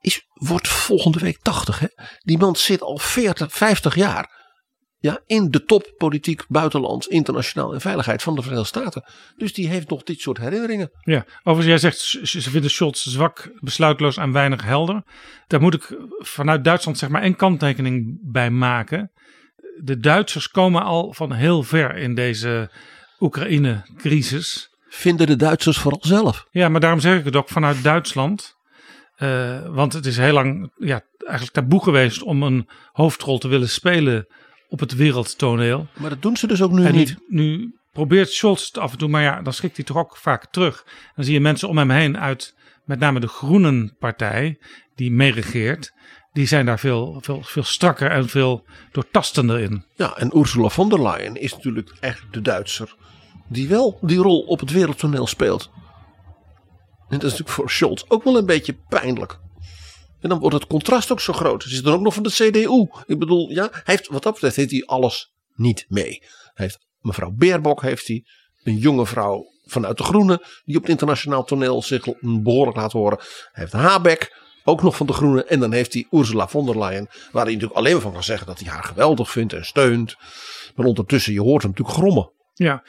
[0.00, 1.78] is, wordt volgende week 80.
[1.78, 1.86] Hè?
[2.18, 4.43] Die man zit al 40, 50 jaar
[5.04, 9.04] ja, in de toppolitiek, buitenland, internationaal en veiligheid van de Verenigde Staten.
[9.36, 10.90] Dus die heeft nog dit soort herinneringen.
[11.00, 15.02] Ja, overigens, jij zegt ze vinden Scholz zwak, besluitloos en weinig helder.
[15.46, 19.10] Daar moet ik vanuit Duitsland zeg maar één kanttekening bij maken.
[19.82, 22.70] De Duitsers komen al van heel ver in deze
[23.20, 24.70] Oekraïne-crisis.
[24.88, 26.46] Vinden de Duitsers vooral zelf.
[26.50, 28.56] Ja, maar daarom zeg ik het ook vanuit Duitsland.
[29.18, 33.68] Uh, want het is heel lang ja, eigenlijk taboe geweest om een hoofdrol te willen
[33.68, 34.26] spelen
[34.74, 35.86] op het wereldtoneel.
[35.96, 37.16] Maar dat doen ze dus ook nu en niet.
[37.28, 40.46] Nu probeert Scholz het af en toe, maar ja, dan schikt hij toch ook vaak
[40.50, 40.84] terug.
[41.16, 44.58] Dan zie je mensen om hem heen uit met name de Groenenpartij,
[44.94, 45.92] die meeregeert.
[46.32, 49.84] Die zijn daar veel, veel, veel strakker en veel doortastender in.
[49.94, 52.96] Ja, en Ursula von der Leyen is natuurlijk echt de Duitser
[53.48, 55.70] die wel die rol op het wereldtoneel speelt.
[57.08, 59.38] En dat is natuurlijk voor Scholz ook wel een beetje pijnlijk.
[60.24, 61.62] En dan wordt het contrast ook zo groot.
[61.62, 62.88] Ze is dan ook nog van de CDU.
[63.06, 66.18] Ik bedoel, ja, hij heeft, wat dat betreft heeft hij alles niet mee.
[66.54, 68.24] Hij heeft, mevrouw Beerbok heeft hij.
[68.62, 70.42] een jonge vrouw vanuit de Groenen.
[70.64, 73.18] Die op het internationaal toneel zich behoorlijk laat horen.
[73.18, 75.48] Hij heeft Habeck, ook nog van de Groenen.
[75.48, 77.08] En dan heeft hij Ursula von der Leyen.
[77.32, 80.16] Waar hij natuurlijk alleen maar van kan zeggen dat hij haar geweldig vindt en steunt.
[80.74, 82.32] Maar ondertussen, je hoort hem natuurlijk grommen.
[82.54, 82.84] Ja,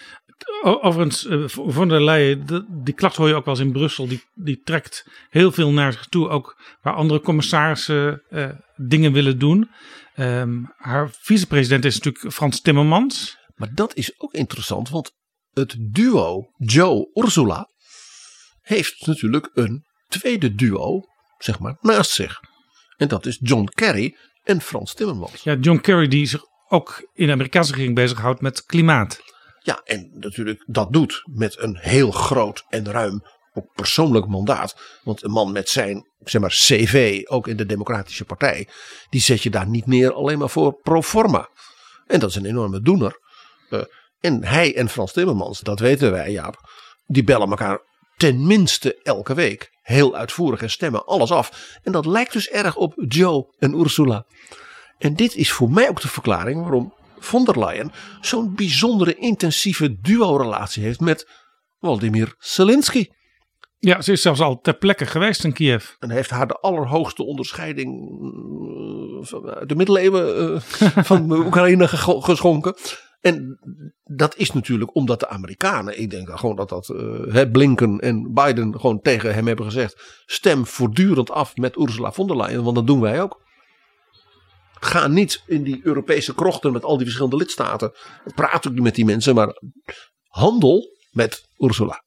[0.61, 4.07] Overigens, eh, von der Leyen, die klacht hoor je ook wel eens in Brussel.
[4.07, 6.29] Die, die trekt heel veel naar zich toe.
[6.29, 9.69] Ook waar andere commissarissen eh, dingen willen doen.
[10.15, 13.37] Ehm, haar vicepresident is natuurlijk Frans Timmermans.
[13.55, 15.11] Maar dat is ook interessant, want
[15.53, 17.69] het duo Joe-Ursula
[18.61, 21.01] heeft natuurlijk een tweede duo,
[21.37, 22.39] zeg maar, naast zich.
[22.97, 25.43] En dat is John Kerry en Frans Timmermans.
[25.43, 29.21] Ja, John Kerry die zich ook in de Amerikaanse regering bezighoudt met klimaat.
[29.65, 33.23] Ja, en natuurlijk dat doet met een heel groot en ruim
[33.75, 34.75] persoonlijk mandaat.
[35.03, 38.67] Want een man met zijn zeg maar, CV, ook in de Democratische Partij,
[39.09, 41.49] die zet je daar niet neer alleen maar voor pro forma.
[42.07, 43.19] En dat is een enorme doener.
[43.69, 43.81] Eh,
[44.19, 46.69] en hij en Frans Timmermans, dat weten wij, Jaap,
[47.05, 47.79] die bellen elkaar
[48.17, 51.77] tenminste elke week heel uitvoerig en stemmen alles af.
[51.83, 54.25] En dat lijkt dus erg op Joe en Ursula.
[54.97, 56.93] En dit is voor mij ook de verklaring waarom
[57.25, 57.91] von der Leyen
[58.21, 61.27] zo'n bijzondere intensieve duo-relatie heeft met
[61.79, 63.07] Vladimir Zelensky.
[63.79, 65.89] Ja, ze is zelfs al ter plekke geweest in Kiev.
[65.99, 70.59] En heeft haar de allerhoogste onderscheiding eh, van uit de middeleeuwen eh,
[71.03, 72.75] van Oekraïne ge- geschonken.
[73.21, 73.59] En
[74.03, 78.79] dat is natuurlijk omdat de Amerikanen, ik denk gewoon dat dat eh, Blinken en Biden
[78.79, 82.87] gewoon tegen hem hebben gezegd: stem voortdurend af met Ursula von der Leyen, want dat
[82.87, 83.43] doen wij ook.
[84.79, 87.95] Ga niet in die Europese krochten met al die verschillende lidstaten.
[88.35, 89.61] Praat ook niet met die mensen, maar
[90.27, 92.03] handel met Ursula.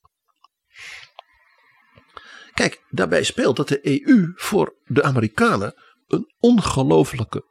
[2.54, 5.74] Kijk, daarbij speelt dat de EU voor de Amerikanen
[6.06, 7.44] een ongelofelijke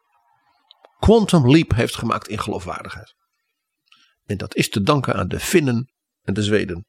[0.99, 3.15] quantum leap heeft gemaakt in geloofwaardigheid.
[4.25, 5.91] En dat is te danken aan de Finnen
[6.21, 6.85] en de Zweden.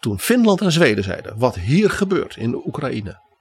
[0.00, 3.31] Toen Finland en Zweden zeiden: wat hier gebeurt in de Oekraïne.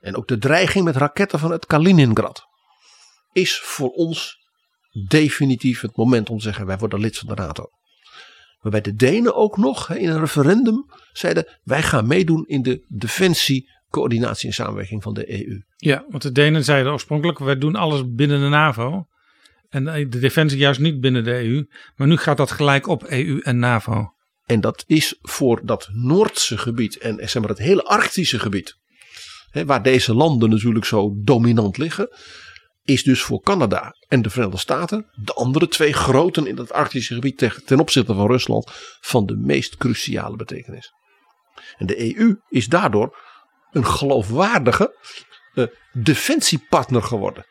[0.00, 2.46] En ook de dreiging met raketten vanuit Kaliningrad.
[3.32, 4.38] Is voor ons
[5.08, 7.66] definitief het moment om te zeggen: wij worden lid van de NATO.
[8.60, 13.70] Waarbij de Denen ook nog in een referendum zeiden: wij gaan meedoen in de defensie,
[13.90, 15.62] coördinatie en samenwerking van de EU.
[15.76, 19.06] Ja, want de Denen zeiden oorspronkelijk, wij doen alles binnen de NAVO.
[19.68, 21.66] En de defensie juist niet binnen de EU.
[21.96, 24.12] Maar nu gaat dat gelijk op EU en NAVO.
[24.46, 28.78] En dat is voor dat Noordse gebied en zeg maar, het hele Arctische gebied,
[29.52, 32.08] waar deze landen natuurlijk zo dominant liggen,
[32.84, 37.14] is dus voor Canada en de Verenigde Staten, de andere twee groten in het Arctische
[37.14, 38.70] gebied ten, opzichte van Rusland,
[39.00, 40.92] van de meest cruciale betekenis.
[41.76, 43.18] En de EU is daardoor
[43.70, 44.96] een geloofwaardige
[45.54, 47.46] eh, defensiepartner geworden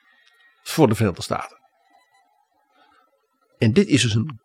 [0.63, 1.57] voor de Verenigde Staten.
[3.57, 4.39] En dit is dus een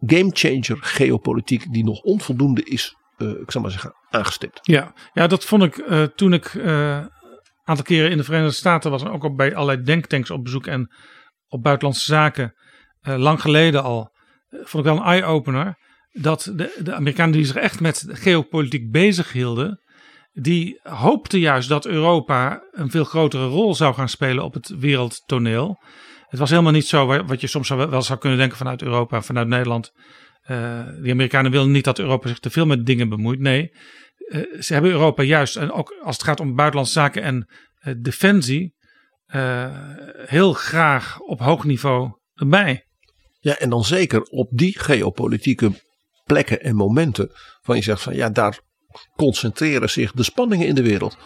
[0.00, 4.58] gamechanger geopolitiek die nog onvoldoende is, ik zal maar zeggen, aangestipt.
[4.62, 7.10] Ja, ja dat vond ik eh, toen ik een
[7.64, 9.02] aantal keren in de Verenigde Staten was.
[9.02, 10.92] En ook op bij allerlei denktanks op bezoek en
[11.48, 12.54] op buitenlandse zaken.
[13.00, 14.10] eh, lang geleden al.
[14.48, 15.78] eh, vond ik wel een eye-opener.
[16.12, 19.80] Dat de, de Amerikanen die zich echt met geopolitiek bezig hielden.
[20.32, 25.82] Die hoopten juist dat Europa een veel grotere rol zou gaan spelen op het wereldtoneel.
[26.26, 29.22] Het was helemaal niet zo wa- wat je soms wel zou kunnen denken vanuit Europa,
[29.22, 29.92] vanuit Nederland.
[30.44, 33.40] Eh die Amerikanen willen niet dat Europa zich te veel met dingen bemoeit.
[33.40, 33.72] Nee,
[34.28, 37.48] eh, ze hebben Europa juist, en ook als het gaat om buitenlandse zaken en
[37.78, 38.74] eh, defensie,
[40.26, 42.86] heel graag op hoog niveau erbij.
[43.40, 45.72] Ja, en dan zeker op die geopolitieke
[46.24, 47.30] plekken en momenten.
[47.62, 48.58] Van je zegt van ja, daar
[49.16, 51.16] concentreren zich de spanningen in de wereld.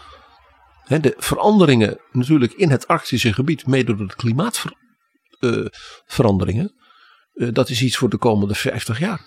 [0.87, 6.78] De veranderingen natuurlijk in het Arctische gebied, mede door de klimaatveranderingen.
[7.39, 9.27] Eh, dat is iets voor de komende 50 jaar.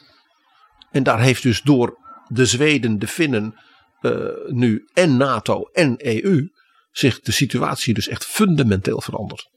[0.92, 1.98] En daar heeft dus door
[2.28, 3.56] de Zweden, de Finnen,
[4.00, 6.50] eh, nu en NATO en EU
[6.92, 9.50] zich de situatie dus echt fundamenteel veranderd.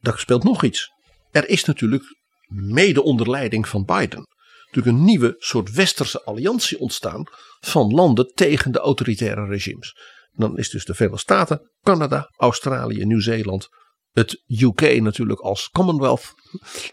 [0.00, 0.92] Daar speelt nog iets.
[1.30, 2.04] Er is natuurlijk
[2.46, 4.26] mede onder leiding van Biden
[4.74, 7.24] natuurlijk een nieuwe soort westerse alliantie ontstaan
[7.60, 9.96] van landen tegen de autoritaire regimes.
[10.32, 13.68] Dan is dus de Verenigde Staten, Canada, Australië, Nieuw-Zeeland,
[14.14, 16.34] het UK natuurlijk als Commonwealth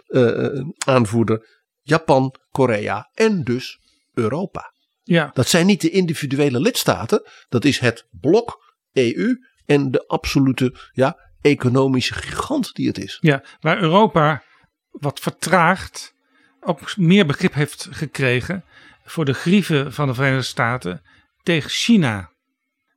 [0.07, 3.79] eh, aanvoerder, Japan, Korea en dus
[4.13, 4.73] Europa.
[5.03, 5.31] Ja.
[5.33, 11.17] Dat zijn niet de individuele lidstaten, dat is het blok EU en de absolute ja,
[11.41, 13.17] economische gigant die het is.
[13.21, 14.43] Ja, waar Europa
[14.89, 16.13] wat vertraagd
[16.61, 18.65] ook meer begrip heeft gekregen
[19.03, 21.01] voor de grieven van de Verenigde Staten
[21.43, 22.31] tegen China.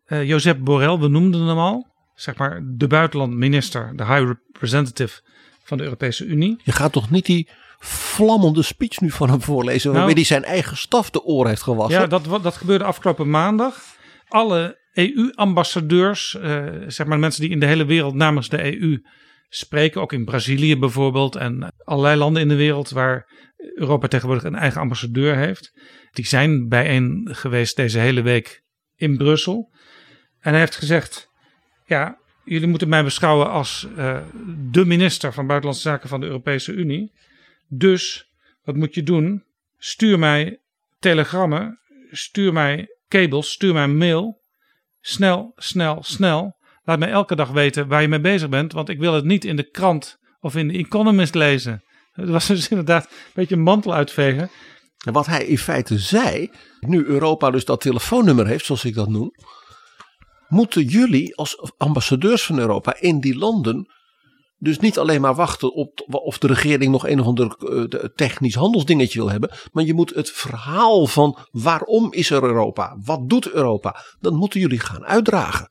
[0.05, 5.21] Eh Josep Borrell, we noemden hem al, zeg maar de buitenlandminister, de high representative
[5.63, 6.61] van de Europese Unie.
[6.63, 9.93] Je gaat toch niet die vlammende speech nu van hem voorlezen.
[9.93, 12.01] Waarmee Nou- hij zijn eigen staf de oren heeft gewassen.
[12.01, 13.83] Ja, dat, dat gebeurde afgelopen maandag.
[14.29, 19.03] Alle EU-ambassadeurs, eh, zeg maar mensen die in de hele wereld namens de EU
[19.49, 24.55] spreken, ook in Brazilië bijvoorbeeld en allerlei landen in de wereld waar Europa tegenwoordig een
[24.55, 25.73] eigen ambassadeur heeft,
[26.11, 28.63] die zijn bijeen geweest deze hele week
[28.97, 29.73] in Brussel.
[30.41, 31.33] En hij heeft gezegd,
[31.85, 34.19] ja, jullie moeten mij beschouwen als eh,
[34.71, 37.13] de minister van Buitenlandse Zaken van de Europese Unie.
[37.69, 38.31] Dus,
[38.65, 39.45] wat moet je doen?
[39.79, 40.59] Stuur mij
[40.99, 41.79] telegrammen,
[42.11, 44.43] stuur mij kabels, stuur mij mail.
[45.01, 46.57] Snel, snel, snel.
[46.85, 49.45] Laat mij elke dag weten waar je mee bezig bent, want ik wil het niet
[49.45, 51.83] in de krant of in de Economist lezen.
[52.13, 54.51] Het was dus inderdaad een beetje een mantel uitvegen.
[55.05, 56.51] En wat hij in feite zei,
[56.81, 59.33] nu Europa dus dat telefoonnummer heeft, zoals ik dat noem,
[60.49, 63.93] moeten jullie als ambassadeurs van Europa in die landen
[64.59, 68.55] dus niet alleen maar wachten op of de regering nog een of ander eh, technisch
[68.55, 73.51] handelsdingetje wil hebben, maar je moet het verhaal van waarom is er Europa, wat doet
[73.51, 75.69] Europa, dat moeten jullie gaan uitdragen.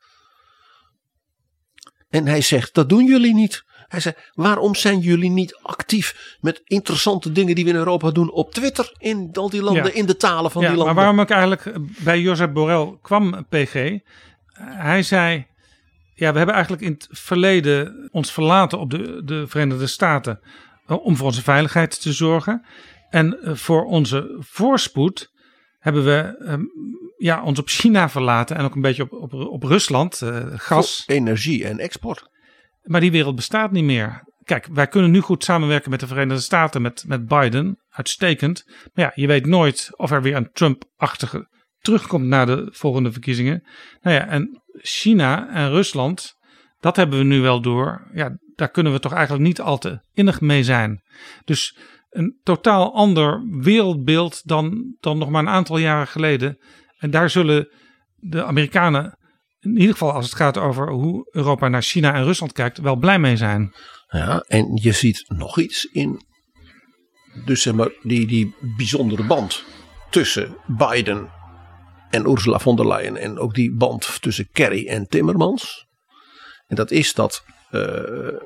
[2.10, 3.64] En hij zegt, dat doen jullie niet.
[3.88, 8.32] Hij zei, waarom zijn jullie niet actief met interessante dingen die we in Europa doen
[8.32, 9.92] op Twitter in al die landen, Ja.
[9.92, 10.96] in de talen van ja, die landen?
[10.96, 14.00] Maar waarom ik eigenlijk bij Josep Borrell kwam, PG.
[14.60, 15.46] Hij zei,
[16.14, 20.40] ja, we hebben eigenlijk in het verleden ons verlaten op de, de Verenigde Staten
[20.86, 22.66] eh, om voor onze veiligheid te zorgen.
[23.10, 25.32] En eh, voor onze voorspoed
[25.80, 26.62] hebben we ehm,
[27.18, 31.04] ja, ons op China verlaten en ook een beetje op, op, op Rusland, eh, gas.
[31.06, 32.32] Voor energie en export.
[32.84, 34.32] Maar die wereld bestaat niet meer.
[34.44, 37.80] Kijk, wij kunnen nu goed samenwerken met de Verenigde Staten, met, met Biden.
[37.90, 38.64] Uitstekend.
[38.94, 41.48] Maar ja, je weet nooit of er weer een Trump-achtige
[41.84, 43.64] terugkomt na de volgende verkiezingen.
[44.02, 46.34] Nou ja, en China en Rusland,
[46.80, 48.10] dat hebben we nu wel door.
[48.14, 51.02] Ja, daar kunnen we toch eigenlijk niet al te innig mee zijn.
[51.46, 51.78] Dus
[52.10, 56.58] een totaal ander wereldbeeld dan, dan nog maar een aantal jaren geleden.
[56.98, 57.70] En daar zullen
[58.16, 59.18] de Amerikanen,
[59.60, 62.96] in ieder geval als het gaat over hoe Europa naar China en Rusland kijkt, wel
[62.96, 63.74] blij mee zijn.
[64.08, 66.22] Ja, en je ziet nog iets in.
[67.46, 69.64] Dus zeg maar, die, die bijzondere band
[70.10, 71.30] tussen Biden
[72.14, 73.18] en Ursula von der Leyen.
[73.18, 75.86] En ook die band tussen Kerry en Timmermans.
[76.68, 78.42] En dat is dat eh,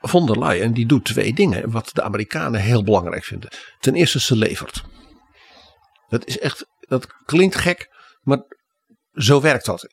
[0.00, 1.70] von der Leyen die doet twee dingen.
[1.70, 3.50] Wat de Amerikanen heel belangrijk vinden.
[3.80, 4.84] Ten eerste, ze levert.
[6.08, 7.88] Dat is echt, dat klinkt gek,
[8.20, 8.42] maar
[9.12, 9.88] zo werkt dat.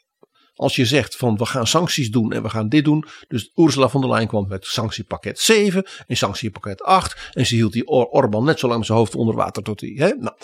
[0.54, 3.06] Als je zegt van we gaan sancties doen en we gaan dit doen.
[3.28, 7.30] Dus Ursula von der Leyen kwam met sanctiepakket 7 en sanctiepakket 8.
[7.34, 10.16] En ze hield die Or- Orbán net zo lang zijn hoofd onder water tot hij.
[10.20, 10.36] Nou,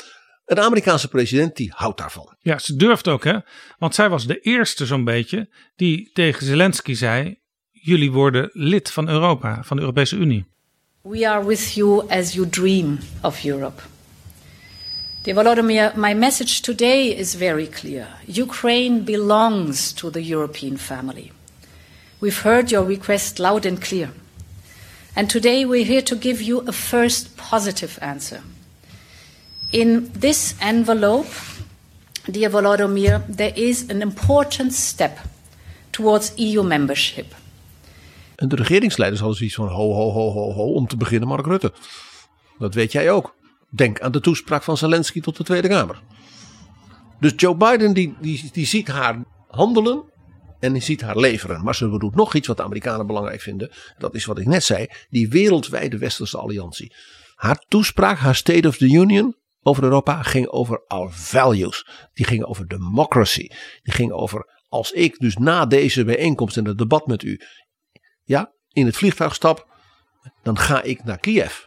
[0.47, 2.35] een Amerikaanse president die houdt daarvan.
[2.39, 3.37] Ja, ze durft ook, hè?
[3.77, 7.39] Want zij was de eerste, zo'n beetje, die tegen Zelensky zei:
[7.71, 10.45] Jullie worden lid van Europa, van de Europese Unie.
[11.01, 13.81] We are with you as you dream of Europe.
[15.21, 18.07] Dear Volodymyr, my message today is very clear.
[18.37, 21.31] Ukraine belongs to the European family.
[22.19, 24.09] We've heard your request loud and clear.
[25.13, 28.41] And today we're here to give you a first positive answer.
[29.69, 31.27] In this envelope,
[32.31, 35.19] dear Volodymyr, there is an important step
[35.89, 37.35] towards EU membership.
[38.35, 40.73] En de regeringsleiders hadden zoiets van ho, ho, ho, ho, ho.
[40.73, 41.73] Om te beginnen Mark Rutte.
[42.59, 43.35] Dat weet jij ook.
[43.69, 46.01] Denk aan de toespraak van Zelensky tot de Tweede Kamer.
[47.19, 50.03] Dus Joe Biden die, die, die ziet haar handelen
[50.59, 51.63] en die ziet haar leveren.
[51.63, 53.71] Maar ze doet nog iets wat de Amerikanen belangrijk vinden.
[53.97, 54.87] Dat is wat ik net zei.
[55.09, 56.93] Die wereldwijde westerse alliantie.
[57.35, 59.35] Haar toespraak, haar State of the Union
[59.67, 61.87] over Europa ging over our values.
[62.13, 63.47] Die ging over democracy.
[63.81, 67.41] Die ging over als ik dus na deze bijeenkomst en het debat met u
[68.23, 69.67] ja, in het vliegtuig stap,
[70.43, 71.65] dan ga ik naar Kiev.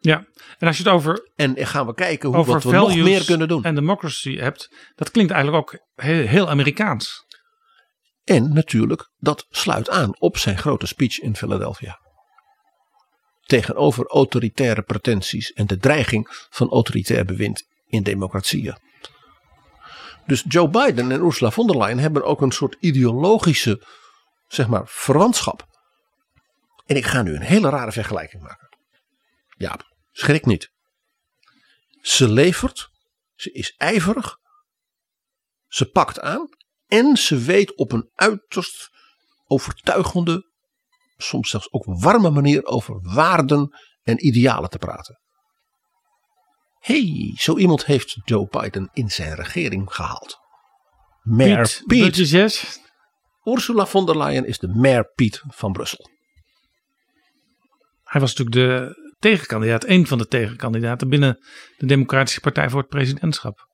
[0.00, 0.26] Ja,
[0.58, 3.48] en als je het over, En gaan we kijken hoe wat we nog meer kunnen
[3.48, 3.64] doen.
[3.64, 7.24] en democracy hebt, dat klinkt eigenlijk ook heel, heel Amerikaans.
[8.24, 11.98] En natuurlijk, dat sluit aan op zijn grote speech in Philadelphia.
[13.50, 18.78] Tegenover autoritaire pretenties en de dreiging van autoritair bewind in democratieën.
[20.26, 23.86] Dus Joe Biden en Ursula von der Leyen hebben ook een soort ideologische,
[24.48, 25.66] zeg maar, verwantschap.
[26.86, 28.68] En ik ga nu een hele rare vergelijking maken.
[29.56, 29.82] Jaap,
[30.12, 30.70] schrik niet.
[32.00, 32.88] Ze levert,
[33.34, 34.36] ze is ijverig,
[35.66, 36.48] ze pakt aan
[36.86, 38.90] en ze weet op een uiterst
[39.46, 40.49] overtuigende,
[41.22, 45.20] soms zelfs ook warme manier over waarden en idealen te praten.
[46.78, 50.38] hey, zo iemand heeft Joe Biden in zijn regering gehaald.
[51.22, 52.80] Mayor Piet Piet.
[53.44, 56.10] Ursula von der Leyen is de Mayor Piet van Brussel.
[58.04, 61.38] Hij was natuurlijk de tegenkandidaat, een van de tegenkandidaten binnen
[61.76, 63.68] de Democratische Partij voor het presidentschap.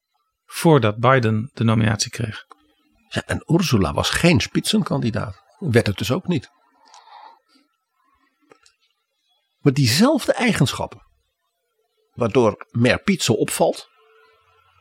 [0.45, 2.45] Voordat Biden de nominatie kreeg.
[3.09, 5.43] Ja, en Ursula was geen spitsenkandidaat.
[5.59, 6.51] Werd het dus ook niet.
[9.67, 11.03] Maar diezelfde eigenschappen,
[12.13, 13.89] waardoor Mer Piet zo opvalt,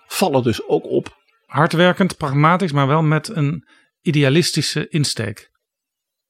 [0.07, 1.17] vallen dus ook op.
[1.45, 3.67] Hardwerkend, pragmatisch, maar wel met een
[4.01, 5.49] idealistische insteek.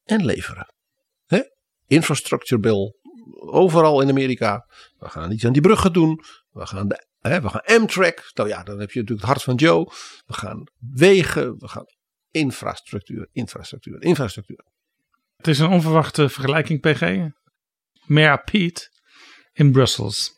[0.04, 0.74] En leveren.
[1.26, 1.42] Hè?
[1.88, 2.94] Infrastructure bill,
[3.40, 4.68] overal in Amerika.
[4.98, 6.24] We gaan iets aan die bruggen doen.
[6.50, 8.32] We gaan, de, we gaan Amtrak.
[8.34, 9.92] Nou ja, dan heb je natuurlijk het hart van Joe.
[10.26, 11.58] We gaan wegen.
[11.58, 11.86] We gaan
[12.32, 14.66] infrastructuur, infrastructuur, infrastructuur.
[15.36, 17.30] Het is een onverwachte vergelijking, PG.
[18.06, 18.90] Mayor Pete
[19.54, 20.34] in Brussels.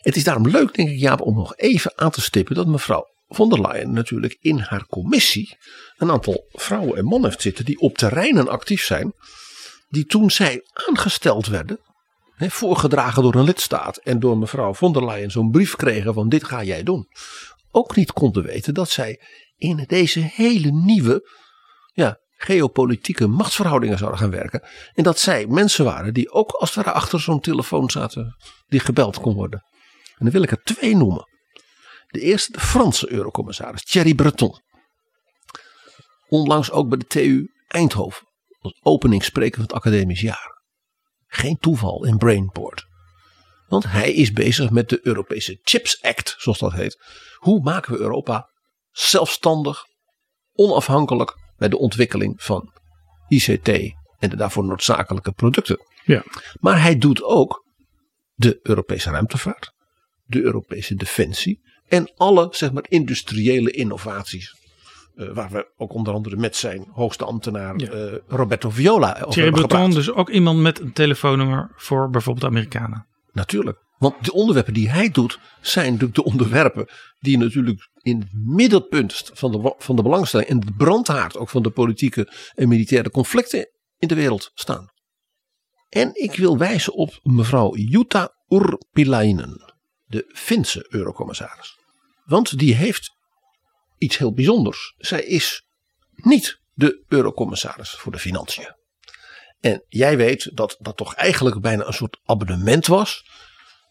[0.00, 3.06] Het is daarom leuk, denk ik, Jaap, om nog even aan te stippen dat mevrouw
[3.28, 5.56] von der Leyen natuurlijk in haar commissie
[5.96, 9.12] een aantal vrouwen en mannen heeft zitten die op terreinen actief zijn.
[9.88, 11.80] Die toen zij aangesteld werden,
[12.36, 16.44] voorgedragen door een lidstaat en door mevrouw von der Leyen zo'n brief kregen van dit
[16.44, 17.08] ga jij doen.
[17.70, 19.20] Ook niet konden weten dat zij
[19.56, 21.28] in deze hele nieuwe
[21.92, 24.68] ja, geopolitieke machtsverhoudingen zouden gaan werken.
[24.94, 28.36] En dat zij mensen waren die ook als het ware achter zo'n telefoon zaten
[28.66, 29.62] die gebeld kon worden.
[30.04, 31.28] En dan wil ik er twee noemen.
[32.06, 34.60] De eerste, de Franse eurocommissaris Thierry Breton.
[36.28, 38.26] Onlangs ook bij de TU Eindhoven
[38.60, 40.62] als openingsspreker van het academisch jaar.
[41.26, 42.86] Geen toeval in Brainport.
[43.68, 47.04] Want hij is bezig met de Europese Chips Act, zoals dat heet.
[47.36, 48.50] Hoe maken we Europa
[48.90, 49.84] zelfstandig,
[50.52, 52.72] onafhankelijk bij de ontwikkeling van
[53.28, 53.68] ICT
[54.18, 55.78] en de daarvoor noodzakelijke producten.
[56.04, 56.24] Ja.
[56.60, 57.64] Maar hij doet ook
[58.34, 59.72] de Europese ruimtevaart,
[60.24, 64.56] de Europese defensie en alle zeg maar, industriële innovaties.
[65.16, 67.92] Uh, waar we ook onder andere met zijn hoogste ambtenaar ja.
[67.92, 73.06] uh, Roberto Viola over Thierry Breton, dus ook iemand met een telefoonnummer voor bijvoorbeeld Amerikanen.
[73.32, 73.78] Natuurlijk.
[73.98, 76.88] Want de onderwerpen die hij doet, zijn natuurlijk de onderwerpen
[77.18, 81.62] die natuurlijk in het middelpunt van de, van de belangstelling en de brandhaard ook van
[81.62, 84.88] de politieke en militaire conflicten in de wereld staan.
[85.88, 91.78] En ik wil wijzen op mevrouw Jutta Urpilainen, de Finse eurocommissaris.
[92.24, 93.10] Want die heeft
[93.98, 94.94] iets heel bijzonders.
[94.96, 95.66] Zij is
[96.14, 98.76] niet de eurocommissaris voor de financiën.
[99.60, 103.24] En jij weet dat dat toch eigenlijk bijna een soort abonnement was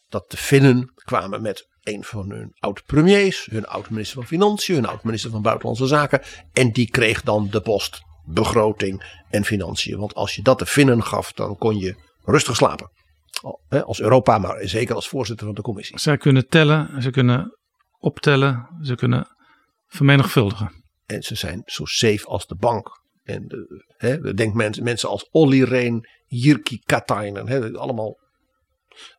[0.09, 5.31] dat de Finnen kwamen met een van hun oud-premiers, hun oud-minister van Financiën, hun oud-minister
[5.31, 6.21] van Buitenlandse Zaken.
[6.53, 9.99] En die kreeg dan de post begroting en financiën.
[9.99, 12.91] Want als je dat de Finnen gaf, dan kon je rustig slapen.
[13.69, 15.99] Als Europa, maar zeker als voorzitter van de commissie.
[15.99, 17.57] Zij kunnen tellen, ze kunnen
[17.97, 19.27] optellen, ze kunnen
[19.85, 20.83] vermenigvuldigen.
[21.05, 23.01] En ze zijn zo safe als de bank.
[23.23, 28.19] En de, hè, denk mensen, mensen als Olli Rehn, Jirki Katainen, hè, allemaal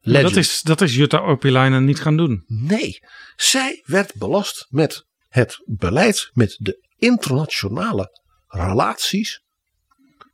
[0.01, 2.43] dat is, dat is Jutta Opilainen niet gaan doen.
[2.47, 2.99] Nee,
[3.37, 9.43] zij werd belast met het beleid, met de internationale relaties,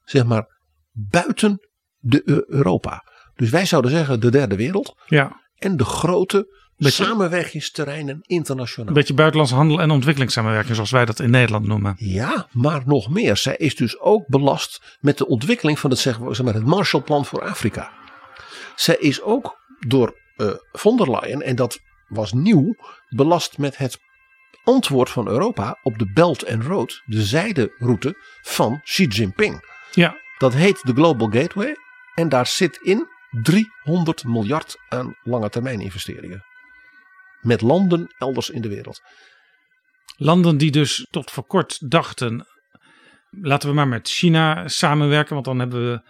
[0.05, 0.47] zeg maar,
[0.93, 1.69] buiten
[1.99, 3.13] de Europa.
[3.35, 4.95] Dus wij zouden zeggen de derde wereld.
[5.07, 5.43] Ja.
[5.55, 6.47] En de grote
[6.77, 8.89] beetje, samenwerkingsterreinen internationaal.
[8.89, 11.95] Een beetje buitenlandse handel en ontwikkelingssamenwerking, zoals wij dat in Nederland noemen.
[11.99, 13.37] Ja, maar nog meer.
[13.37, 17.43] Zij is dus ook belast met de ontwikkeling van het, zeg maar, het Marshallplan voor
[17.43, 17.93] Afrika.
[18.75, 21.79] Zij is ook door uh, von der Leyen, en dat
[22.09, 22.75] was nieuw,
[23.09, 23.99] belast met het
[24.65, 29.73] antwoord van Europa op de Belt and Road, de zijderoute van Xi Jinping.
[29.93, 30.17] Ja.
[30.39, 31.77] Dat heet de Global Gateway
[32.15, 33.09] en daar zit in
[33.43, 36.45] 300 miljard aan lange termijn investeringen.
[37.41, 39.03] Met landen elders in de wereld.
[40.17, 42.47] Landen die dus tot voor kort dachten,
[43.31, 46.03] laten we maar met China samenwerken, want dan hebben we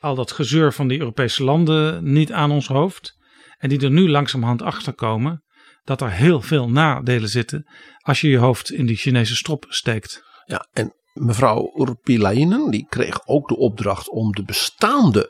[0.00, 3.16] al dat gezeur van die Europese landen niet aan ons hoofd.
[3.58, 5.42] En die er nu langzamerhand achter komen
[5.84, 7.66] dat er heel veel nadelen zitten
[8.00, 10.22] als je je hoofd in die Chinese strop steekt.
[10.44, 15.20] Ja, en mevrouw Urpilainen die kreeg ook de opdracht om de bestaande,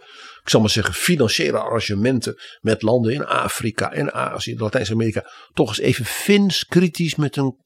[0.42, 5.78] ik zal maar zeggen, financiële arrangementen met landen in Afrika en Azië, Latijns-Amerika, toch eens
[5.78, 7.56] even fins kritisch met een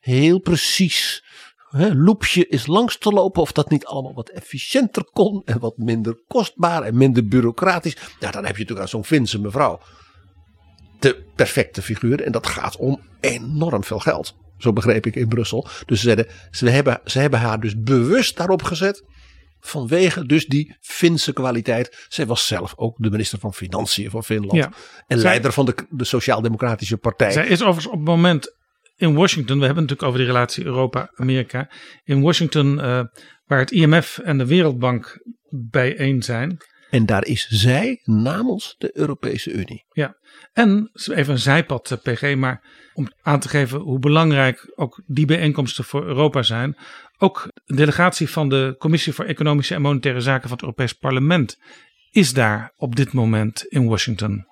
[0.00, 1.24] heel precies
[1.70, 3.42] hè, loepje is langs te lopen.
[3.42, 5.42] Of dat niet allemaal wat efficiënter kon.
[5.44, 7.96] En wat minder kostbaar en minder bureaucratisch.
[8.20, 9.80] Ja, dan heb je natuurlijk aan zo'n Finse mevrouw
[10.98, 12.22] de perfecte figuur.
[12.22, 14.34] En dat gaat om enorm veel geld.
[14.58, 15.68] Zo begreep ik in Brussel.
[15.86, 19.04] Dus ze, zeiden, ze, hebben, ze hebben haar dus bewust daarop gezet.
[19.60, 22.06] Vanwege dus die Finse kwaliteit.
[22.08, 24.52] Zij was zelf ook de minister van Financiën van Finland.
[24.52, 24.72] Ja.
[25.06, 27.32] En leider van de, de Sociaal-Democratische Partij.
[27.32, 28.56] Zij is overigens op het moment
[28.98, 31.70] in Washington, we hebben het natuurlijk over die relatie Europa-Amerika.
[32.04, 33.02] In Washington, uh,
[33.46, 36.58] waar het IMF en de Wereldbank bijeen zijn,
[36.90, 39.84] En daar is zij namens de Europese Unie.
[39.92, 40.16] Ja,
[40.52, 42.62] en even een zijpad, eh, PG, maar
[42.92, 46.76] om aan te geven hoe belangrijk ook die bijeenkomsten voor Europa zijn.
[47.18, 51.58] Ook een delegatie van de Commissie voor Economische en Monetaire Zaken van het Europees Parlement
[52.10, 54.46] is daar op dit moment in Washington.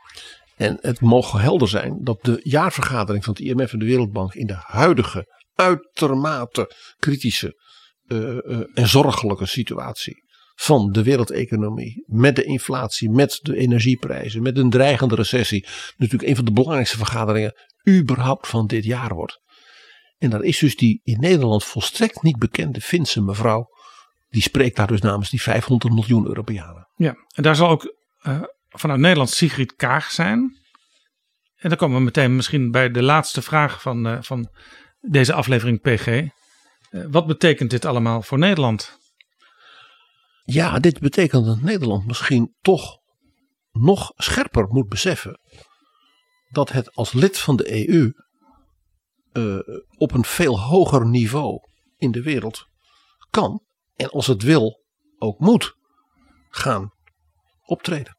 [0.56, 4.46] En het mogen helder zijn dat de jaarvergadering van het IMF en de Wereldbank in
[4.46, 7.60] de huidige uitermate kritische
[8.06, 10.24] uh, uh, en zorgelijke situatie
[10.54, 15.66] van de wereldeconomie, met de inflatie, met de energieprijzen, met een dreigende recessie,
[15.96, 17.56] natuurlijk een van de belangrijkste vergaderingen
[17.88, 19.40] überhaupt van dit jaar wordt.
[20.18, 23.66] En daar is dus die in Nederland volstrekt niet bekende Finse mevrouw,
[24.28, 26.88] die spreekt daar dus namens die 500 miljoen Europeanen.
[26.94, 27.94] Ja, en daar zal ook
[28.26, 28.42] uh,
[28.78, 30.58] vanuit Nederland Sigrid Kaag zijn.
[31.56, 34.50] En dan komen we meteen misschien bij de laatste vraag van, uh, van
[35.00, 36.06] deze aflevering PG.
[36.06, 36.30] Uh,
[37.10, 38.98] wat betekent dit allemaal voor Nederland?
[40.44, 42.98] Ja, dit betekent dat Nederland misschien toch
[43.72, 45.40] nog scherper moet beseffen
[46.48, 48.12] dat het als lid van de EU
[49.32, 49.58] uh,
[49.96, 51.58] op een veel hoger niveau
[51.96, 52.66] in de wereld
[53.30, 53.62] kan
[53.96, 54.84] en als het wil
[55.18, 55.76] ook moet
[56.48, 56.92] gaan
[57.64, 58.16] optreden.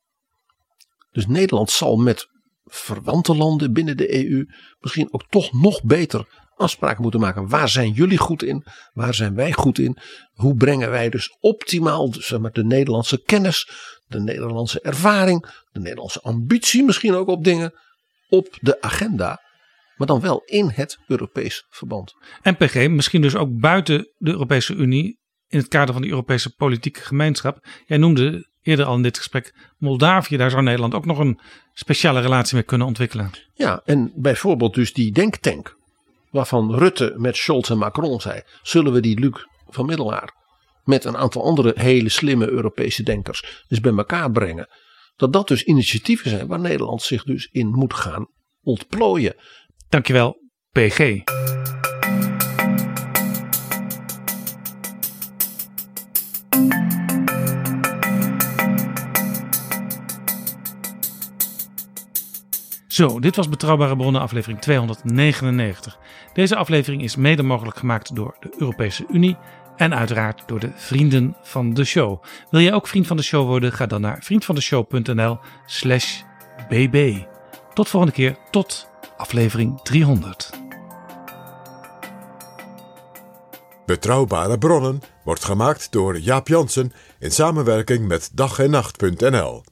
[1.18, 2.28] Dus Nederland zal met
[2.64, 4.46] verwante landen binnen de EU
[4.80, 7.48] misschien ook toch nog beter afspraken moeten maken.
[7.48, 8.64] Waar zijn jullie goed in?
[8.94, 9.98] Waar zijn wij goed in?
[10.34, 13.70] Hoe brengen wij dus optimaal zeg maar, de Nederlandse kennis,
[14.08, 17.74] de Nederlandse ervaring, de Nederlandse ambitie misschien ook op dingen
[18.30, 19.42] op de agenda.
[19.96, 22.14] Maar dan wel in het Europees verband.
[22.42, 26.56] En PG, misschien dus ook buiten de Europese Unie in het kader van de Europese
[26.56, 27.68] politieke gemeenschap.
[27.86, 30.38] Jij noemde eerder al in dit gesprek Moldavië.
[30.38, 31.40] Daar zou Nederland ook nog een
[31.74, 33.32] speciale relatie mee kunnen ontwikkelen.
[33.54, 35.76] Ja, en bijvoorbeeld dus die denktank.
[36.32, 38.42] Waarvan Rutte met Scholz en Macron zei.
[38.62, 40.34] Zullen we die Luc van Middelaar
[40.84, 44.68] met een aantal andere hele slimme Europese denkers dus bij elkaar brengen.
[45.16, 48.28] Dat dat dus initiatieven zijn waar Nederland zich dus in moet gaan
[48.62, 49.36] ontplooien.
[49.90, 50.38] Dankjewel,
[50.72, 51.24] PG.
[62.98, 65.98] Zo, dit was Betrouwbare Bronnen aflevering 299.
[66.34, 69.38] Deze aflevering is mede mogelijk gemaakt door de Europese Unie
[69.76, 72.24] en uiteraard door de vrienden van de show.
[72.50, 73.72] Wil jij ook vriend van de show worden?
[73.72, 76.22] Ga dan naar vriendvandeshow.nl slash
[76.68, 77.26] bb.
[77.74, 78.88] Tot volgende keer, tot
[79.18, 80.50] aflevering 300.
[83.86, 89.64] Betrouwbare bronnen wordt gemaakt door Jaap Jansen in samenwerking met dag en nacht.nl.